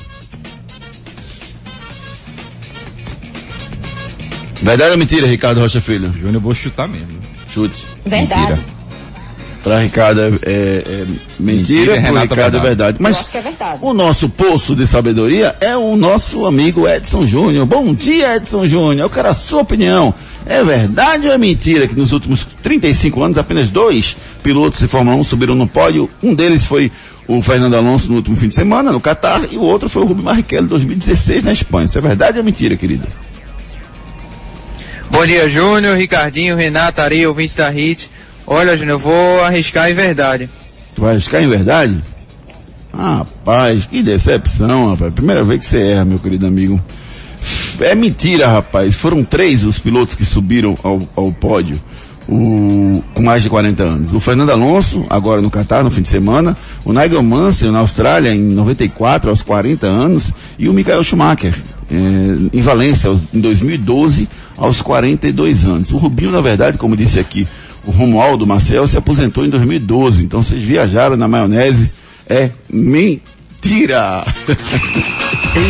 Verdade 4.61 4.91
ou 4.93 4.99
mentira, 4.99 5.27
Ricardo 5.27 5.61
Rocha 5.61 5.81
Filho? 5.81 6.13
Júnior, 6.13 6.35
eu 6.35 6.41
vou 6.41 6.55
chutar 6.55 6.87
mesmo. 6.87 7.21
Chute. 7.49 7.85
Verdade. 8.05 8.53
Mentira. 8.53 8.82
Para 9.63 9.79
Ricardo 9.79 10.21
é, 10.21 10.27
é- 10.27 10.29
é 10.53 11.07
mentira, 11.39 11.39
Mentira, 11.39 11.93
para 11.93 12.01
Renata, 12.01 12.35
Ricardo 12.35 12.57
é 12.57 12.61
verdade. 12.61 12.97
Mas 13.01 13.17
acho 13.21 13.31
que 13.31 13.39
é 13.39 13.41
verdade. 13.41 13.79
o 13.81 13.95
nosso 13.95 14.29
poço 14.29 14.75
de 14.75 14.87
sabedoria 14.89 15.55
é 15.61 15.77
o 15.77 15.95
nosso 15.97 16.45
amigo 16.47 16.89
Edson 16.89 17.25
Júnior. 17.25 17.65
Bom 17.65 17.95
dia, 17.95 18.37
Edson 18.37 18.67
Júnior. 18.67 19.07
Eu 19.07 19.11
quero 19.11 19.29
a 19.29 19.35
sua 19.35 19.61
opinião. 19.63 20.13
É 20.45 20.65
verdade 20.65 21.29
ou 21.29 21.33
é 21.33 21.39
mentira 21.39 21.87
que 21.87 21.95
nos 21.95 22.11
últimos 22.11 22.45
35 22.61 23.23
anos 23.23 23.39
apenas 23.39 23.69
dois 23.69 24.17
pilotos 24.43 24.81
de 24.81 24.89
Fórmula 24.89 25.17
1 25.19 25.23
subiram 25.23 25.55
no 25.55 25.69
pódio? 25.69 26.11
Um 26.21 26.35
deles 26.35 26.65
foi 26.65 26.91
o 27.29 27.41
Fernando 27.41 27.75
Alonso 27.77 28.09
no 28.09 28.17
último 28.17 28.37
fim 28.37 28.49
de 28.49 28.57
semana, 28.57 28.91
no 28.91 29.01
Catar, 29.01 29.43
e 29.53 29.57
o 29.57 29.63
outro 29.63 29.89
foi 29.89 30.03
o 30.03 30.07
Rubens 30.07 30.25
Barrichello 30.25 30.65
em 30.65 30.69
2016 30.71 31.45
na 31.45 31.53
Espanha. 31.53 31.85
Isso 31.85 31.97
é 31.99 32.01
verdade 32.01 32.33
ou 32.37 32.41
é 32.41 32.45
mentira, 32.45 32.77
querido? 32.77 33.07
Bom 35.09 35.25
dia, 35.27 35.49
Júnior, 35.49 35.97
Ricardinho, 35.97 36.57
Renato, 36.57 37.01
Ari, 37.01 37.25
ouvinte 37.27 37.57
da 37.57 37.69
HIT. 37.69 38.11
Olha, 38.53 38.77
Júnior, 38.77 38.97
eu 38.97 38.99
vou 38.99 39.41
arriscar 39.43 39.91
em 39.91 39.95
verdade. 39.95 40.47
Tu 40.95 41.01
vai 41.01 41.13
arriscar 41.13 41.43
em 41.43 41.49
verdade? 41.49 42.05
Rapaz, 42.93 43.87
que 43.87 44.03
decepção, 44.03 44.91
rapaz. 44.91 45.15
Primeira 45.15 45.43
vez 45.43 45.61
que 45.61 45.65
você 45.65 45.81
erra, 45.81 46.05
meu 46.05 46.19
querido 46.19 46.47
amigo. 46.47 46.79
É 47.81 47.95
mentira, 47.95 48.47
rapaz. 48.47 48.95
Foram 48.95 49.25
três 49.25 49.65
os 49.65 49.79
pilotos 49.79 50.15
que 50.15 50.25
subiram 50.27 50.77
ao, 50.83 51.01
ao 51.17 51.33
pódio 51.33 51.81
o, 52.29 53.03
com 53.15 53.23
mais 53.23 53.43
de 53.43 53.49
40 53.49 53.83
anos. 53.83 54.13
O 54.13 54.21
Fernando 54.21 54.51
Alonso, 54.51 55.07
agora 55.09 55.41
no 55.41 55.51
Catar, 55.51 55.83
no 55.83 55.91
fim 55.91 56.03
de 56.03 56.11
semana. 56.11 56.55
O 56.85 56.93
Nigel 56.93 57.23
Mansell, 57.23 57.73
na 57.73 57.79
Austrália, 57.79 58.35
em 58.35 58.43
94, 58.43 59.31
aos 59.31 59.43
40 59.43 59.87
anos. 59.87 60.31
E 60.59 60.69
o 60.69 60.75
Michael 60.75 61.03
Schumacher, 61.03 61.55
eh, 61.91 62.51
em 62.53 62.61
Valência, 62.61 63.11
em 63.33 63.41
2012, 63.41 64.29
aos 64.59 64.83
42 64.83 65.65
anos. 65.65 65.91
O 65.91 65.97
Rubinho, 65.97 66.31
na 66.31 66.41
verdade, 66.41 66.79
como 66.79 66.95
disse 66.95 67.19
aqui 67.19 67.47
o 67.85 67.91
Romualdo 67.91 68.47
Marcel, 68.47 68.87
se 68.87 68.97
aposentou 68.97 69.45
em 69.45 69.51
2012. 69.51 70.23
Então 70.23 70.43
vocês 70.43 70.63
viajaram 70.63 71.17
na 71.17 71.27
maionese. 71.29 71.91
É 72.29 72.51
mentira! 72.71 74.25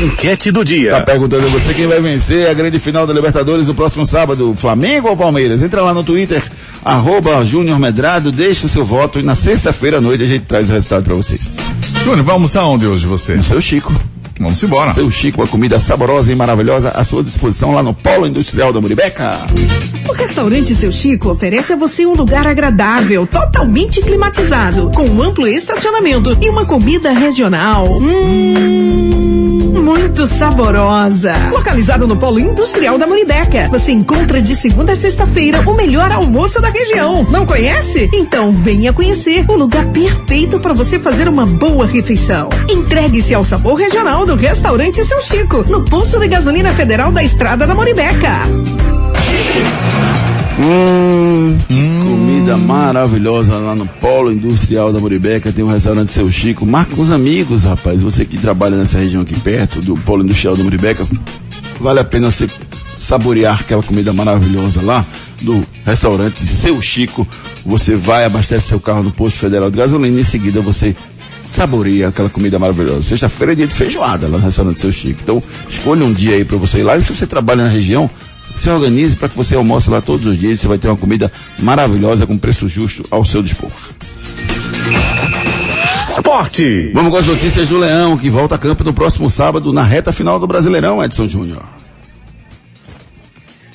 Enquete 0.04 0.52
do 0.52 0.60
Tá 0.60 0.64
dia. 0.64 1.00
perguntando 1.02 1.46
a 1.46 1.50
você 1.50 1.74
quem 1.74 1.86
vai 1.88 2.00
vencer 2.00 2.48
a 2.48 2.54
grande 2.54 2.78
final 2.78 3.04
da 3.06 3.12
Libertadores 3.12 3.66
no 3.66 3.74
próximo 3.74 4.06
sábado, 4.06 4.54
Flamengo 4.56 5.08
ou 5.08 5.16
Palmeiras? 5.16 5.60
Entra 5.60 5.82
lá 5.82 5.92
no 5.92 6.04
Twitter, 6.04 6.42
arroba 6.84 7.44
Júnior 7.44 7.80
Medrado, 7.80 8.30
deixa 8.30 8.66
o 8.66 8.68
seu 8.68 8.84
voto 8.84 9.18
e 9.18 9.22
na 9.24 9.34
sexta-feira 9.34 9.98
à 9.98 10.00
noite 10.00 10.22
a 10.22 10.26
gente 10.26 10.44
traz 10.44 10.70
o 10.70 10.72
resultado 10.72 11.02
pra 11.04 11.14
vocês. 11.14 11.56
Júnior, 12.04 12.22
vai 12.24 12.34
almoçar 12.34 12.64
onde 12.64 12.86
hoje 12.86 13.06
você? 13.06 13.42
Seu 13.42 13.60
Chico, 13.60 13.92
Vamos 14.38 14.62
embora. 14.62 14.92
seu 14.92 15.10
Chico, 15.10 15.40
uma 15.40 15.46
comida 15.46 15.78
saborosa 15.78 16.32
e 16.32 16.34
maravilhosa 16.34 16.90
à 16.90 17.04
sua 17.04 17.22
disposição 17.22 17.72
lá 17.72 17.82
no 17.82 17.94
Polo 17.94 18.26
Industrial 18.26 18.72
da 18.72 18.80
Muribeca. 18.80 19.46
O 20.08 20.12
restaurante 20.12 20.74
Seu 20.74 20.90
Chico 20.90 21.30
oferece 21.30 21.72
a 21.72 21.76
você 21.76 22.04
um 22.06 22.14
lugar 22.14 22.46
agradável, 22.46 23.26
totalmente 23.26 24.00
climatizado, 24.00 24.90
com 24.94 25.04
um 25.04 25.22
amplo 25.22 25.46
estacionamento 25.46 26.36
e 26.40 26.48
uma 26.48 26.64
comida 26.64 27.12
regional. 27.12 27.98
Hum, 27.98 29.72
muito 29.82 30.26
saborosa. 30.26 31.34
Localizado 31.50 32.06
no 32.06 32.16
Polo 32.16 32.38
Industrial 32.38 32.98
da 32.98 33.06
Muribeca, 33.06 33.68
você 33.68 33.92
encontra 33.92 34.40
de 34.40 34.54
segunda 34.54 34.92
a 34.92 34.96
sexta-feira 34.96 35.62
o 35.68 35.74
melhor 35.74 36.10
almoço 36.12 36.60
da 36.60 36.68
região. 36.68 37.26
Não 37.30 37.46
conhece? 37.46 38.10
Então 38.12 38.52
venha 38.52 38.92
conhecer 38.92 39.44
o 39.48 39.54
lugar 39.54 39.86
perfeito 39.92 40.60
para 40.60 40.72
você 40.72 40.98
fazer 40.98 41.28
uma 41.28 41.46
boa 41.46 41.86
refeição. 41.86 42.48
Entregue-se 42.70 43.34
ao 43.34 43.44
sabor 43.44 43.74
regional 43.74 44.21
do 44.26 44.36
restaurante 44.36 45.04
Seu 45.04 45.20
Chico, 45.20 45.64
no 45.68 45.84
posto 45.84 46.18
de 46.20 46.28
gasolina 46.28 46.72
federal 46.74 47.10
da 47.10 47.22
Estrada 47.22 47.66
da 47.66 47.74
Moribeca. 47.74 48.46
Hum, 50.58 51.58
comida 52.04 52.56
maravilhosa 52.56 53.56
lá 53.58 53.74
no 53.74 53.86
Polo 53.86 54.30
Industrial 54.30 54.92
da 54.92 55.00
Muribeca, 55.00 55.50
tem 55.50 55.64
um 55.64 55.68
restaurante 55.68 56.12
Seu 56.12 56.30
Chico. 56.30 56.64
Marca 56.64 56.94
com 56.94 57.02
os 57.02 57.10
amigos, 57.10 57.64
rapaz. 57.64 58.00
Você 58.00 58.24
que 58.24 58.38
trabalha 58.38 58.76
nessa 58.76 58.98
região 58.98 59.22
aqui 59.22 59.38
perto 59.40 59.80
do 59.80 59.94
Polo 59.94 60.22
Industrial 60.22 60.56
da 60.56 60.62
Muribeca, 60.62 61.04
vale 61.80 61.98
a 61.98 62.04
pena 62.04 62.30
você 62.30 62.46
saborear 62.94 63.60
aquela 63.60 63.82
comida 63.82 64.12
maravilhosa 64.12 64.80
lá 64.82 65.04
do 65.40 65.64
restaurante 65.84 66.46
Seu 66.46 66.80
Chico. 66.80 67.26
Você 67.66 67.96
vai, 67.96 68.24
abastece 68.24 68.68
seu 68.68 68.80
carro 68.80 69.02
no 69.02 69.12
posto 69.12 69.38
federal 69.38 69.70
de 69.70 69.78
gasolina 69.78 70.16
e 70.16 70.20
em 70.20 70.24
seguida 70.24 70.60
você 70.60 70.96
saboreia 71.46 72.08
aquela 72.08 72.28
comida 72.28 72.58
maravilhosa. 72.58 73.02
Sexta-feira 73.02 73.52
é 73.52 73.56
dia 73.56 73.66
de 73.66 73.74
feijoada 73.74 74.26
lá 74.26 74.38
no 74.38 74.44
restaurante 74.44 74.80
Seu 74.80 74.92
Chico. 74.92 75.20
Então, 75.22 75.42
escolha 75.68 76.04
um 76.04 76.12
dia 76.12 76.36
aí 76.36 76.44
para 76.44 76.56
você 76.56 76.78
ir 76.78 76.82
lá. 76.82 76.96
E 76.96 77.02
se 77.02 77.14
você 77.14 77.26
trabalha 77.26 77.64
na 77.64 77.70
região, 77.70 78.10
se 78.56 78.68
organize 78.68 79.16
para 79.16 79.28
que 79.28 79.36
você 79.36 79.54
almoce 79.54 79.90
lá 79.90 80.00
todos 80.00 80.26
os 80.26 80.38
dias. 80.38 80.60
Você 80.60 80.66
vai 80.66 80.78
ter 80.78 80.88
uma 80.88 80.96
comida 80.96 81.30
maravilhosa 81.58 82.26
com 82.26 82.36
preço 82.38 82.68
justo 82.68 83.04
ao 83.10 83.24
seu 83.24 83.42
dispor. 83.42 83.70
Esporte. 86.08 86.90
Vamos 86.92 87.10
com 87.10 87.16
as 87.16 87.26
notícias 87.26 87.68
do 87.68 87.78
Leão, 87.78 88.18
que 88.18 88.28
volta 88.28 88.54
a 88.54 88.58
campo 88.58 88.84
no 88.84 88.92
próximo 88.92 89.30
sábado, 89.30 89.72
na 89.72 89.82
reta 89.82 90.12
final 90.12 90.38
do 90.38 90.46
Brasileirão, 90.46 91.02
Edson 91.02 91.26
Júnior. 91.26 91.62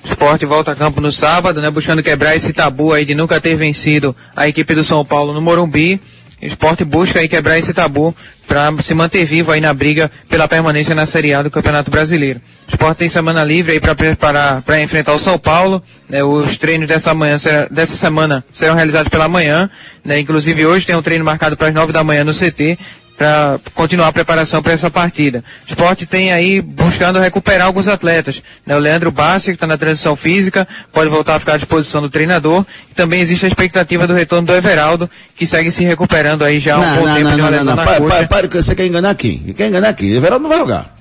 Esporte 0.05 0.45
volta 0.45 0.71
a 0.71 0.75
campo 0.75 1.01
no 1.01 1.11
sábado, 1.11 1.59
né? 1.61 1.69
Buscando 1.69 2.01
quebrar 2.01 2.35
esse 2.35 2.53
tabu 2.53 2.93
aí 2.93 3.03
de 3.03 3.13
nunca 3.13 3.41
ter 3.41 3.57
vencido 3.57 4.15
a 4.35 4.47
equipe 4.47 4.73
do 4.73 4.83
São 4.83 5.03
Paulo 5.03 5.33
no 5.33 5.41
Morumbi. 5.41 5.99
O 6.41 6.45
esporte 6.45 6.83
busca 6.83 7.19
aí 7.19 7.27
quebrar 7.27 7.57
esse 7.57 7.73
tabu 7.73 8.15
para 8.47 8.71
se 8.81 8.93
manter 8.93 9.25
vivo 9.25 9.51
aí 9.51 9.59
na 9.59 9.73
briga 9.73 10.11
pela 10.29 10.47
permanência 10.47 10.93
na 10.93 11.05
Série 11.05 11.33
A 11.33 11.41
do 11.41 11.49
Campeonato 11.49 11.89
Brasileiro. 11.89 12.39
O 12.67 12.69
esporte 12.69 12.99
tem 12.99 13.09
semana 13.09 13.43
livre 13.43 13.73
aí 13.73 13.79
para 13.79 13.95
preparar, 13.95 14.61
para 14.61 14.81
enfrentar 14.81 15.13
o 15.13 15.19
São 15.19 15.39
Paulo. 15.39 15.81
né? 16.07 16.23
Os 16.23 16.57
treinos 16.57 16.87
dessa 16.87 17.13
manhã, 17.13 17.37
dessa 17.71 17.95
semana 17.95 18.45
serão 18.53 18.75
realizados 18.75 19.09
pela 19.09 19.27
manhã. 19.27 19.69
né? 20.05 20.19
Inclusive 20.19 20.65
hoje 20.65 20.85
tem 20.85 20.95
um 20.95 21.01
treino 21.01 21.25
marcado 21.25 21.57
para 21.57 21.69
as 21.69 21.73
nove 21.73 21.91
da 21.91 22.03
manhã 22.03 22.23
no 22.23 22.33
CT. 22.33 22.77
Para 23.17 23.59
continuar 23.73 24.09
a 24.09 24.13
preparação 24.13 24.61
para 24.61 24.73
essa 24.73 24.91
partida. 24.91 25.43
O 25.65 25.69
esporte 25.69 26.05
tem 26.05 26.31
aí 26.31 26.61
buscando 26.61 27.17
recuperar 27.17 27.65
alguns 27.65 27.87
atletas. 27.87 28.43
Né? 28.63 28.75
O 28.75 28.79
Leandro 28.79 29.11
Bassi, 29.11 29.47
que 29.47 29.55
está 29.55 29.65
na 29.65 29.77
transição 29.77 30.15
física, 30.15 30.67
pode 30.93 31.09
voltar 31.09 31.35
a 31.35 31.39
ficar 31.39 31.53
à 31.53 31.57
disposição 31.57 31.99
do 31.99 32.09
treinador. 32.11 32.63
E 32.91 32.93
também 32.93 33.19
existe 33.19 33.45
a 33.45 33.47
expectativa 33.47 34.05
do 34.05 34.13
retorno 34.13 34.45
do 34.45 34.53
Everaldo, 34.53 35.09
que 35.35 35.47
segue 35.47 35.71
se 35.71 35.83
recuperando 35.83 36.43
aí 36.43 36.59
já 36.59 36.75
há 36.75 36.77
um 36.77 36.81
Não, 36.81 36.95
bom 36.95 37.05
não, 37.07 37.15
tempo 37.15 37.29
não, 37.29 37.35
de 37.35 37.41
uma 37.41 37.51
não, 37.51 37.57
lesão 37.57 37.75
não, 37.75 37.83
na 37.83 37.85
Pare, 37.85 37.97
coxa. 37.97 38.15
pare, 38.15 38.27
pare, 38.27 38.47
que 38.47 38.61
você 38.61 38.75
quer 38.75 38.85
enganar 38.85 39.15
quem? 39.15 39.39
Quer 39.57 39.67
enganar 39.67 39.93
quem? 39.93 40.13
Everaldo 40.13 40.43
não 40.43 40.49
vai 40.49 40.59
jogar. 40.59 40.95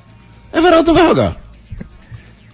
Everaldo 0.54 0.86
não 0.86 0.94
vai 0.94 1.08
jogar. 1.08 1.36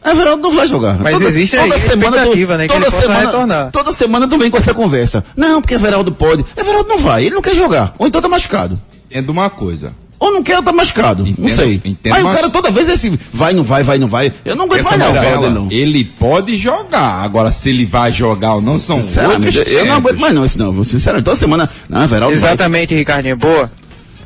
Everaldo 0.05 0.43
não 0.43 0.51
vai 0.51 0.67
jogar. 0.67 0.99
Mas 0.99 1.21
existe 1.21 1.57
aí 1.57 1.73
a 1.73 1.77
expectativa, 1.77 2.59
né, 2.59 2.65
ele 2.65 2.91
possa 2.91 3.15
retornar. 3.15 3.71
Toda 3.71 3.93
semana 3.93 4.27
tu 4.27 4.37
vem 4.37 4.51
com 4.51 4.57
essa 4.59 4.75
conversa. 4.75 5.25
Não, 5.37 5.61
porque 5.61 5.75
Everaldo 5.75 6.11
pode. 6.11 6.45
Everaldo 6.57 6.89
não 6.89 6.99
vai, 6.99 7.27
ele 7.27 7.37
não 7.37 7.43
quer 7.43 7.55
jogar. 7.55 7.95
Ou 7.97 8.09
então 8.09 8.21
tá 8.21 8.29
machucado. 8.29 8.81
Entendo 9.13 9.31
uma 9.31 9.51
coisa. 9.51 9.93
Ou 10.19 10.33
não 10.33 10.43
quer 10.43 10.63
tá 10.63 10.73
machucado. 10.73 11.23
não 11.25 11.31
Entendo- 11.31 11.57
sei. 11.57 11.81
entendo 11.85 12.15
Aí 12.15 12.23
uma- 12.23 12.31
o 12.31 12.35
cara 12.35 12.49
toda 12.49 12.71
vez 12.71 12.89
é 12.89 12.93
assim, 12.93 13.19
vai, 13.33 13.53
não 13.53 13.65
vai, 13.65 13.83
vai, 13.83 13.99
não 13.99 14.07
vai. 14.07 14.33
Eu 14.45 14.55
não 14.55 14.67
aguento 14.67 14.85
mais 14.85 14.99
não, 15.01 15.09
novela, 15.13 15.51
não. 15.51 15.69
ele 15.71 16.05
pode 16.05 16.57
jogar. 16.57 17.25
Agora, 17.25 17.51
se 17.51 17.69
ele 17.71 17.85
vai 17.85 18.13
jogar 18.13 18.55
ou 18.55 18.61
não, 18.63 18.79
são 18.79 19.03
Sinceramente, 19.03 19.59
outros 19.59 19.67
eu 19.75 19.85
não 19.85 19.97
500. 19.97 19.97
aguento 20.07 20.21
mais 20.21 20.35
não 20.35 20.45
esse 20.45 20.59
não. 20.59 20.85
Sinceramente, 20.85 21.25
toda 21.25 21.37
semana, 21.37 21.69
não, 21.89 22.05
Everaldo 22.05 22.39
vai. 22.39 22.51
Exatamente, 22.51 22.95
Ricardinho. 22.95 23.37
Boa. 23.37 23.69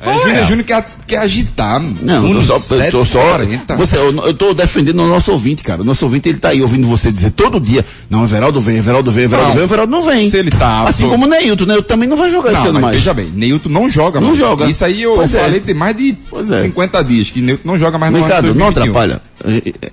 É, 0.03 0.21
Júnior 0.23 0.47
Júnior 0.47 0.67
quer, 0.67 0.87
quer 1.07 1.19
agitar. 1.19 1.81
Não, 1.83 2.33
eu 2.33 2.43
só, 2.43 2.57
eu 2.75 2.91
tô 2.91 3.05
só, 3.05 3.19
40. 3.21 3.77
você, 3.77 3.97
eu, 3.97 4.15
eu 4.27 4.35
tô 4.35 4.53
defendendo 4.53 5.01
o 5.01 5.09
nosso 5.09 5.33
ouvinte, 5.33 5.63
cara. 5.63 5.83
O 5.83 5.85
nosso 5.85 6.05
ouvinte, 6.05 6.29
ele 6.29 6.39
tá 6.39 6.51
aí 6.51 6.61
ouvindo 6.63 6.87
você 6.87 7.11
dizer 7.11 7.31
todo 7.31 7.59
dia, 7.59 7.85
não, 8.11 8.25
Everaldo 8.25 8.61
vem, 8.61 8.77
Everaldo 8.77 9.11
vem, 9.11 9.25
Everaldo 9.25 9.49
Não. 9.51 9.55
vem, 9.57 9.65
Everaldo 9.65 9.91
não 9.93 10.03
vem. 10.03 10.29
Se 10.31 10.37
ele 10.37 10.51
tá 10.51 10.83
Assim 10.83 11.05
apto- 11.05 11.13
como 11.15 11.25
o 11.27 11.29
Neilton, 11.29 11.65
Neilton 11.67 11.89
também 11.89 12.09
não 12.09 12.17
vai 12.17 12.31
jogar 12.31 12.51
esse 12.53 12.61
Não, 12.61 12.65
ano 12.69 12.75
mas 12.75 12.83
mais. 12.83 12.97
veja 12.97 13.15
bem, 13.15 13.31
Neilton 13.35 13.69
não 13.69 13.89
joga 13.89 14.21
Não 14.21 14.29
mais. 14.29 14.39
joga. 14.39 14.67
Isso 14.67 14.85
aí 14.85 15.03
eu 15.03 15.15
Pois 15.15 15.35
é. 15.35 15.41
falei 15.41 15.61
tem 15.61 15.75
mais 15.75 15.97
de 15.97 16.15
Pois 16.31 16.51
é. 16.51 16.63
50 16.65 17.03
dias, 17.03 17.31
que 17.31 17.41
Neilton 17.41 17.69
não 17.69 17.79
joga 17.79 17.97
mais 17.99 18.13
no 18.13 18.19
ano 18.19 18.27
Ricardo, 18.27 18.55
não 18.55 18.71
2021. 18.73 18.83
atrapalha. 18.83 19.23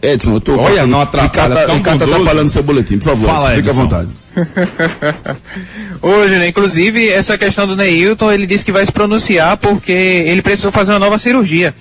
Edson, 0.02 0.34
eu 0.34 0.42
tô... 0.42 0.58
Olha, 0.58 0.86
não 0.86 1.02
atrapalha, 1.02 1.48
Ricardo, 1.56 1.74
Ricardo 1.78 2.00
tá 2.00 2.06
atrapalhando 2.06 2.50
seu 2.50 2.64
boletim, 2.64 2.98
por 2.98 3.06
favor, 3.12 3.26
Fala, 3.28 3.50
fica 3.56 3.56
à 3.56 3.60
Edson. 3.60 3.74
vontade. 3.84 4.10
Hoje, 6.02 6.38
né? 6.38 6.48
Inclusive, 6.48 7.10
essa 7.10 7.38
questão 7.38 7.68
do 7.68 7.76
Neilton, 7.76 8.32
ele 8.32 8.48
disse 8.48 8.66
que 8.66 8.72
vai 8.72 8.86
se 8.86 8.92
pronunciar 8.92 9.58
porque 9.58 9.92
ele 9.92 10.42
precisou 10.42 10.72
fazer 10.72 10.92
uma 10.92 11.00
nova 11.00 11.18
cirurgia. 11.18 11.74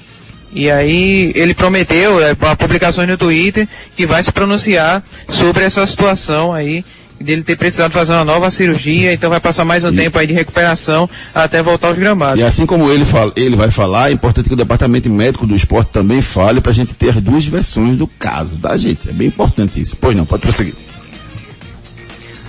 E 0.55 0.71
aí, 0.71 1.33
ele 1.35 1.55
prometeu, 1.55 2.23
é, 2.23 2.37
a 2.39 2.57
publicações 2.57 3.09
no 3.09 3.17
Twitter, 3.17 3.67
que 3.97 4.07
vai 4.07 4.23
se 4.23 4.31
pronunciar 4.31 5.03
sobre 5.29 5.65
essa 5.65 5.87
situação 5.87 6.53
aí, 6.53 6.85
dele 7.23 7.43
ter 7.43 7.57
precisado 7.57 7.93
fazer 7.93 8.13
uma 8.13 8.25
nova 8.25 8.51
cirurgia, 8.51 9.13
então 9.13 9.31
vai 9.31 9.41
passar 9.41 9.65
mais 9.65 9.85
um 9.85 9.95
tempo 9.95 10.19
aí 10.19 10.27
de 10.27 10.33
recuperação 10.33 11.09
até 11.35 11.63
voltar 11.63 11.89
aos 11.89 11.99
gramados. 11.99 12.39
E 12.39 12.43
assim 12.43 12.67
como 12.67 12.91
ele, 12.91 13.05
fala, 13.05 13.33
ele 13.37 13.57
vai 13.57 13.71
falar, 13.71 14.11
é 14.11 14.13
importante 14.13 14.49
que 14.49 14.55
o 14.55 14.57
departamento 14.57 15.09
médico 15.09 15.47
do 15.47 15.55
esporte 15.55 15.91
também 15.93 16.21
fale 16.21 16.61
pra 16.61 16.73
gente 16.73 16.93
ter 16.95 17.11
as 17.11 17.17
duas 17.17 17.47
versões 17.47 17.97
do 17.97 18.07
caso, 18.07 18.59
tá, 18.59 18.77
gente? 18.77 19.09
É 19.09 19.13
bem 19.13 19.29
importante 19.29 19.81
isso. 19.81 19.97
Pois 19.99 20.17
não, 20.17 20.27
pode 20.27 20.43
prosseguir. 20.43 20.75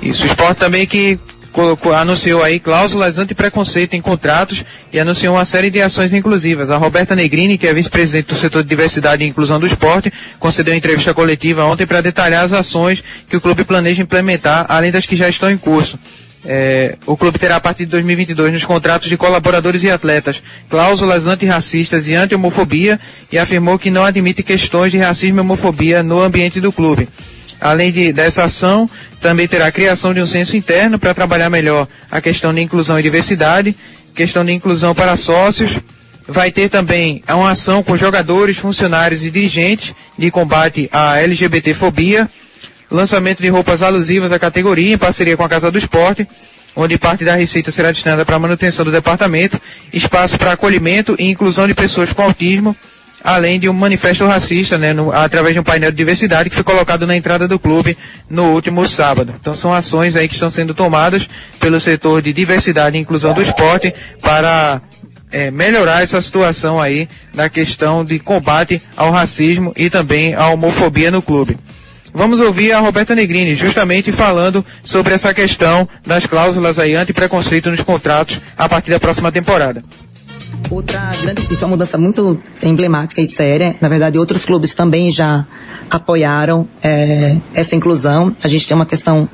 Isso, 0.04 0.24
o 0.24 0.26
esporte 0.26 0.58
também 0.58 0.86
que 0.86 1.18
colocou, 1.54 1.94
anunciou 1.94 2.44
aí 2.44 2.60
cláusulas 2.60 3.18
anti-preconceito 3.18 3.96
em 3.96 4.02
contratos 4.02 4.66
e 4.92 5.00
anunciou 5.00 5.36
uma 5.36 5.46
série 5.46 5.70
de 5.70 5.82
ações 5.82 6.14
inclusivas. 6.14 6.70
A 6.70 6.78
Roberta 6.78 7.16
Negrini, 7.16 7.58
que 7.58 7.68
é 7.68 7.74
vice-presidente 7.74 8.28
do 8.28 8.36
setor 8.36 8.64
de 8.64 8.70
diversidade 8.70 9.24
e 9.24 9.28
inclusão 9.28 9.60
do 9.60 9.68
esporte, 9.68 10.12
concedeu 10.40 10.74
entrevista 10.74 11.14
coletiva 11.14 11.64
ontem 11.64 11.86
para 11.86 12.02
detalhar 12.02 12.44
as 12.44 12.52
ações 12.52 13.02
que 13.30 13.38
o 13.38 13.42
clube 13.42 13.64
planeja 13.64 14.02
implementar, 14.02 14.66
além 14.68 14.92
das 14.92 15.06
que 15.06 15.16
já 15.16 15.30
estão 15.30 15.50
em 15.50 15.58
curso. 15.58 15.98
É, 16.46 16.98
o 17.06 17.16
clube 17.16 17.40
terá 17.40 17.56
a 17.56 17.62
partir 17.62 17.86
de 17.86 17.92
2022 17.92 18.52
nos 18.52 18.66
contratos 18.66 19.08
de 19.08 19.16
colaboradores 19.16 19.82
e 19.84 19.90
atletas 19.90 20.44
cláusulas 20.70 21.26
antirracistas 21.26 22.10
e 22.10 22.16
anti-homofobia 22.16 23.00
e 23.32 23.38
afirmou 23.38 23.80
que 23.80 23.90
não 23.90 24.04
admite 24.04 24.44
questões 24.44 24.92
de 24.92 24.98
racismo 24.98 25.40
e 25.40 25.42
homofobia 25.42 26.04
no 26.04 26.20
ambiente 26.22 26.60
do 26.60 26.70
clube. 26.74 27.08
Além 27.64 27.94
de, 27.94 28.12
dessa 28.12 28.44
ação, 28.44 28.90
também 29.22 29.48
terá 29.48 29.68
a 29.68 29.72
criação 29.72 30.14
de 30.14 30.20
um 30.22 30.26
censo 30.26 30.58
interno 30.58 31.00
para 31.00 31.14
trabalhar 31.14 31.50
melhor 31.50 31.88
a 32.12 32.20
questão 32.20 32.54
de 32.54 32.60
inclusão 32.60 33.00
e 33.00 33.04
diversidade, 33.04 33.74
questão 34.14 34.44
de 34.44 34.52
inclusão 34.52 34.94
para 34.94 35.16
sócios. 35.16 35.78
Vai 36.28 36.52
ter 36.52 36.68
também 36.68 37.24
uma 37.30 37.52
ação 37.52 37.82
com 37.82 37.96
jogadores, 37.96 38.58
funcionários 38.58 39.24
e 39.26 39.32
dirigentes 39.32 39.96
de 40.20 40.30
combate 40.30 40.90
à 40.92 41.22
LGBTfobia, 41.22 42.30
lançamento 42.92 43.42
de 43.42 43.48
roupas 43.48 43.82
alusivas 43.82 44.34
à 44.34 44.38
categoria 44.38 44.96
em 44.96 44.98
parceria 44.98 45.38
com 45.38 45.46
a 45.46 45.50
Casa 45.50 45.72
do 45.72 45.78
Esporte, 45.78 46.28
onde 46.76 46.98
parte 46.98 47.24
da 47.24 47.34
receita 47.34 47.72
será 47.72 47.92
destinada 47.94 48.26
para 48.26 48.36
a 48.36 48.40
manutenção 48.40 48.84
do 48.84 48.92
departamento, 48.92 49.58
espaço 49.94 50.38
para 50.38 50.52
acolhimento 50.52 51.16
e 51.18 51.30
inclusão 51.30 51.66
de 51.66 51.74
pessoas 51.74 52.12
com 52.12 52.24
autismo, 52.24 52.76
além 53.24 53.60
de 53.60 53.70
um 53.70 53.74
manifesto 53.74 54.26
racista, 54.26 54.78
né, 54.78 54.92
no- 54.94 55.12
através 55.12 55.54
de 55.54 55.60
um 55.60 55.64
painel 55.64 55.92
de 55.92 55.98
diversidade 55.98 56.50
que 56.50 56.56
foi 56.56 56.64
colocado 56.64 57.08
na 57.08 57.16
entrada 57.16 57.48
do 57.48 57.58
clube 57.58 57.98
no 58.30 58.52
último 58.54 58.88
sábado. 58.88 59.34
Então 59.40 59.56
são 59.56 59.74
ações 59.74 60.16
aí 60.16 60.28
que 60.28 60.34
estão 60.34 60.50
sendo 60.50 60.74
tomadas 60.74 61.28
pelo 61.60 61.80
setor 61.80 62.22
de 62.22 62.34
diversidade 62.34 62.98
e 62.98 63.00
inclusão 63.02 63.34
do 63.34 63.42
esporte 63.42 63.94
para 64.22 64.82
eh, 65.32 65.50
melhorar 65.52 66.04
essa 66.04 66.22
situação 66.22 66.82
aí 66.82 67.08
da 67.34 67.48
questão 67.50 68.04
de 68.04 68.20
combate 68.20 68.82
ao 68.98 69.10
racismo 69.12 69.72
e 69.76 69.90
também 69.90 70.36
à 70.36 70.48
homofobia 70.50 71.10
no 71.10 71.22
clube. 71.22 71.58
Vamos 72.16 72.40
ouvir 72.40 72.72
a 72.74 72.80
Roberta 72.80 73.16
Negrini 73.16 73.56
justamente 73.56 74.12
falando 74.12 74.64
sobre 74.84 75.16
essa 75.16 75.34
questão 75.34 75.90
das 76.06 76.26
cláusulas 76.28 76.78
aí 76.78 76.94
anti-preconceito 76.94 77.72
nos 77.72 77.80
contratos 77.80 78.40
a 78.56 78.70
partir 78.70 78.92
da 78.92 79.00
próxima 79.00 79.32
temporada. 79.32 79.82
Outra 80.70 81.12
grande, 81.22 81.48
isso 81.52 81.64
é 81.64 81.66
uma 81.66 81.72
mudança 81.72 81.98
muito 81.98 82.40
emblemática 82.62 83.22
e 83.22 83.28
séria. 83.28 83.76
Na 83.80 83.88
verdade, 83.90 84.18
outros 84.18 84.46
clubes 84.46 84.74
também 84.74 85.12
já 85.12 85.46
apoiaram 85.90 86.68
eh, 86.82 87.38
essa 87.54 87.76
inclusão. 87.76 88.36
A 88.44 88.48
gente 88.48 88.68
tem 88.68 88.76
uma 88.76 88.86
questão 88.86 89.30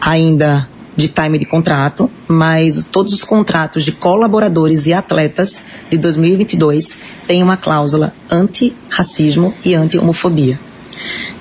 ainda 0.00 0.68
de 0.96 1.08
time 1.08 1.38
de 1.38 1.46
contrato, 1.46 2.10
mas 2.26 2.84
todos 2.84 3.12
os 3.12 3.22
contratos 3.22 3.84
de 3.84 3.92
colaboradores 3.92 4.86
e 4.86 4.92
atletas 4.92 5.56
de 5.88 5.96
2022 5.96 6.96
têm 7.26 7.42
uma 7.42 7.56
cláusula 7.56 8.12
anti-racismo 8.28 9.54
e 9.64 9.74
anti-homofobia. 9.74 10.58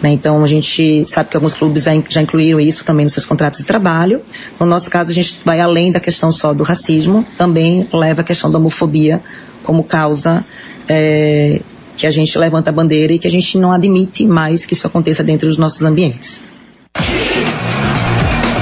Né? 0.01 0.12
Então 0.12 0.43
a 0.43 0.47
gente 0.47 1.05
sabe 1.08 1.30
que 1.30 1.38
alguns 1.38 1.53
clubes 1.53 1.84
já 1.84 1.93
in- 1.95 2.03
já 2.10 2.22
incluíram 2.22 2.60
isso 2.60 2.84
também 2.86 3.05
nos 3.05 3.14
seus 3.14 3.26
contratos 3.26 3.60
de 3.60 3.66
trabalho. 3.66 4.22
No 4.60 4.66
nosso 4.66 4.89
caso, 4.89 5.12
a 5.12 5.14
gente 5.14 5.38
vai 5.45 5.60
além 5.60 5.91
da 5.91 5.99
questão 5.99 6.32
só 6.32 6.53
do 6.53 6.64
racismo, 6.64 7.26
também 7.38 7.88
leva 7.93 8.22
a 8.22 8.24
questão 8.24 8.51
da 8.51 8.58
homofobia 8.58 9.22
como 9.64 9.84
causa 9.84 10.45
eh, 10.88 11.62
que 11.97 12.05
a 12.08 12.12
gente 12.12 12.38
levanta 12.38 12.70
a 12.70 12.74
bandeira 12.74 13.14
e 13.14 13.20
que 13.20 13.28
a 13.28 13.32
gente 13.32 13.58
não 13.58 13.72
admite 13.72 14.26
mais 14.26 14.66
que 14.66 14.74
isso 14.74 14.86
aconteça 14.88 15.24
dentro 15.24 15.47
dos 15.47 15.58
nossos 15.58 15.82
ambientes. 15.82 16.45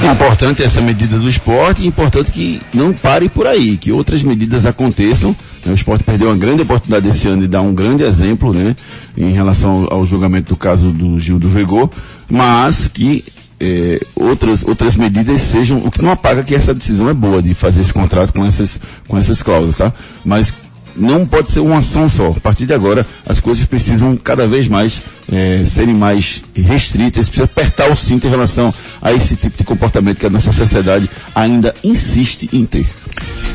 É 0.02 0.12
importante 0.12 0.62
essa 0.62 0.80
medida 0.80 1.18
do 1.18 1.28
esporte 1.28 1.86
importante 1.86 2.30
que 2.30 2.60
não 2.74 2.92
pare 2.92 3.28
por 3.28 3.46
aí, 3.46 3.76
que 3.76 3.90
outras 3.92 4.22
medidas 4.22 4.66
aconteçam. 4.66 5.34
né? 5.64 5.72
O 5.72 5.74
esporte 5.74 6.04
perdeu 6.04 6.28
uma 6.28 6.36
grande 6.36 6.62
oportunidade 6.62 7.08
esse 7.08 7.26
ano 7.26 7.42
de 7.42 7.48
dar 7.48 7.62
um 7.62 7.74
grande 7.74 8.02
exemplo, 8.02 8.52
né, 8.52 8.76
em 9.16 9.30
relação 9.30 9.86
ao, 9.90 10.00
ao 10.00 10.06
julgamento 10.06 10.50
do 10.50 10.56
caso 10.56 10.90
do 10.90 11.18
Gil 11.18 11.38
do 11.38 11.48
Vigor, 11.48 11.90
mas 12.28 12.88
que 12.88 13.24
eh, 13.58 14.00
outras, 14.14 14.62
outras 14.62 14.96
medidas 14.96 15.40
sejam, 15.40 15.78
o 15.78 15.90
que 15.90 16.02
não 16.02 16.10
apaga 16.10 16.42
que 16.42 16.54
essa 16.54 16.74
decisão 16.74 17.08
é 17.08 17.14
boa 17.14 17.42
de 17.42 17.54
fazer 17.54 17.80
esse 17.80 17.92
contrato 17.92 18.32
com 18.32 18.44
essas, 18.44 18.78
com 19.08 19.16
essas 19.16 19.42
cláusulas, 19.42 19.78
tá? 19.78 19.92
Mas 20.24 20.52
não 20.96 21.26
pode 21.26 21.50
ser 21.50 21.60
uma 21.60 21.78
ação 21.78 22.08
só. 22.08 22.28
A 22.28 22.40
partir 22.40 22.66
de 22.66 22.72
agora, 22.72 23.06
as 23.26 23.40
coisas 23.40 23.64
precisam 23.66 24.16
cada 24.16 24.46
vez 24.46 24.66
mais 24.68 25.02
eh, 25.30 25.62
serem 25.64 25.94
mais 25.94 26.42
restritas, 26.54 27.28
precisa 27.28 27.44
apertar 27.44 27.90
o 27.90 27.96
cinto 27.96 28.26
em 28.26 28.30
relação 28.30 28.72
a 29.00 29.12
esse 29.12 29.36
tipo 29.36 29.56
de 29.56 29.64
comportamento 29.64 30.18
que 30.18 30.26
a 30.26 30.30
nossa 30.30 30.52
sociedade 30.52 31.08
ainda 31.34 31.74
insiste 31.82 32.48
em 32.52 32.64
ter. 32.64 32.86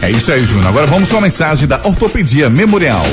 É 0.01 0.09
isso 0.09 0.31
aí, 0.31 0.43
Júnior. 0.43 0.67
Agora 0.67 0.87
vamos 0.87 1.11
com 1.11 1.17
a 1.17 1.21
mensagem 1.21 1.67
da 1.67 1.79
Ortopedia 1.83 2.49
Memorial. 2.49 3.03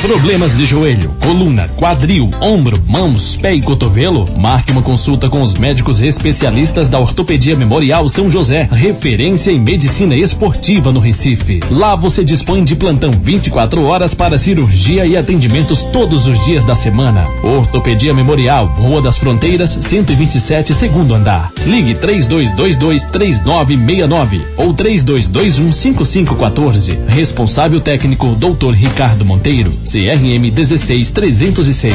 Problemas 0.00 0.56
de 0.56 0.64
joelho, 0.64 1.14
coluna, 1.22 1.68
quadril, 1.76 2.30
ombro, 2.40 2.82
mãos, 2.84 3.36
pé 3.36 3.54
e 3.54 3.62
cotovelo? 3.62 4.28
Marque 4.36 4.72
uma 4.72 4.82
consulta 4.82 5.30
com 5.30 5.40
os 5.40 5.54
médicos 5.54 6.02
especialistas 6.02 6.88
da 6.88 6.98
Ortopedia 6.98 7.56
Memorial 7.56 8.08
São 8.08 8.28
José, 8.28 8.68
referência 8.72 9.52
em 9.52 9.60
medicina 9.60 10.16
esportiva 10.16 10.92
no 10.92 10.98
Recife. 10.98 11.60
Lá 11.70 11.94
você 11.94 12.24
dispõe 12.24 12.64
de 12.64 12.74
plantão 12.74 13.12
24 13.12 13.84
horas 13.84 14.12
para 14.12 14.38
cirurgia 14.38 15.06
e 15.06 15.16
atendimentos 15.16 15.84
todos 15.84 16.26
os 16.26 16.44
dias 16.44 16.64
da 16.64 16.74
semana. 16.74 17.28
Ortopedia 17.44 18.01
Memorial, 18.10 18.66
Rua 18.66 19.00
das 19.00 19.16
Fronteiras, 19.16 19.70
127, 19.70 20.74
segundo 20.74 21.14
andar. 21.14 21.52
Ligue 21.64 21.94
3222 21.94 23.04
3969 23.04 24.42
ou 24.56 24.74
3221 24.74 25.70
5514. 25.70 26.98
Responsável 27.06 27.80
técnico 27.80 28.34
Dr. 28.34 28.72
Ricardo 28.72 29.24
Monteiro, 29.24 29.70
CRM 29.84 30.50
16306. 30.50 31.92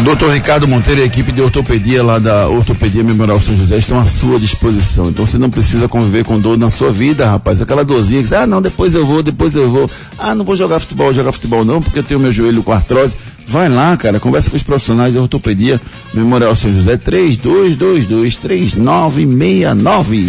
Doutor 0.00 0.30
Ricardo 0.32 0.66
Monteiro 0.66 1.00
e 1.00 1.04
a 1.04 1.06
equipe 1.06 1.30
de 1.30 1.40
ortopedia 1.40 2.02
lá 2.02 2.18
da 2.18 2.48
Ortopedia 2.48 3.04
Memorial 3.04 3.38
São 3.38 3.56
José 3.56 3.76
estão 3.76 4.00
à 4.00 4.04
sua 4.04 4.38
disposição. 4.38 5.10
Então 5.10 5.24
você 5.24 5.38
não 5.38 5.48
precisa 5.48 5.86
conviver 5.86 6.24
com 6.24 6.40
dor 6.40 6.58
na 6.58 6.70
sua 6.70 6.90
vida, 6.90 7.24
rapaz. 7.30 7.60
Aquela 7.62 7.84
dorzinha 7.84 8.20
que 8.20 8.28
você, 8.28 8.34
ah, 8.34 8.46
não, 8.46 8.60
depois 8.60 8.94
eu 8.94 9.06
vou, 9.06 9.22
depois 9.22 9.54
eu 9.54 9.70
vou. 9.70 9.88
Ah, 10.18 10.34
não 10.34 10.44
vou 10.44 10.56
jogar 10.56 10.80
futebol, 10.80 11.12
jogar 11.14 11.30
futebol 11.30 11.64
não, 11.64 11.80
porque 11.80 12.00
eu 12.00 12.02
tenho 12.02 12.18
meu 12.18 12.32
joelho 12.32 12.62
com 12.62 12.72
artrose. 12.72 13.16
Vai 13.46 13.68
lá, 13.68 13.96
cara, 13.96 14.18
conversa 14.18 14.50
com 14.50 14.56
os 14.56 14.62
profissionais 14.62 15.12
de 15.12 15.18
ortopedia 15.18 15.80
Memorial 16.12 16.54
São 16.54 16.72
José 16.72 16.96
3222 16.96 18.36
3969. 18.36 20.26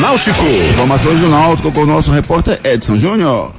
Náutico. 0.00 0.44
Informações 0.70 1.18
do 1.18 1.28
Náutico 1.28 1.72
com 1.72 1.80
o 1.80 1.86
nosso 1.86 2.12
repórter 2.12 2.60
Edson 2.62 2.96
Júnior. 2.96 3.52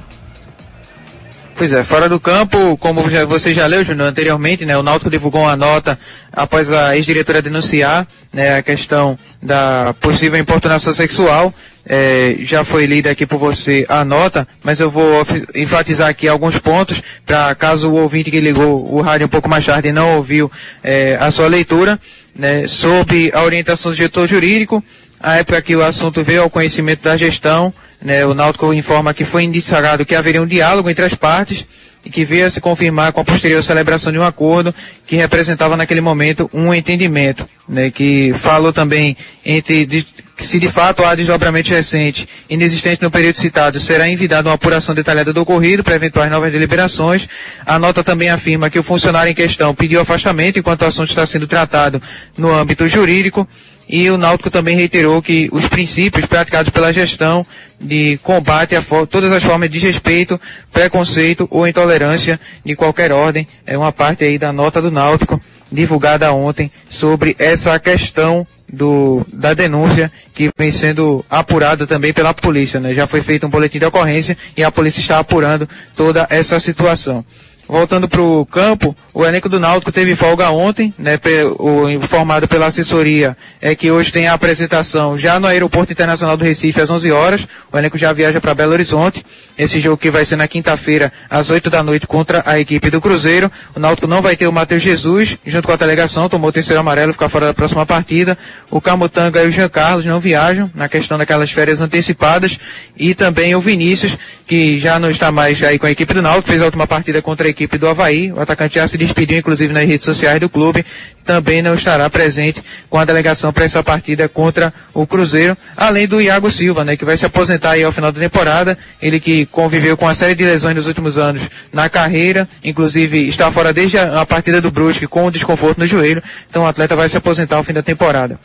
Pois 1.54 1.72
é, 1.72 1.84
fora 1.84 2.08
do 2.08 2.18
campo, 2.18 2.76
como 2.78 3.08
já, 3.10 3.24
você 3.24 3.52
já 3.52 3.66
leu, 3.66 3.84
Júnior, 3.84 4.08
anteriormente, 4.08 4.64
né, 4.64 4.76
o 4.76 4.82
Náutico 4.82 5.10
divulgou 5.10 5.42
uma 5.42 5.54
nota 5.54 5.98
após 6.32 6.72
a 6.72 6.96
ex-diretora 6.96 7.42
denunciar 7.42 8.06
né, 8.32 8.56
a 8.56 8.62
questão 8.62 9.18
da 9.40 9.94
possível 10.00 10.38
importunação 10.40 10.92
sexual. 10.92 11.52
É, 11.84 12.36
já 12.40 12.64
foi 12.64 12.86
lida 12.86 13.10
aqui 13.10 13.26
por 13.26 13.38
você 13.38 13.84
a 13.88 14.04
nota, 14.04 14.46
mas 14.62 14.78
eu 14.78 14.88
vou 14.90 15.26
enfatizar 15.54 16.08
aqui 16.08 16.28
alguns 16.28 16.56
pontos 16.58 17.02
para 17.26 17.54
caso 17.56 17.90
o 17.90 18.00
ouvinte 18.00 18.30
que 18.30 18.38
ligou 18.38 18.88
o 18.94 19.00
rádio 19.00 19.26
um 19.26 19.30
pouco 19.30 19.48
mais 19.48 19.66
tarde 19.66 19.90
não 19.90 20.16
ouviu 20.16 20.50
é, 20.82 21.16
a 21.20 21.30
sua 21.32 21.48
leitura, 21.48 21.98
né, 22.36 22.66
sobre 22.66 23.30
a 23.34 23.42
orientação 23.42 23.90
do 23.90 23.96
diretor 23.96 24.28
jurídico, 24.28 24.82
a 25.20 25.36
época 25.36 25.60
que 25.60 25.76
o 25.76 25.84
assunto 25.84 26.22
veio 26.22 26.42
ao 26.42 26.50
conhecimento 26.50 27.02
da 27.02 27.16
gestão, 27.16 27.74
né, 28.02 28.26
o 28.26 28.34
Náutico 28.34 28.72
informa 28.74 29.14
que 29.14 29.24
foi 29.24 29.44
indicado 29.44 30.04
que 30.04 30.14
haveria 30.14 30.42
um 30.42 30.46
diálogo 30.46 30.90
entre 30.90 31.04
as 31.04 31.14
partes 31.14 31.64
e 32.04 32.10
que 32.10 32.24
veio 32.24 32.46
a 32.46 32.50
se 32.50 32.60
confirmar 32.60 33.12
com 33.12 33.20
a 33.20 33.24
posterior 33.24 33.62
celebração 33.62 34.12
de 34.12 34.18
um 34.18 34.24
acordo 34.24 34.74
que 35.06 35.14
representava 35.16 35.76
naquele 35.76 36.00
momento 36.00 36.50
um 36.52 36.74
entendimento, 36.74 37.48
né, 37.68 37.90
que 37.92 38.34
falou 38.38 38.72
também 38.72 39.16
entre 39.44 39.86
de, 39.86 40.04
se 40.38 40.58
de 40.58 40.68
fato 40.68 41.04
há 41.04 41.14
desdobramento 41.14 41.70
recente 41.70 42.28
inexistente 42.50 43.02
no 43.02 43.10
período 43.10 43.38
citado, 43.38 43.78
será 43.78 44.08
enviada 44.08 44.48
uma 44.48 44.56
apuração 44.56 44.94
detalhada 44.94 45.32
do 45.32 45.40
ocorrido 45.42 45.84
para 45.84 45.94
eventuais 45.94 46.30
novas 46.30 46.50
deliberações. 46.50 47.28
A 47.64 47.78
nota 47.78 48.02
também 48.02 48.30
afirma 48.30 48.68
que 48.68 48.78
o 48.78 48.82
funcionário 48.82 49.30
em 49.30 49.34
questão 49.34 49.72
pediu 49.72 50.00
afastamento 50.00 50.58
enquanto 50.58 50.82
o 50.82 50.86
assunto 50.86 51.10
está 51.10 51.24
sendo 51.24 51.46
tratado 51.46 52.02
no 52.36 52.52
âmbito 52.52 52.88
jurídico 52.88 53.46
e 53.88 54.08
o 54.10 54.16
Náutico 54.16 54.50
também 54.50 54.76
reiterou 54.76 55.20
que 55.20 55.48
os 55.52 55.68
princípios 55.68 56.24
praticados 56.26 56.70
pela 56.70 56.92
gestão 56.92 57.46
de 57.82 58.18
combate 58.22 58.76
a 58.76 58.82
todas 58.82 59.32
as 59.32 59.42
formas 59.42 59.68
de 59.68 59.78
desrespeito, 59.80 60.40
preconceito 60.72 61.48
ou 61.50 61.66
intolerância 61.66 62.38
de 62.64 62.76
qualquer 62.76 63.12
ordem 63.12 63.46
é 63.66 63.76
uma 63.76 63.92
parte 63.92 64.24
aí 64.24 64.38
da 64.38 64.52
nota 64.52 64.80
do 64.80 64.90
Náutico 64.90 65.40
divulgada 65.70 66.32
ontem 66.32 66.70
sobre 66.88 67.34
essa 67.38 67.78
questão 67.78 68.46
do, 68.72 69.24
da 69.32 69.52
denúncia 69.52 70.10
que 70.34 70.50
vem 70.56 70.72
sendo 70.72 71.24
apurada 71.28 71.86
também 71.86 72.12
pela 72.12 72.32
polícia, 72.32 72.80
né? 72.80 72.94
Já 72.94 73.06
foi 73.06 73.20
feito 73.22 73.46
um 73.46 73.50
boletim 73.50 73.78
de 73.78 73.84
ocorrência 73.84 74.36
e 74.56 74.64
a 74.64 74.70
polícia 74.70 75.00
está 75.00 75.18
apurando 75.18 75.68
toda 75.94 76.26
essa 76.30 76.58
situação. 76.58 77.24
Voltando 77.72 78.06
para 78.06 78.20
o 78.20 78.44
campo, 78.44 78.94
o 79.14 79.24
elenco 79.24 79.48
do 79.48 79.58
Náutico 79.58 79.90
teve 79.90 80.14
folga 80.14 80.50
ontem, 80.50 80.92
né, 80.98 81.18
o, 81.58 81.88
informado 81.88 82.46
pela 82.46 82.66
assessoria 82.66 83.34
é 83.62 83.74
que 83.74 83.90
hoje 83.90 84.12
tem 84.12 84.28
a 84.28 84.34
apresentação 84.34 85.16
já 85.16 85.40
no 85.40 85.46
Aeroporto 85.46 85.90
Internacional 85.90 86.36
do 86.36 86.44
Recife 86.44 86.82
às 86.82 86.90
11 86.90 87.10
horas. 87.10 87.48
O 87.72 87.78
elenco 87.78 87.96
já 87.96 88.12
viaja 88.12 88.42
para 88.42 88.52
Belo 88.54 88.72
Horizonte. 88.72 89.24
Esse 89.56 89.80
jogo 89.80 89.96
que 89.96 90.10
vai 90.10 90.22
ser 90.26 90.36
na 90.36 90.46
quinta-feira 90.46 91.10
às 91.30 91.48
8 91.48 91.70
da 91.70 91.82
noite 91.82 92.06
contra 92.06 92.42
a 92.44 92.60
equipe 92.60 92.90
do 92.90 93.00
Cruzeiro. 93.00 93.50
O 93.74 93.80
Náutico 93.80 94.06
não 94.06 94.20
vai 94.20 94.36
ter 94.36 94.46
o 94.46 94.52
Matheus 94.52 94.82
Jesus 94.82 95.38
junto 95.46 95.66
com 95.66 95.72
a 95.72 95.76
delegação, 95.76 96.28
tomou 96.28 96.50
o 96.50 96.52
terceiro 96.52 96.78
amarelo, 96.78 97.14
ficar 97.14 97.30
fora 97.30 97.46
da 97.46 97.54
próxima 97.54 97.86
partida. 97.86 98.36
O 98.70 98.82
Camutanga 98.82 99.42
e 99.44 99.48
o 99.48 99.50
Jean 99.50 99.70
Carlos 99.70 100.04
não 100.04 100.20
viajam 100.20 100.70
na 100.74 100.90
questão 100.90 101.16
daquelas 101.16 101.50
férias 101.50 101.80
antecipadas 101.80 102.58
e 102.98 103.14
também 103.14 103.54
o 103.54 103.60
Vinícius, 103.62 104.18
que 104.46 104.78
já 104.78 104.98
não 104.98 105.08
está 105.08 105.32
mais 105.32 105.62
aí 105.62 105.78
com 105.78 105.86
a 105.86 105.90
equipe 105.90 106.12
do 106.12 106.20
Náutico, 106.20 106.48
fez 106.48 106.60
a 106.60 106.66
última 106.66 106.86
partida 106.86 107.22
contra 107.22 107.46
a 107.46 107.50
equipe 107.50 107.61
do 107.66 107.88
Havaí. 107.88 108.32
O 108.32 108.40
atacante 108.40 108.76
já 108.76 108.86
se 108.86 108.96
despediu, 108.98 109.38
inclusive, 109.38 109.72
nas 109.72 109.86
redes 109.86 110.04
sociais 110.04 110.40
do 110.40 110.48
clube. 110.48 110.84
Também 111.24 111.62
não 111.62 111.74
estará 111.74 112.08
presente 112.10 112.62
com 112.90 112.98
a 112.98 113.04
delegação 113.04 113.52
para 113.52 113.64
essa 113.64 113.82
partida 113.82 114.28
contra 114.28 114.72
o 114.92 115.06
Cruzeiro. 115.06 115.56
Além 115.76 116.06
do 116.06 116.20
Iago 116.20 116.50
Silva, 116.50 116.84
né, 116.84 116.96
que 116.96 117.04
vai 117.04 117.16
se 117.16 117.24
aposentar 117.24 117.72
aí 117.72 117.82
ao 117.84 117.92
final 117.92 118.10
da 118.10 118.20
temporada. 118.20 118.76
Ele 119.00 119.20
que 119.20 119.46
conviveu 119.46 119.96
com 119.96 120.06
uma 120.06 120.14
série 120.14 120.34
de 120.34 120.44
lesões 120.44 120.74
nos 120.76 120.86
últimos 120.86 121.18
anos 121.18 121.42
na 121.72 121.88
carreira. 121.88 122.48
Inclusive, 122.64 123.28
está 123.28 123.50
fora 123.50 123.72
desde 123.72 123.98
a, 123.98 124.20
a 124.20 124.26
partida 124.26 124.60
do 124.60 124.70
Brusque 124.70 125.06
com 125.06 125.30
desconforto 125.30 125.78
no 125.78 125.86
joelho. 125.86 126.22
Então 126.50 126.64
o 126.64 126.66
atleta 126.66 126.96
vai 126.96 127.08
se 127.08 127.16
aposentar 127.16 127.56
ao 127.56 127.64
fim 127.64 127.72
da 127.72 127.82
temporada. 127.82 128.38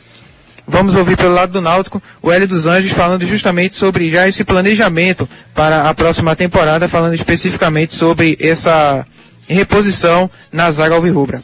Vamos 0.68 0.94
ouvir 0.94 1.16
pelo 1.16 1.32
lado 1.32 1.50
do 1.50 1.62
Náutico 1.62 2.00
o 2.22 2.30
Hélio 2.30 2.46
dos 2.46 2.66
Anjos 2.66 2.92
falando 2.92 3.26
justamente 3.26 3.74
sobre 3.74 4.10
já 4.10 4.28
esse 4.28 4.44
planejamento 4.44 5.26
para 5.54 5.88
a 5.88 5.94
próxima 5.94 6.36
temporada, 6.36 6.88
falando 6.88 7.14
especificamente 7.14 7.94
sobre 7.94 8.36
essa 8.38 9.06
reposição 9.48 10.30
na 10.52 10.70
zaga 10.70 10.94
alvirrubra. 10.94 11.42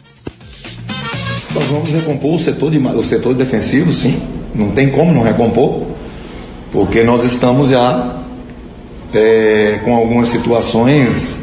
Nós 1.55 1.67
vamos 1.69 1.91
recompor 1.91 2.35
o 2.35 2.39
setor, 2.39 2.71
de, 2.71 2.79
o 2.79 3.03
setor 3.03 3.35
defensivo, 3.35 3.91
sim. 3.91 4.21
Não 4.55 4.73
tem 4.73 4.91
como 4.91 5.15
não 5.15 5.23
recompor, 5.23 5.87
porque 6.71 7.03
nós 7.03 7.25
estamos 7.25 7.71
já 7.71 8.17
é, 9.15 9.81
com 9.85 9.95
algumas 9.95 10.29
situações 10.29 11.39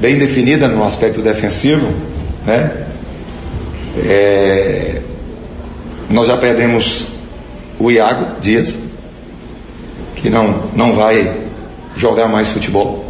bem 0.00 0.16
definidas 0.16 0.70
no 0.70 0.84
aspecto 0.84 1.20
defensivo, 1.22 1.88
né? 2.46 2.86
É, 3.96 5.02
nós 6.10 6.26
já 6.26 6.36
perdemos 6.36 7.06
o 7.78 7.90
Iago 7.90 8.40
Dias, 8.40 8.78
que 10.16 10.30
não, 10.30 10.62
não 10.74 10.92
vai 10.92 11.48
jogar 11.96 12.28
mais 12.28 12.48
futebol, 12.48 13.04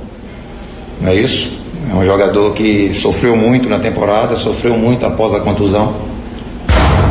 não 1.00 1.10
é 1.10 1.14
isso? 1.14 1.56
É 1.90 1.94
um 1.94 2.04
jogador 2.04 2.52
que 2.54 2.92
sofreu 2.92 3.36
muito 3.36 3.68
na 3.68 3.78
temporada, 3.78 4.36
sofreu 4.36 4.76
muito 4.76 5.06
após 5.06 5.32
a 5.32 5.40
contusão. 5.40 5.94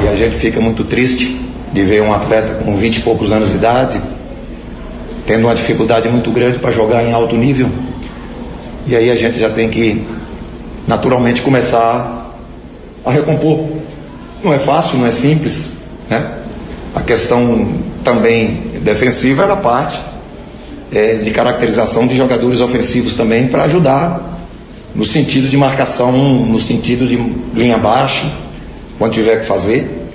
E 0.03 0.07
a 0.07 0.13
gente 0.13 0.35
fica 0.35 0.59
muito 0.59 0.83
triste 0.83 1.39
de 1.73 1.83
ver 1.83 2.01
um 2.03 2.13
atleta 2.13 2.63
com 2.63 2.75
20 2.75 2.97
e 2.97 3.01
poucos 3.01 3.31
anos 3.31 3.49
de 3.49 3.55
idade, 3.55 3.99
tendo 5.25 5.45
uma 5.45 5.55
dificuldade 5.55 6.07
muito 6.09 6.31
grande 6.31 6.59
para 6.59 6.71
jogar 6.71 7.03
em 7.03 7.11
alto 7.11 7.35
nível. 7.35 7.69
E 8.85 8.95
aí 8.95 9.09
a 9.09 9.15
gente 9.15 9.39
já 9.39 9.49
tem 9.49 9.69
que 9.69 10.05
naturalmente 10.85 11.41
começar 11.41 12.35
a 13.03 13.11
recompor. 13.11 13.65
Não 14.43 14.53
é 14.53 14.59
fácil, 14.59 14.99
não 14.99 15.07
é 15.07 15.11
simples, 15.11 15.69
né? 16.09 16.37
A 16.95 17.01
questão 17.01 17.67
também 18.03 18.79
defensiva 18.81 19.43
era 19.43 19.55
parte 19.55 19.99
é, 20.91 21.15
de 21.15 21.31
caracterização 21.31 22.07
de 22.07 22.15
jogadores 22.15 22.61
ofensivos 22.61 23.13
também 23.13 23.47
para 23.47 23.63
ajudar 23.63 24.37
no 24.95 25.05
sentido 25.05 25.47
de 25.47 25.55
marcação, 25.55 26.11
no 26.45 26.59
sentido 26.59 27.07
de 27.07 27.17
linha 27.53 27.77
baixa, 27.77 28.25
quando 28.97 29.13
tiver 29.13 29.41
que 29.41 29.45
fazer. 29.45 30.09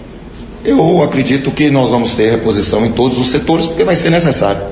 Eu 0.64 1.02
acredito 1.02 1.50
que 1.50 1.70
nós 1.70 1.90
vamos 1.90 2.14
ter 2.14 2.30
reposição 2.30 2.84
em 2.84 2.92
todos 2.92 3.18
os 3.18 3.30
setores, 3.30 3.66
porque 3.66 3.84
vai 3.84 3.94
ser 3.94 4.10
necessário. 4.10 4.71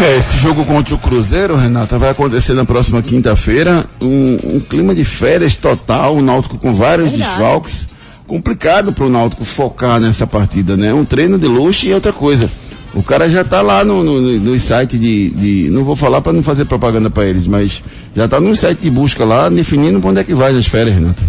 É, 0.00 0.16
esse 0.16 0.36
jogo 0.36 0.64
contra 0.64 0.94
o 0.94 0.98
Cruzeiro, 0.98 1.56
Renata, 1.56 1.98
vai 1.98 2.10
acontecer 2.10 2.54
na 2.54 2.64
próxima 2.64 3.02
quinta-feira. 3.02 3.84
Um, 4.00 4.38
um, 4.44 4.60
clima 4.60 4.94
de 4.94 5.04
férias 5.04 5.56
total, 5.56 6.16
o 6.16 6.22
Náutico 6.22 6.56
com 6.56 6.72
vários 6.72 7.10
Verdade. 7.10 7.30
desfalques. 7.30 7.86
Complicado 8.24 8.92
para 8.92 9.04
o 9.04 9.10
Náutico 9.10 9.44
focar 9.44 9.98
nessa 9.98 10.24
partida, 10.24 10.76
né? 10.76 10.94
Um 10.94 11.04
treino 11.04 11.36
de 11.36 11.48
luxo 11.48 11.84
e 11.84 11.92
outra 11.92 12.12
coisa. 12.12 12.48
O 12.94 13.02
cara 13.02 13.28
já 13.28 13.40
está 13.40 13.60
lá 13.60 13.84
no, 13.84 14.04
no, 14.04 14.20
no 14.20 14.58
site 14.60 14.96
de, 14.96 15.30
de, 15.30 15.70
Não 15.70 15.82
vou 15.82 15.96
falar 15.96 16.20
para 16.20 16.32
não 16.32 16.44
fazer 16.44 16.64
propaganda 16.64 17.10
para 17.10 17.26
eles, 17.26 17.48
mas 17.48 17.82
já 18.14 18.26
está 18.26 18.40
no 18.40 18.54
site 18.54 18.78
de 18.80 18.90
busca 18.90 19.24
lá, 19.24 19.48
definindo 19.48 20.00
para 20.00 20.10
onde 20.10 20.20
é 20.20 20.24
que 20.24 20.34
vai 20.34 20.52
nas 20.52 20.66
férias, 20.66 20.94
Renato. 20.94 21.22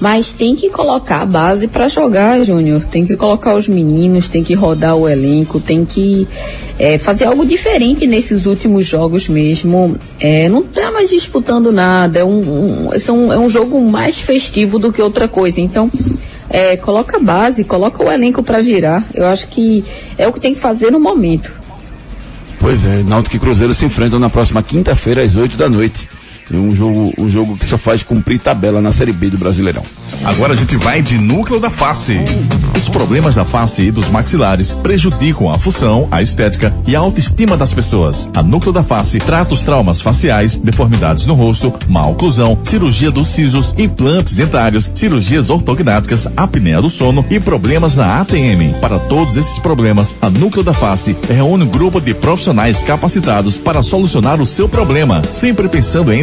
Mas 0.00 0.32
tem 0.32 0.54
que 0.54 0.70
colocar 0.70 1.22
a 1.22 1.26
base 1.26 1.66
para 1.66 1.88
jogar, 1.88 2.42
Júnior. 2.44 2.84
Tem 2.84 3.04
que 3.04 3.16
colocar 3.16 3.54
os 3.54 3.66
meninos, 3.66 4.28
tem 4.28 4.44
que 4.44 4.54
rodar 4.54 4.94
o 4.94 5.08
elenco, 5.08 5.58
tem 5.58 5.84
que 5.84 6.26
é, 6.78 6.98
fazer 6.98 7.24
algo 7.24 7.44
diferente 7.44 8.06
nesses 8.06 8.46
últimos 8.46 8.86
jogos 8.86 9.28
mesmo. 9.28 9.96
É, 10.20 10.48
não 10.48 10.60
está 10.60 10.92
mais 10.92 11.10
disputando 11.10 11.72
nada. 11.72 12.20
É 12.20 12.24
um, 12.24 12.90
um, 12.90 13.32
é 13.32 13.38
um 13.38 13.50
jogo 13.50 13.80
mais 13.80 14.20
festivo 14.20 14.78
do 14.78 14.92
que 14.92 15.02
outra 15.02 15.26
coisa. 15.26 15.60
Então, 15.60 15.90
é, 16.48 16.76
coloca 16.76 17.16
a 17.16 17.20
base, 17.20 17.64
coloca 17.64 18.02
o 18.02 18.10
elenco 18.10 18.42
para 18.42 18.62
girar. 18.62 19.04
Eu 19.12 19.26
acho 19.26 19.48
que 19.48 19.84
é 20.16 20.28
o 20.28 20.32
que 20.32 20.40
tem 20.40 20.54
que 20.54 20.60
fazer 20.60 20.92
no 20.92 21.00
momento. 21.00 21.50
Pois 22.60 22.84
é, 22.84 23.02
Náutico 23.02 23.36
e 23.36 23.38
Cruzeiro 23.38 23.72
se 23.74 23.84
enfrentam 23.84 24.18
na 24.18 24.28
próxima 24.28 24.62
quinta-feira 24.62 25.22
às 25.22 25.36
8 25.36 25.56
da 25.56 25.68
noite. 25.68 26.08
É 26.52 26.56
um 26.56 26.74
jogo, 26.74 27.12
um 27.18 27.28
jogo 27.28 27.56
que 27.56 27.66
só 27.66 27.76
faz 27.76 28.02
cumprir 28.02 28.38
tabela 28.38 28.80
na 28.80 28.92
Série 28.92 29.12
B 29.12 29.30
do 29.30 29.38
Brasileirão. 29.38 29.82
Agora 30.24 30.54
a 30.54 30.56
gente 30.56 30.76
vai 30.76 31.02
de 31.02 31.18
núcleo 31.18 31.60
da 31.60 31.70
face. 31.70 32.18
Os 32.76 32.88
problemas 32.88 33.34
da 33.34 33.44
face 33.44 33.82
e 33.82 33.90
dos 33.90 34.08
maxilares 34.08 34.72
prejudicam 34.82 35.50
a 35.50 35.58
função, 35.58 36.08
a 36.10 36.22
estética 36.22 36.74
e 36.86 36.94
a 36.96 37.00
autoestima 37.00 37.56
das 37.56 37.72
pessoas. 37.72 38.30
A 38.34 38.42
Núcleo 38.42 38.72
da 38.72 38.82
Face 38.82 39.18
trata 39.18 39.54
os 39.54 39.62
traumas 39.62 40.00
faciais, 40.00 40.56
deformidades 40.56 41.26
no 41.26 41.34
rosto, 41.34 41.72
má 41.88 42.06
oclusão, 42.06 42.58
cirurgia 42.62 43.10
dos 43.10 43.28
sisos, 43.28 43.74
implantes 43.76 44.36
dentários, 44.36 44.90
cirurgias 44.94 45.50
ortognáticas, 45.50 46.28
apneia 46.36 46.80
do 46.80 46.88
sono 46.88 47.24
e 47.28 47.40
problemas 47.40 47.96
na 47.96 48.20
ATM. 48.20 48.74
Para 48.80 48.98
todos 48.98 49.36
esses 49.36 49.58
problemas, 49.58 50.16
a 50.22 50.30
Núcleo 50.30 50.64
da 50.64 50.72
Face 50.72 51.16
reúne 51.28 51.64
um 51.64 51.68
grupo 51.68 52.00
de 52.00 52.14
profissionais 52.14 52.82
capacitados 52.82 53.58
para 53.58 53.82
solucionar 53.82 54.40
o 54.40 54.46
seu 54.46 54.68
problema, 54.68 55.22
sempre 55.30 55.68
pensando 55.68 56.12
em 56.12 56.22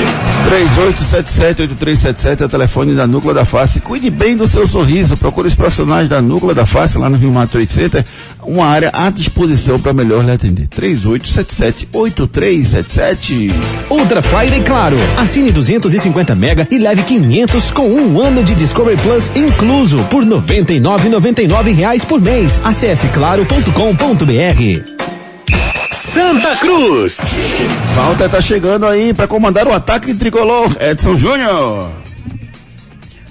3877-8377 0.41 2.41
é 2.41 2.45
o 2.45 2.49
telefone 2.49 2.95
da 2.95 3.05
Núcleo 3.07 3.33
da 3.33 3.45
Face. 3.45 3.79
Cuide 3.79 4.09
bem 4.09 4.35
do 4.35 4.45
seu 4.47 4.67
sorriso. 4.67 5.15
Procure 5.17 5.47
os 5.47 5.55
profissionais 5.55 6.09
da 6.09 6.21
Núcleo 6.21 6.53
da 6.53 6.65
Face 6.65 6.97
lá 6.97 7.09
no 7.09 7.15
Rio 7.17 7.31
Mato 7.31 7.53
Trade 7.53 7.71
Center. 7.71 8.03
Uma 8.43 8.65
área 8.65 8.89
à 8.93 9.09
disposição 9.09 9.79
para 9.79 9.93
melhor 9.93 10.25
lhe 10.25 10.31
atender. 10.31 10.67
3877-8377. 10.67 13.53
Ultra 13.89 14.21
Friday 14.21 14.61
Claro. 14.63 14.97
Assine 15.17 15.49
250 15.51 16.35
mega 16.35 16.67
e 16.69 16.77
leve 16.77 17.03
500 17.03 17.71
com 17.71 17.89
um 17.91 18.19
ano 18.19 18.43
de 18.43 18.53
Discovery 18.55 18.97
Plus 19.01 19.31
incluso 19.35 19.97
por 20.05 20.25
99,99 20.25 21.73
reais 21.73 22.03
por 22.03 22.19
mês. 22.19 22.59
Acesse 22.63 23.07
claro.com.br. 23.09 24.90
Santa 26.13 26.57
Cruz. 26.57 27.17
Walter 27.95 28.29
tá 28.29 28.41
chegando 28.41 28.85
aí 28.85 29.13
para 29.13 29.27
comandar 29.27 29.67
o 29.67 29.73
ataque 29.73 30.13
tricolor. 30.13 30.75
Edson 30.79 31.15
Júnior. 31.15 31.91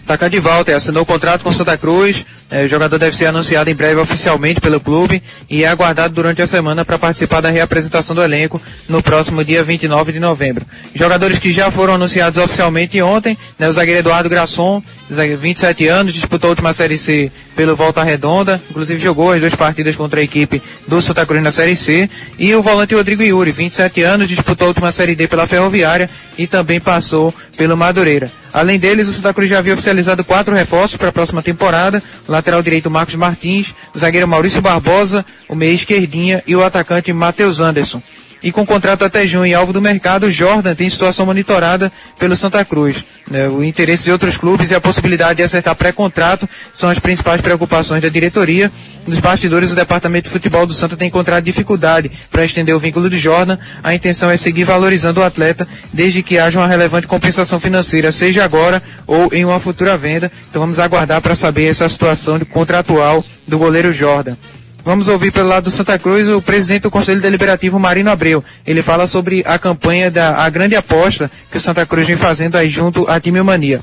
Ataca 0.04 0.30
de 0.30 0.40
Walter 0.40 0.74
assinou 0.74 1.02
o 1.02 1.06
contrato 1.06 1.42
com 1.42 1.52
Santa 1.52 1.76
Cruz. 1.76 2.24
É, 2.50 2.64
o 2.64 2.68
jogador 2.68 2.98
deve 2.98 3.16
ser 3.16 3.26
anunciado 3.26 3.70
em 3.70 3.74
breve 3.74 4.00
oficialmente 4.00 4.60
pelo 4.60 4.80
clube 4.80 5.22
e 5.48 5.62
é 5.62 5.68
aguardado 5.68 6.12
durante 6.12 6.42
a 6.42 6.46
semana 6.46 6.84
para 6.84 6.98
participar 6.98 7.40
da 7.40 7.48
reapresentação 7.48 8.14
do 8.14 8.22
elenco 8.22 8.60
no 8.88 9.00
próximo 9.00 9.44
dia 9.44 9.62
29 9.62 10.12
de 10.12 10.18
novembro. 10.18 10.66
Jogadores 10.92 11.38
que 11.38 11.52
já 11.52 11.70
foram 11.70 11.94
anunciados 11.94 12.38
oficialmente 12.38 13.00
ontem, 13.00 13.38
né, 13.56 13.68
o 13.68 13.72
zagueiro 13.72 14.00
Eduardo 14.00 14.28
Grasson, 14.28 14.82
27 15.08 15.86
anos, 15.86 16.12
disputou 16.12 16.48
a 16.48 16.50
última 16.50 16.72
Série 16.72 16.98
C 16.98 17.30
pelo 17.54 17.76
Volta 17.76 18.02
Redonda, 18.02 18.60
inclusive 18.68 19.00
jogou 19.00 19.32
as 19.32 19.40
duas 19.40 19.54
partidas 19.54 19.94
contra 19.94 20.20
a 20.20 20.22
equipe 20.22 20.62
do 20.88 21.00
Santa 21.00 21.24
Cruz 21.26 21.42
na 21.42 21.52
Série 21.52 21.76
C, 21.76 22.10
e 22.38 22.54
o 22.54 22.62
volante 22.62 22.94
Rodrigo 22.94 23.22
Yuri, 23.22 23.52
27 23.52 24.02
anos, 24.02 24.28
disputou 24.28 24.66
a 24.66 24.68
última 24.68 24.90
Série 24.90 25.14
D 25.14 25.28
pela 25.28 25.46
Ferroviária 25.46 26.10
e 26.38 26.46
também 26.46 26.80
passou 26.80 27.34
pelo 27.56 27.76
Madureira. 27.76 28.30
Além 28.52 28.78
deles, 28.78 29.06
o 29.08 29.12
Santa 29.12 29.34
Cruz 29.34 29.48
já 29.48 29.58
havia 29.58 29.74
oficializado 29.74 30.24
quatro 30.24 30.54
reforços 30.54 30.96
para 30.96 31.08
a 31.08 31.12
próxima 31.12 31.42
temporada, 31.42 32.02
lateral 32.40 32.62
direito 32.62 32.90
Marcos 32.90 33.14
Martins, 33.14 33.74
zagueiro 33.96 34.26
Maurício 34.26 34.62
Barbosa, 34.62 35.24
o 35.46 35.54
meia 35.54 35.74
esquerdinha 35.74 36.42
e 36.46 36.56
o 36.56 36.64
atacante 36.64 37.12
Matheus 37.12 37.60
Anderson. 37.60 38.02
E 38.42 38.50
com 38.50 38.64
contrato 38.64 39.04
até 39.04 39.26
junho 39.26 39.46
e 39.46 39.54
alvo 39.54 39.72
do 39.72 39.82
mercado, 39.82 40.30
Jordan 40.30 40.74
tem 40.74 40.88
situação 40.88 41.26
monitorada 41.26 41.92
pelo 42.18 42.34
Santa 42.34 42.64
Cruz. 42.64 43.04
Né? 43.30 43.48
O 43.48 43.62
interesse 43.62 44.04
de 44.04 44.12
outros 44.12 44.36
clubes 44.36 44.70
e 44.70 44.74
a 44.74 44.80
possibilidade 44.80 45.36
de 45.36 45.42
acertar 45.42 45.74
pré-contrato 45.74 46.48
são 46.72 46.88
as 46.88 46.98
principais 46.98 47.40
preocupações 47.40 48.00
da 48.02 48.08
diretoria. 48.08 48.72
Nos 49.06 49.18
bastidores, 49.18 49.72
o 49.72 49.76
departamento 49.76 50.24
de 50.24 50.30
futebol 50.30 50.66
do 50.66 50.72
Santa 50.72 50.96
tem 50.96 51.08
encontrado 51.08 51.44
dificuldade 51.44 52.10
para 52.30 52.44
estender 52.44 52.74
o 52.74 52.80
vínculo 52.80 53.10
de 53.10 53.18
Jordan. 53.18 53.58
A 53.82 53.94
intenção 53.94 54.30
é 54.30 54.36
seguir 54.36 54.64
valorizando 54.64 55.20
o 55.20 55.24
atleta 55.24 55.68
desde 55.92 56.22
que 56.22 56.38
haja 56.38 56.58
uma 56.58 56.66
relevante 56.66 57.06
compensação 57.06 57.60
financeira, 57.60 58.10
seja 58.10 58.42
agora 58.42 58.82
ou 59.06 59.32
em 59.34 59.44
uma 59.44 59.60
futura 59.60 59.96
venda. 59.98 60.32
Então 60.48 60.60
vamos 60.60 60.78
aguardar 60.78 61.20
para 61.20 61.34
saber 61.34 61.66
essa 61.66 61.88
situação 61.88 62.38
contratual 62.40 63.22
do 63.46 63.58
goleiro 63.58 63.92
Jordan. 63.92 64.36
Vamos 64.84 65.08
ouvir 65.08 65.30
pelo 65.30 65.48
lado 65.48 65.64
do 65.64 65.70
Santa 65.70 65.98
Cruz 65.98 66.26
o 66.28 66.40
presidente 66.40 66.82
do 66.82 66.90
Conselho 66.90 67.20
Deliberativo, 67.20 67.78
Marino 67.78 68.10
Abreu. 68.10 68.42
Ele 68.66 68.82
fala 68.82 69.06
sobre 69.06 69.42
a 69.46 69.58
campanha 69.58 70.10
da 70.10 70.36
a 70.36 70.48
grande 70.48 70.74
aposta 70.74 71.30
que 71.50 71.58
o 71.58 71.60
Santa 71.60 71.84
Cruz 71.84 72.06
vem 72.06 72.16
fazendo 72.16 72.56
aí 72.56 72.70
junto 72.70 73.08
à 73.08 73.20
Time 73.20 73.42
Mania. 73.42 73.80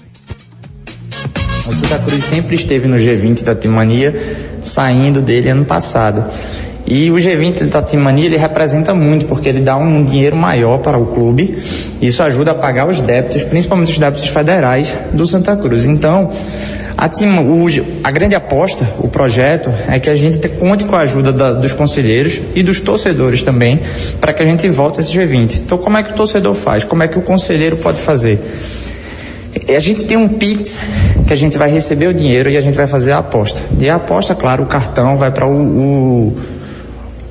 O 1.68 1.76
Santa 1.76 2.00
Cruz 2.00 2.24
sempre 2.24 2.56
esteve 2.56 2.88
no 2.88 2.96
G20 2.96 3.44
da 3.44 3.54
Timania, 3.54 4.16
saindo 4.62 5.22
dele 5.22 5.50
ano 5.50 5.66
passado. 5.66 6.26
E 6.88 7.12
o 7.12 7.16
G20 7.16 7.66
da 7.66 7.82
Timania 7.82 8.28
ele 8.28 8.38
representa 8.38 8.94
muito, 8.94 9.26
porque 9.26 9.50
ele 9.50 9.60
dá 9.60 9.76
um 9.76 10.06
dinheiro 10.06 10.38
maior 10.38 10.78
para 10.78 10.98
o 10.98 11.08
clube. 11.08 11.58
Isso 12.02 12.24
ajuda 12.24 12.52
a 12.52 12.56
pagar 12.56 12.88
os 12.88 13.02
débitos, 13.02 13.44
principalmente 13.44 13.92
os 13.92 14.00
débitos 14.00 14.30
federais 14.30 14.94
do 15.12 15.26
Santa 15.26 15.56
Cruz. 15.58 15.84
Então, 15.84 16.32
a, 16.98 17.06
o, 17.06 17.68
a 18.04 18.12
grande 18.12 18.34
aposta, 18.34 18.88
o 18.98 19.08
projeto, 19.08 19.70
é 19.88 20.00
que 20.00 20.10
a 20.10 20.16
gente 20.16 20.40
te, 20.40 20.50
conte 20.50 20.84
com 20.84 20.96
a 20.96 21.02
ajuda 21.02 21.32
da, 21.32 21.54
dos 21.54 21.72
conselheiros 21.72 22.42
e 22.56 22.64
dos 22.64 22.80
torcedores 22.80 23.44
também, 23.44 23.82
para 24.20 24.34
que 24.34 24.42
a 24.42 24.46
gente 24.46 24.68
volte 24.68 25.00
a 25.00 25.02
esse 25.04 25.12
G20. 25.12 25.60
Então, 25.60 25.78
como 25.78 25.96
é 25.98 26.04
que 26.04 26.12
o 26.12 26.16
torcedor 26.16 26.56
faz? 26.56 26.84
Como 26.84 27.04
é 27.04 27.08
que 27.08 27.20
o 27.20 27.22
conselheiro 27.22 27.78
pode 27.78 28.02
fazer? 28.02 28.40
A 29.76 29.80
gente 29.80 30.06
tem 30.06 30.18
um 30.18 30.28
Pix 30.28 30.78
que 31.28 31.34
a 31.34 31.36
gente 31.36 31.58
vai 31.58 31.70
receber 31.70 32.08
o 32.08 32.14
dinheiro 32.14 32.50
e 32.50 32.58
a 32.58 32.62
gente 32.62 32.76
vai 32.76 32.88
fazer 32.88 33.12
a 33.12 33.20
aposta. 33.20 33.62
E 33.80 33.90
a 33.90 33.96
aposta, 33.96 34.34
claro, 34.34 34.64
o 34.64 34.66
cartão 34.66 35.18
vai 35.18 35.30
para 35.30 35.46
o, 35.46 35.52
o, 35.52 36.38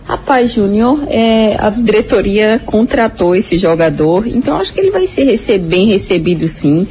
Rapaz, 0.04 0.52
Júnior, 0.52 1.06
é, 1.08 1.56
a 1.56 1.70
diretoria 1.70 2.58
contratou 2.58 3.36
esse 3.36 3.56
jogador, 3.56 4.26
então 4.26 4.56
acho 4.56 4.72
que 4.72 4.80
ele 4.80 4.90
vai 4.90 5.06
ser 5.06 5.24
rece 5.24 5.56
bem 5.56 5.86
recebido 5.86 6.48
sim, 6.48 6.88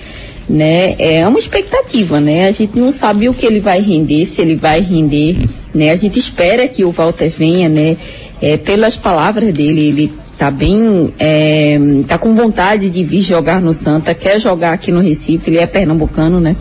né? 0.49 0.95
É 0.97 1.27
uma 1.27 1.37
expectativa, 1.37 2.19
né? 2.19 2.47
A 2.47 2.51
gente 2.51 2.77
não 2.77 2.91
sabe 2.91 3.29
o 3.29 3.33
que 3.33 3.45
ele 3.45 3.59
vai 3.59 3.79
render, 3.79 4.25
se 4.25 4.41
ele 4.41 4.55
vai 4.55 4.81
render, 4.81 5.37
né? 5.73 5.91
A 5.91 5.95
gente 5.95 6.17
espera 6.17 6.67
que 6.67 6.83
o 6.83 6.91
Walter 6.91 7.29
venha, 7.29 7.69
né? 7.69 7.95
É, 8.41 8.57
pelas 8.57 8.95
palavras 8.95 9.53
dele, 9.53 9.87
ele 9.89 10.13
tá 10.39 10.49
bem, 10.49 11.13
é, 11.19 11.77
tá 12.07 12.17
com 12.17 12.33
vontade 12.33 12.89
de 12.89 13.03
vir 13.03 13.21
jogar 13.21 13.59
no 13.59 13.73
Santa, 13.73 14.15
quer 14.15 14.39
jogar 14.39 14.71
aqui 14.73 14.89
no 14.89 15.01
Recife, 15.01 15.49
ele 15.49 15.57
é 15.59 15.67
pernambucano, 15.67 16.39
né? 16.39 16.55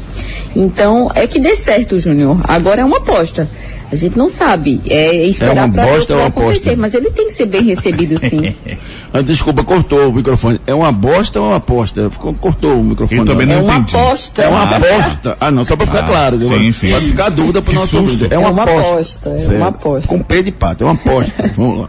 Então, 0.56 1.08
é 1.14 1.28
que 1.28 1.38
dê 1.38 1.54
certo, 1.54 1.96
Júnior. 2.00 2.40
Agora 2.42 2.82
é 2.82 2.84
uma 2.84 2.96
aposta. 2.96 3.48
A 3.90 3.94
gente 3.94 4.18
não 4.18 4.28
sabe. 4.28 4.82
É 4.86 5.24
esperar 5.26 5.56
É 5.56 5.60
uma 5.64 5.68
para 5.72 5.82
ver 5.84 5.88
o 5.90 5.94
bosta 5.94 6.12
vai 6.14 6.22
uma 6.22 6.28
aposta? 6.28 6.50
acontecer, 6.50 6.76
mas 6.76 6.92
ele 6.92 7.10
tem 7.10 7.26
que 7.28 7.32
ser 7.32 7.46
bem 7.46 7.62
recebido 7.62 8.18
sim. 8.18 8.54
Ah, 9.14 9.22
desculpa, 9.22 9.64
cortou 9.64 10.10
o 10.10 10.12
microfone. 10.12 10.60
É 10.66 10.74
uma 10.74 10.92
bosta 10.92 11.40
ou 11.40 11.46
uma 11.46 11.56
aposta? 11.56 12.10
Ficou, 12.10 12.34
cortou 12.34 12.78
o 12.80 12.84
microfone. 12.84 13.20
Eu 13.20 13.24
também 13.24 13.46
não 13.46 13.54
É 13.54 13.62
uma 13.62 13.76
entendi. 13.76 13.96
aposta. 13.96 14.42
É 14.42 14.48
uma 14.48 14.64
aposta. 14.64 15.36
Ah, 15.40 15.50
não, 15.50 15.64
só 15.64 15.76
pra 15.76 15.86
ficar 15.86 16.00
Ah, 16.00 16.06
claro. 16.06 16.38
sim, 16.38 16.48
Pra- 16.48 16.72
sim. 16.72 16.90
Pra 16.90 17.00
ficar 17.00 17.28
dúvida 17.30 17.62
pro 17.62 17.70
Que 17.72 17.78
nosso 17.78 17.96
susto. 17.96 18.26
É 18.30 18.34
É 18.34 18.38
uma 18.38 18.50
uma 18.50 18.64
aposta. 18.64 18.90
aposta, 18.90 19.30
é 19.54 19.56
uma 19.56 19.68
aposta. 19.68 20.08
Com 20.08 20.18
P 20.22 20.42
de 20.42 20.52
pato, 20.52 20.82
é 20.84 20.86
uma 20.86 20.92
aposta. 20.94 21.50
Vamos 21.56 21.78
lá. 21.82 21.88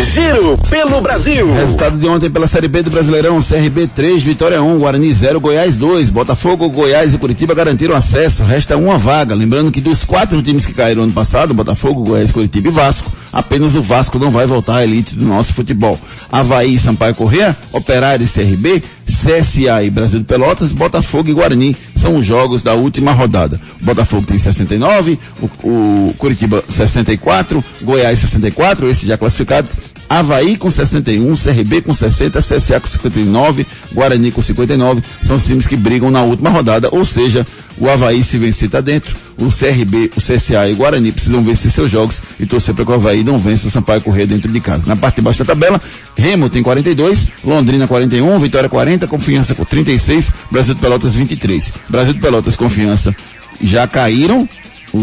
Giro 0.00 0.56
pelo 0.70 1.00
Brasil. 1.02 1.52
Resultado 1.52 1.98
de 1.98 2.06
ontem 2.08 2.30
pela 2.30 2.46
Série 2.46 2.68
B 2.68 2.82
do 2.82 2.90
Brasileirão, 2.90 3.38
CRB 3.38 3.86
3, 3.88 4.22
Vitória 4.22 4.62
1, 4.62 4.78
Guarani 4.78 5.12
0, 5.12 5.38
Goiás 5.40 5.76
2, 5.76 6.08
Botafogo, 6.08 6.70
Goiás 6.70 7.12
e 7.12 7.18
Curitiba 7.18 7.54
garantiram 7.54 7.94
acesso, 7.94 8.42
resta 8.42 8.76
uma 8.76 8.96
vaga. 8.96 9.34
Lembrando 9.34 9.70
que 9.70 9.80
dos 9.80 10.04
quatro 10.04 10.42
times 10.42 10.64
que 10.64 10.72
caíram 10.72 11.02
ano 11.02 11.12
passado, 11.12 11.52
Botafogo, 11.52 12.02
Goiás, 12.02 12.32
Curitiba 12.32 12.68
e 12.68 12.70
Vasco, 12.70 13.12
apenas 13.36 13.74
o 13.74 13.82
Vasco 13.82 14.18
não 14.18 14.30
vai 14.30 14.46
voltar 14.46 14.76
à 14.76 14.84
elite 14.84 15.14
do 15.14 15.26
nosso 15.26 15.52
futebol. 15.52 16.00
Havaí 16.32 16.78
Sampaio 16.78 17.14
Corrêa, 17.14 17.54
Operário 17.70 18.24
e 18.24 18.28
CRB, 18.28 18.82
CSA 19.04 19.84
e 19.84 19.90
Brasil 19.90 20.20
de 20.20 20.24
Pelotas, 20.24 20.72
Botafogo 20.72 21.28
e 21.28 21.34
Guarani 21.34 21.76
são 21.94 22.16
os 22.16 22.24
jogos 22.24 22.62
da 22.62 22.72
última 22.72 23.12
rodada. 23.12 23.60
O 23.80 23.84
Botafogo 23.84 24.26
tem 24.26 24.38
69, 24.38 25.18
o, 25.38 25.46
o 25.68 26.14
Curitiba 26.16 26.64
64, 26.66 27.62
Goiás 27.82 28.18
64, 28.18 28.88
esses 28.88 29.06
já 29.06 29.18
classificados, 29.18 29.74
Havaí 30.08 30.56
com 30.56 30.70
61, 30.70 31.34
CRB 31.34 31.82
com 31.82 31.92
60, 31.92 32.40
CSA 32.40 32.80
com 32.80 32.86
59, 32.86 33.66
Guarani 33.92 34.30
com 34.30 34.40
59, 34.40 35.02
são 35.20 35.36
os 35.36 35.44
times 35.44 35.66
que 35.66 35.76
brigam 35.76 36.10
na 36.10 36.22
última 36.22 36.48
rodada, 36.48 36.88
ou 36.90 37.04
seja, 37.04 37.46
o 37.76 37.88
Havaí 37.88 38.24
se 38.24 38.38
vencer 38.38 38.66
está 38.66 38.80
dentro, 38.80 39.14
o 39.38 39.48
CRB, 39.48 40.10
o 40.16 40.20
CSA 40.20 40.68
e 40.68 40.72
o 40.72 40.76
Guarani 40.76 41.12
precisam 41.12 41.42
vencer 41.42 41.70
seus 41.70 41.90
jogos 41.90 42.22
e 42.40 42.46
torcer 42.46 42.74
para 42.74 42.84
que 42.84 42.90
o 42.90 42.94
Havaí 42.94 43.22
não 43.22 43.38
vença 43.38 43.66
o 43.66 43.70
Sampaio 43.70 44.00
Corrêa 44.00 44.26
dentro 44.26 44.50
de 44.50 44.60
casa. 44.60 44.86
Na 44.86 44.96
parte 44.96 45.16
de 45.16 45.22
baixo 45.22 45.40
da 45.40 45.44
tabela, 45.44 45.80
Remo 46.16 46.48
tem 46.48 46.62
42, 46.62 47.28
Londrina 47.44 47.86
41, 47.86 48.38
Vitória 48.38 48.68
40, 48.68 49.06
Confiança 49.06 49.54
com 49.54 49.64
36, 49.64 50.30
Brasil 50.50 50.74
de 50.74 50.80
Pelotas 50.80 51.14
23. 51.14 51.72
Brasil 51.88 52.14
de 52.14 52.20
Pelotas 52.20 52.56
Confiança 52.56 53.14
já 53.60 53.86
caíram, 53.86 54.48
o, 54.92 54.98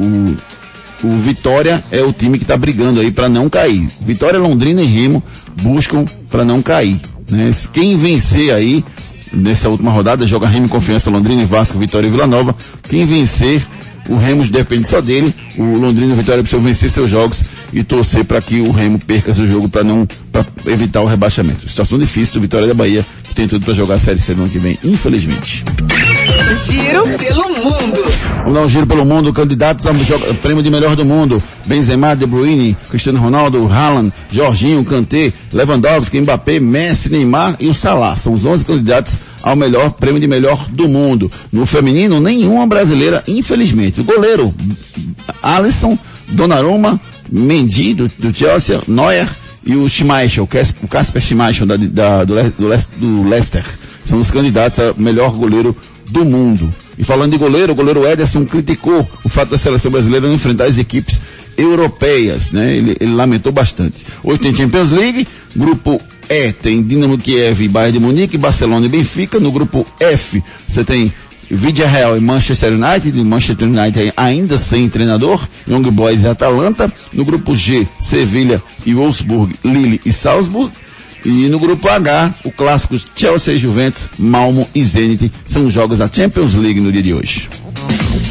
o, 0.00 0.36
o 1.04 1.18
Vitória 1.18 1.82
é 1.90 2.02
o 2.02 2.12
time 2.12 2.38
que 2.38 2.44
está 2.44 2.56
brigando 2.56 3.00
aí 3.00 3.10
para 3.10 3.28
não 3.28 3.48
cair. 3.48 3.88
Vitória, 4.00 4.38
Londrina 4.38 4.82
e 4.82 4.86
Remo 4.86 5.22
buscam 5.62 6.04
para 6.28 6.44
não 6.44 6.60
cair. 6.60 7.00
Né? 7.30 7.54
Quem 7.72 7.96
vencer 7.96 8.52
aí 8.52 8.84
nessa 9.34 9.68
última 9.68 9.90
rodada 9.90 10.26
joga 10.26 10.46
Remo, 10.46 10.68
Confiança, 10.68 11.10
Londrina 11.10 11.42
e 11.42 11.46
Vasco, 11.46 11.78
Vitória 11.78 12.06
e 12.06 12.10
Vila 12.10 12.26
Nova. 12.26 12.54
Quem 12.88 13.04
vencer 13.06 13.66
o 14.08 14.16
Remo 14.16 14.46
depende 14.46 14.86
só 14.86 15.00
dele. 15.00 15.34
O 15.56 15.62
Londrina 15.62 16.10
e 16.10 16.12
o 16.12 16.16
Vitória 16.16 16.42
precisam 16.42 16.64
vencer 16.64 16.90
seus 16.90 17.10
jogos 17.10 17.42
e 17.72 17.82
torcer 17.82 18.24
para 18.24 18.40
que 18.40 18.60
o 18.60 18.70
Remo 18.70 18.98
perca 18.98 19.32
seu 19.32 19.46
jogo 19.46 19.68
para 19.68 19.82
não 19.82 20.06
para 20.30 20.46
evitar 20.66 21.00
o 21.00 21.06
rebaixamento. 21.06 21.68
Situação 21.68 21.98
difícil 21.98 22.34
do 22.34 22.40
Vitória 22.40 22.66
da 22.66 22.74
Bahia, 22.74 23.04
que 23.22 23.34
tem 23.34 23.48
tudo 23.48 23.64
para 23.64 23.74
jogar 23.74 23.94
a 23.94 23.98
Série 23.98 24.18
C 24.18 24.34
no 24.34 24.42
ano 24.42 24.50
que 24.50 24.58
vem, 24.58 24.78
infelizmente. 24.84 25.64
Giro 26.66 27.04
pelo 27.18 27.48
mundo. 27.48 28.04
Vamos 28.38 28.54
dar 28.54 28.62
um 28.62 28.68
giro 28.68 28.86
pelo 28.86 29.04
mundo, 29.04 29.32
candidatos 29.32 29.86
ao 29.86 29.94
prêmio 30.42 30.62
de 30.62 30.70
melhor 30.70 30.94
do 30.94 31.04
mundo. 31.04 31.42
Benzema, 31.66 32.14
De 32.14 32.26
Bruyne, 32.26 32.76
Cristiano 32.90 33.18
Ronaldo, 33.18 33.66
Haaland, 33.66 34.12
Jorginho, 34.30 34.84
Kanté, 34.84 35.32
Lewandowski, 35.52 36.20
Mbappé, 36.20 36.60
Messi, 36.60 37.10
Neymar 37.10 37.56
e 37.58 37.68
o 37.68 37.74
Salah. 37.74 38.16
São 38.16 38.34
os 38.34 38.44
11 38.44 38.64
candidatos 38.64 39.16
ao 39.44 39.54
melhor 39.54 39.90
prêmio 39.92 40.18
de 40.18 40.26
melhor 40.26 40.66
do 40.70 40.88
mundo. 40.88 41.30
No 41.52 41.66
feminino, 41.66 42.18
nenhuma 42.18 42.66
brasileira, 42.66 43.22
infelizmente. 43.28 44.00
O 44.00 44.04
goleiro, 44.04 44.54
Alisson, 45.42 45.98
Donnarumma, 46.28 46.98
Mendy, 47.30 47.92
do, 47.94 48.08
do 48.18 48.32
Chelsea, 48.32 48.80
Neuer 48.88 49.28
e 49.66 49.76
o 49.76 49.86
Schmeichel, 49.88 50.48
o 50.82 50.88
Casper 50.88 51.20
Schmeichel 51.22 51.66
da, 51.66 51.76
da- 51.76 52.24
do, 52.24 52.34
do 52.98 53.28
Leicester. 53.28 53.64
São 54.04 54.18
os 54.18 54.30
candidatos 54.30 54.78
a 54.78 54.94
melhor 54.96 55.32
goleiro 55.32 55.76
do 56.10 56.24
mundo. 56.24 56.72
E 56.98 57.04
falando 57.04 57.32
de 57.32 57.38
goleiro, 57.38 57.72
o 57.72 57.76
goleiro 57.76 58.06
Ederson 58.06 58.44
criticou 58.46 59.06
o 59.24 59.28
fato 59.28 59.50
da 59.50 59.58
seleção 59.58 59.90
brasileira 59.90 60.26
não 60.26 60.34
enfrentar 60.34 60.64
as 60.64 60.78
equipes 60.78 61.20
europeias, 61.56 62.50
né? 62.52 62.76
Ele, 62.76 62.96
ele 63.00 63.14
lamentou 63.14 63.52
bastante. 63.52 64.04
Hoje 64.22 64.40
tem 64.40 64.54
Champions 64.54 64.90
League, 64.90 65.26
grupo 65.56 66.00
E 66.28 66.52
tem 66.52 66.82
Dinamo 66.82 67.18
Kiev 67.18 67.62
e 67.62 67.68
Bayern 67.68 67.98
de 67.98 68.04
Munique, 68.04 68.38
Barcelona 68.38 68.86
e 68.86 68.88
Benfica. 68.88 69.38
No 69.38 69.52
grupo 69.52 69.86
F 70.00 70.42
você 70.66 70.84
tem 70.84 71.12
Vidia 71.50 71.86
Real 71.86 72.16
e 72.16 72.20
Manchester 72.20 72.72
United, 72.72 73.22
Manchester 73.22 73.68
United 73.68 74.12
ainda 74.16 74.58
sem 74.58 74.88
treinador, 74.88 75.46
Young 75.68 75.90
Boys 75.90 76.22
e 76.22 76.26
Atalanta. 76.26 76.92
No 77.12 77.24
grupo 77.24 77.54
G, 77.54 77.86
Sevilha 78.00 78.62
e 78.84 78.94
Wolfsburg, 78.94 79.54
Lille 79.64 80.00
e 80.04 80.12
Salzburg. 80.12 80.72
E 81.24 81.48
no 81.48 81.58
grupo 81.58 81.88
H, 81.88 82.34
o 82.44 82.50
clássico 82.50 83.00
Chelsea, 83.16 83.56
Juventus, 83.56 84.08
Malmo 84.18 84.68
e 84.74 84.84
Zenit 84.84 85.32
são 85.46 85.66
os 85.66 85.72
jogos 85.72 85.98
da 85.98 86.10
Champions 86.10 86.52
League 86.54 86.80
no 86.80 86.92
dia 86.92 87.02
de 87.02 87.14
hoje. 87.14 87.48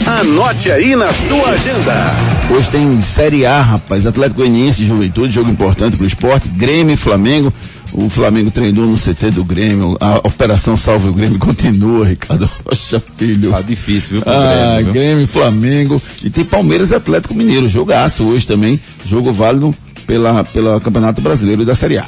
Anote 0.06 0.72
aí 0.72 0.96
na 0.96 1.12
sua 1.12 1.50
agenda. 1.50 2.14
Hoje 2.52 2.70
tem 2.70 3.02
Série 3.02 3.46
A, 3.46 3.62
rapaz, 3.62 4.06
Atlético 4.06 4.42
Goianiense 4.42 4.86
Juventude, 4.86 5.34
jogo 5.34 5.50
importante 5.50 5.98
pro 5.98 6.06
esporte, 6.06 6.50
Grêmio 6.50 6.94
e 6.94 6.98
Flamengo. 6.98 7.54
O 7.94 8.10
Flamengo 8.10 8.50
treinou 8.50 8.88
no 8.88 8.98
CT 8.98 9.30
do 9.32 9.44
Grêmio, 9.44 9.96
a 10.00 10.18
operação 10.18 10.76
Salve 10.76 11.10
o 11.10 11.14
Grêmio 11.14 11.38
continua, 11.40 12.06
Ricardo 12.08 12.50
Rocha 12.66 13.02
Filho. 13.18 13.52
Tá 13.52 13.62
difícil, 13.62 14.10
viu, 14.14 14.22
pro 14.24 14.32
Ah, 14.34 14.76
Grêmio, 14.78 14.84
viu? 14.86 14.94
Grêmio 14.94 15.24
e 15.24 15.28
Flamengo. 15.28 16.02
E 16.24 16.30
tem 16.30 16.44
Palmeiras 16.44 16.90
e 16.92 16.96
Atlético 16.96 17.36
Mineiro, 17.36 17.68
jogaço 17.68 18.24
hoje 18.24 18.48
também, 18.48 18.80
jogo 19.06 19.32
válido 19.32 19.76
pela, 20.08 20.44
pela 20.44 20.80
Campeonato 20.82 21.22
Brasileiro 21.22 21.64
da 21.66 21.76
Série 21.76 22.00
A. 22.00 22.06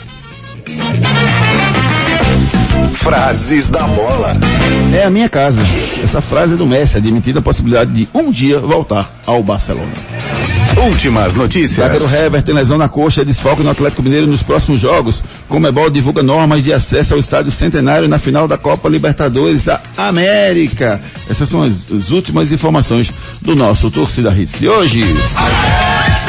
Frases 2.96 3.70
da 3.70 3.84
bola. 3.84 4.36
É 4.94 5.04
a 5.04 5.10
minha 5.12 5.30
casa. 5.30 5.62
Essa 6.04 6.20
frase 6.22 6.54
é 6.54 6.58
do 6.58 6.66
Messi, 6.66 6.98
admitida 6.98 7.40
a 7.40 7.42
possibilidade 7.42 7.92
de 7.94 8.10
um 8.14 8.32
dia 8.32 8.60
voltar 8.60 9.22
ao 9.28 9.44
Barcelona. 9.44 9.94
Últimas 10.78 11.36
notícias. 11.36 11.78
Zagueiro 11.78 12.06
Hever 12.06 12.44
tem 12.44 12.54
lesão 12.54 12.78
na 12.78 12.90
coxa 12.90 13.22
e 13.22 13.26
desfalque 13.26 13.64
no 13.64 13.70
Atlético 13.70 14.04
Mineiro 14.04 14.28
nos 14.28 14.44
próximos 14.44 14.80
jogos. 14.80 15.24
Comebol 15.48 15.90
divulga 15.90 16.22
normas 16.22 16.64
de 16.64 16.74
acesso 16.74 17.14
ao 17.14 17.20
estádio 17.20 17.50
centenário 17.50 18.08
na 18.08 18.20
final 18.20 18.48
da 18.48 18.58
Copa 18.58 18.90
Libertadores 18.90 19.66
da 19.66 19.80
América. 19.98 21.02
Essas 21.30 21.48
são 21.48 21.64
as, 21.64 21.92
as 21.92 22.12
últimas 22.12 22.52
informações 22.52 23.10
do 23.42 23.56
nosso 23.56 23.90
Torcida 23.90 24.34
Hits 24.34 24.60
de 24.60 24.68
hoje. 24.68 25.02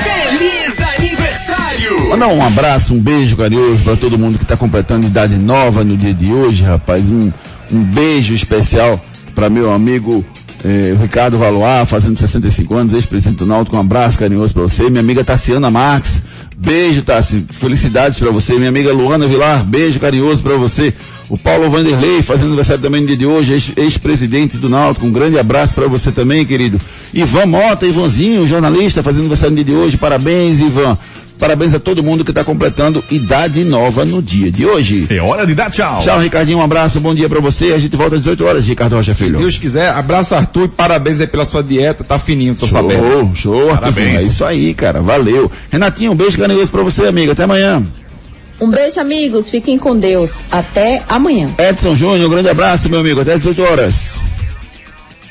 Feliz 0.03 0.80
aniversário. 0.97 2.09
Mandar 2.09 2.28
um 2.28 2.44
abraço, 2.44 2.94
um 2.94 3.01
beijo 3.01 3.36
carinhoso 3.36 3.82
para 3.82 3.97
todo 3.97 4.18
mundo 4.18 4.38
que 4.38 4.44
está 4.44 4.57
completando 4.57 5.07
idade 5.07 5.34
nova 5.36 5.82
no 5.82 5.97
dia 5.97 6.14
de 6.14 6.32
hoje, 6.32 6.62
rapaz. 6.62 7.11
Um, 7.11 7.32
um 7.72 7.82
beijo 7.82 8.32
especial 8.32 9.03
para 9.34 9.51
meu 9.51 9.72
amigo 9.72 10.24
eh, 10.66 10.96
Ricardo 11.00 11.38
Valois, 11.38 11.88
fazendo 11.88 12.18
65 12.18 12.74
anos, 12.74 12.92
ex-presidente 12.92 13.38
do 13.38 13.46
Náutico. 13.46 13.76
Um 13.76 13.80
abraço 13.80 14.18
carinhoso 14.18 14.52
para 14.52 14.62
você. 14.64 14.90
Minha 14.90 15.00
amiga 15.00 15.22
Tassiana 15.22 15.70
Marques, 15.70 16.22
beijo, 16.56 17.02
Tassi. 17.02 17.46
Felicidades 17.50 18.18
para 18.18 18.30
você. 18.30 18.54
Minha 18.54 18.68
amiga 18.68 18.92
Luana 18.92 19.26
Vilar, 19.26 19.64
beijo 19.64 20.00
carinhoso 20.00 20.42
para 20.42 20.56
você. 20.56 20.92
O 21.28 21.36
Paulo 21.36 21.68
Vanderlei, 21.70 22.22
fazendo 22.22 22.46
aniversário 22.46 22.80
também 22.82 23.00
no 23.00 23.06
dia 23.08 23.16
de 23.16 23.26
hoje, 23.26 23.52
ex- 23.52 23.72
ex-presidente 23.76 24.56
do 24.56 24.68
Náutico. 24.68 25.06
Um 25.06 25.12
grande 25.12 25.38
abraço 25.38 25.74
para 25.74 25.88
você 25.88 26.12
também, 26.12 26.44
querido. 26.44 26.80
Ivan 27.12 27.46
Mota, 27.46 27.86
Ivanzinho, 27.86 28.46
jornalista, 28.46 29.02
fazendo 29.02 29.20
aniversário 29.22 29.56
no 29.56 29.64
dia 29.64 29.74
de 29.74 29.80
hoje. 29.80 29.96
Parabéns, 29.96 30.60
Ivan. 30.60 30.96
Parabéns 31.39 31.74
a 31.74 31.78
todo 31.78 32.03
mundo 32.03 32.24
que 32.24 32.30
está 32.30 32.43
completando 32.43 33.05
idade 33.11 33.62
nova 33.62 34.05
no 34.07 34.22
dia 34.22 34.51
de 34.51 34.64
hoje. 34.64 35.07
É 35.11 35.20
hora 35.20 35.47
de 35.47 35.55
dar 35.55 35.70
tchau. 35.70 36.01
Tchau, 36.03 36.18
Ricardinho. 36.18 36.59
Um 36.59 36.62
abraço, 36.62 36.99
bom 36.99 37.14
dia 37.14 37.28
para 37.28 37.41
você. 37.41 37.72
A 37.74 37.78
gente 37.78 37.95
volta 37.95 38.14
às 38.16 38.22
18 38.22 38.45
horas, 38.45 38.66
Ricardo 38.66 38.97
Rocha 38.97 39.14
Filho. 39.14 39.37
Se 39.39 39.45
Deus 39.45 39.59
quiser, 39.59 39.91
abraço 39.91 40.34
Arthur 40.34 40.64
e 40.64 40.68
parabéns 40.68 41.20
aí 41.20 41.26
pela 41.26 41.45
sua 41.45 41.62
dieta, 41.62 42.03
tá 42.03 42.18
fininho, 42.18 42.55
tô 42.55 42.66
Show, 42.66 42.80
sabendo. 42.80 43.37
show, 43.37 43.70
Arthurzinho. 43.70 43.80
Parabéns. 43.80 44.16
É 44.18 44.22
isso 44.22 44.45
aí, 44.45 44.72
cara. 44.74 45.03
Valeu. 45.03 45.51
Renatinho, 45.70 46.12
um 46.12 46.16
beijo 46.16 46.39
carinhoso 46.39 46.70
pra 46.70 46.82
você, 46.82 47.07
amigo. 47.07 47.32
Até 47.32 47.43
amanhã. 47.45 47.82
Um 48.59 48.70
beijo, 48.70 48.99
amigos. 48.99 49.51
Fiquem 49.51 49.76
com 49.78 49.99
Deus. 49.99 50.30
Até 50.51 51.03
amanhã. 51.07 51.55
Edson 51.59 51.95
Júnior, 51.95 52.26
um 52.28 52.30
grande 52.30 52.49
abraço, 52.49 52.89
meu 52.89 53.01
amigo. 53.01 53.20
Até 53.20 53.37
18 53.37 53.62
horas. 53.62 54.20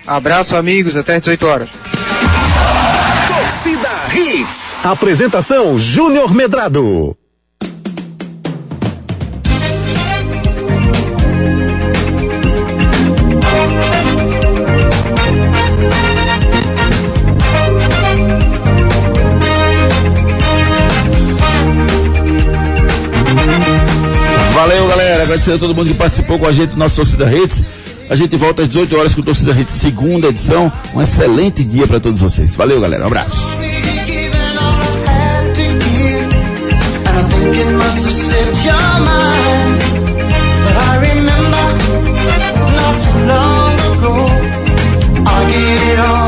Abraço, 0.05 0.55
amigos. 0.55 0.95
Até 0.95 1.17
18 1.17 1.45
horas. 1.47 1.69
Apresentação 4.85 5.79
Júnior 5.79 6.31
Medrado. 6.31 7.17
Valeu, 24.53 24.87
galera. 24.87 25.23
Agradecer 25.23 25.53
a 25.53 25.57
todo 25.57 25.73
mundo 25.73 25.87
que 25.87 25.95
participou 25.95 26.37
com 26.37 26.45
a 26.45 26.51
gente 26.51 26.69
do 26.69 26.77
nosso 26.77 26.97
Torcida 26.97 27.35
Hits. 27.35 27.63
A 28.07 28.13
gente 28.13 28.37
volta 28.37 28.61
às 28.61 28.67
18 28.67 28.95
horas 28.95 29.15
com 29.15 29.21
o 29.21 29.23
Torcida 29.23 29.51
Hits 29.59 29.73
segunda 29.73 30.27
edição. 30.27 30.71
Um 30.93 31.01
excelente 31.01 31.63
dia 31.63 31.87
para 31.87 31.99
todos 31.99 32.21
vocês. 32.21 32.53
Valeu, 32.53 32.79
galera. 32.79 33.03
Um 33.03 33.07
abraço. 33.07 33.64
Long 43.27 43.75
ago. 43.91 44.15
I 45.25 45.39
gave 45.51 45.81
it 45.91 45.99
all, 46.09 46.24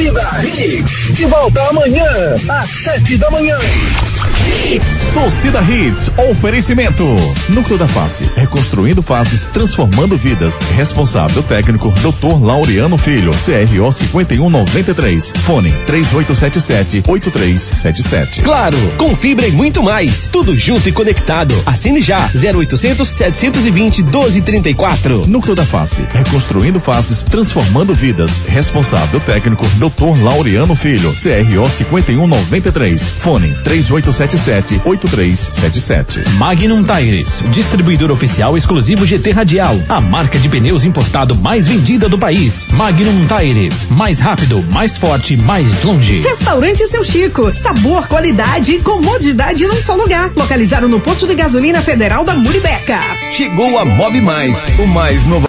Torcida 0.00 0.40
Hits. 0.42 1.14
De 1.14 1.26
volta 1.26 1.60
amanhã, 1.68 2.08
às 2.48 2.70
sete 2.70 3.18
da 3.18 3.30
manhã. 3.30 3.58
Torcida 5.12 5.60
Hits, 5.60 6.10
oferecimento. 6.30 7.04
Núcleo 7.50 7.76
da 7.76 7.86
Face, 7.86 8.26
reconstruindo 8.34 9.02
faces, 9.02 9.44
transformando 9.52 10.16
vidas. 10.16 10.58
Responsável 10.74 11.42
técnico, 11.42 11.90
Dr. 12.00 12.42
Laureano 12.42 12.96
Filho, 12.96 13.32
CRO 13.32 13.92
5193. 13.92 15.34
Fone 15.44 15.70
3877-8377. 15.86 18.42
Claro, 18.42 18.78
com 18.96 19.14
fibra 19.14 19.46
e 19.46 19.52
muito 19.52 19.82
mais. 19.82 20.28
Tudo 20.28 20.56
junto 20.56 20.88
e 20.88 20.92
conectado. 20.92 21.54
Assine 21.66 22.00
já. 22.00 22.30
0800 22.34 23.06
720 23.06 24.02
1234. 24.04 25.26
Núcleo 25.26 25.54
da 25.54 25.66
Face, 25.66 26.02
reconstruindo 26.10 26.80
faces, 26.80 27.22
transformando 27.22 27.94
vidas. 27.94 28.30
Responsável 28.46 29.20
técnico, 29.20 29.66
Dr. 29.76 29.89
Laureano 30.22 30.74
Filho, 30.74 31.12
CRO 31.12 31.68
5193. 31.68 33.02
Fone 33.22 33.54
3877-8377. 33.64 36.28
Magnum 36.36 36.84
Tires, 36.84 37.44
distribuidor 37.50 38.10
oficial 38.10 38.56
exclusivo 38.56 39.06
GT 39.06 39.32
Radial, 39.32 39.80
a 39.88 40.00
marca 40.00 40.38
de 40.38 40.48
pneus 40.48 40.84
importado 40.84 41.34
mais 41.34 41.66
vendida 41.66 42.08
do 42.08 42.18
país. 42.18 42.66
Magnum 42.70 43.26
Tires, 43.26 43.86
mais 43.90 44.20
rápido, 44.20 44.64
mais 44.72 44.96
forte, 44.96 45.36
mais 45.36 45.82
longe. 45.82 46.20
Restaurante 46.20 46.86
Seu 46.88 47.04
Chico. 47.04 47.52
Sabor, 47.56 48.06
qualidade 48.08 48.72
e 48.72 48.80
comodidade 48.80 49.66
num 49.66 49.82
só 49.82 49.94
lugar. 49.94 50.30
Localizado 50.34 50.88
no 50.88 51.00
posto 51.00 51.26
de 51.26 51.34
gasolina 51.34 51.82
federal 51.82 52.24
da 52.24 52.34
Muribeca. 52.34 52.98
Chegou 53.32 53.78
a 53.78 53.84
Mob 53.84 54.20
Mais, 54.20 54.56
o 54.78 54.86
mais 54.86 55.24
novo 55.26 55.46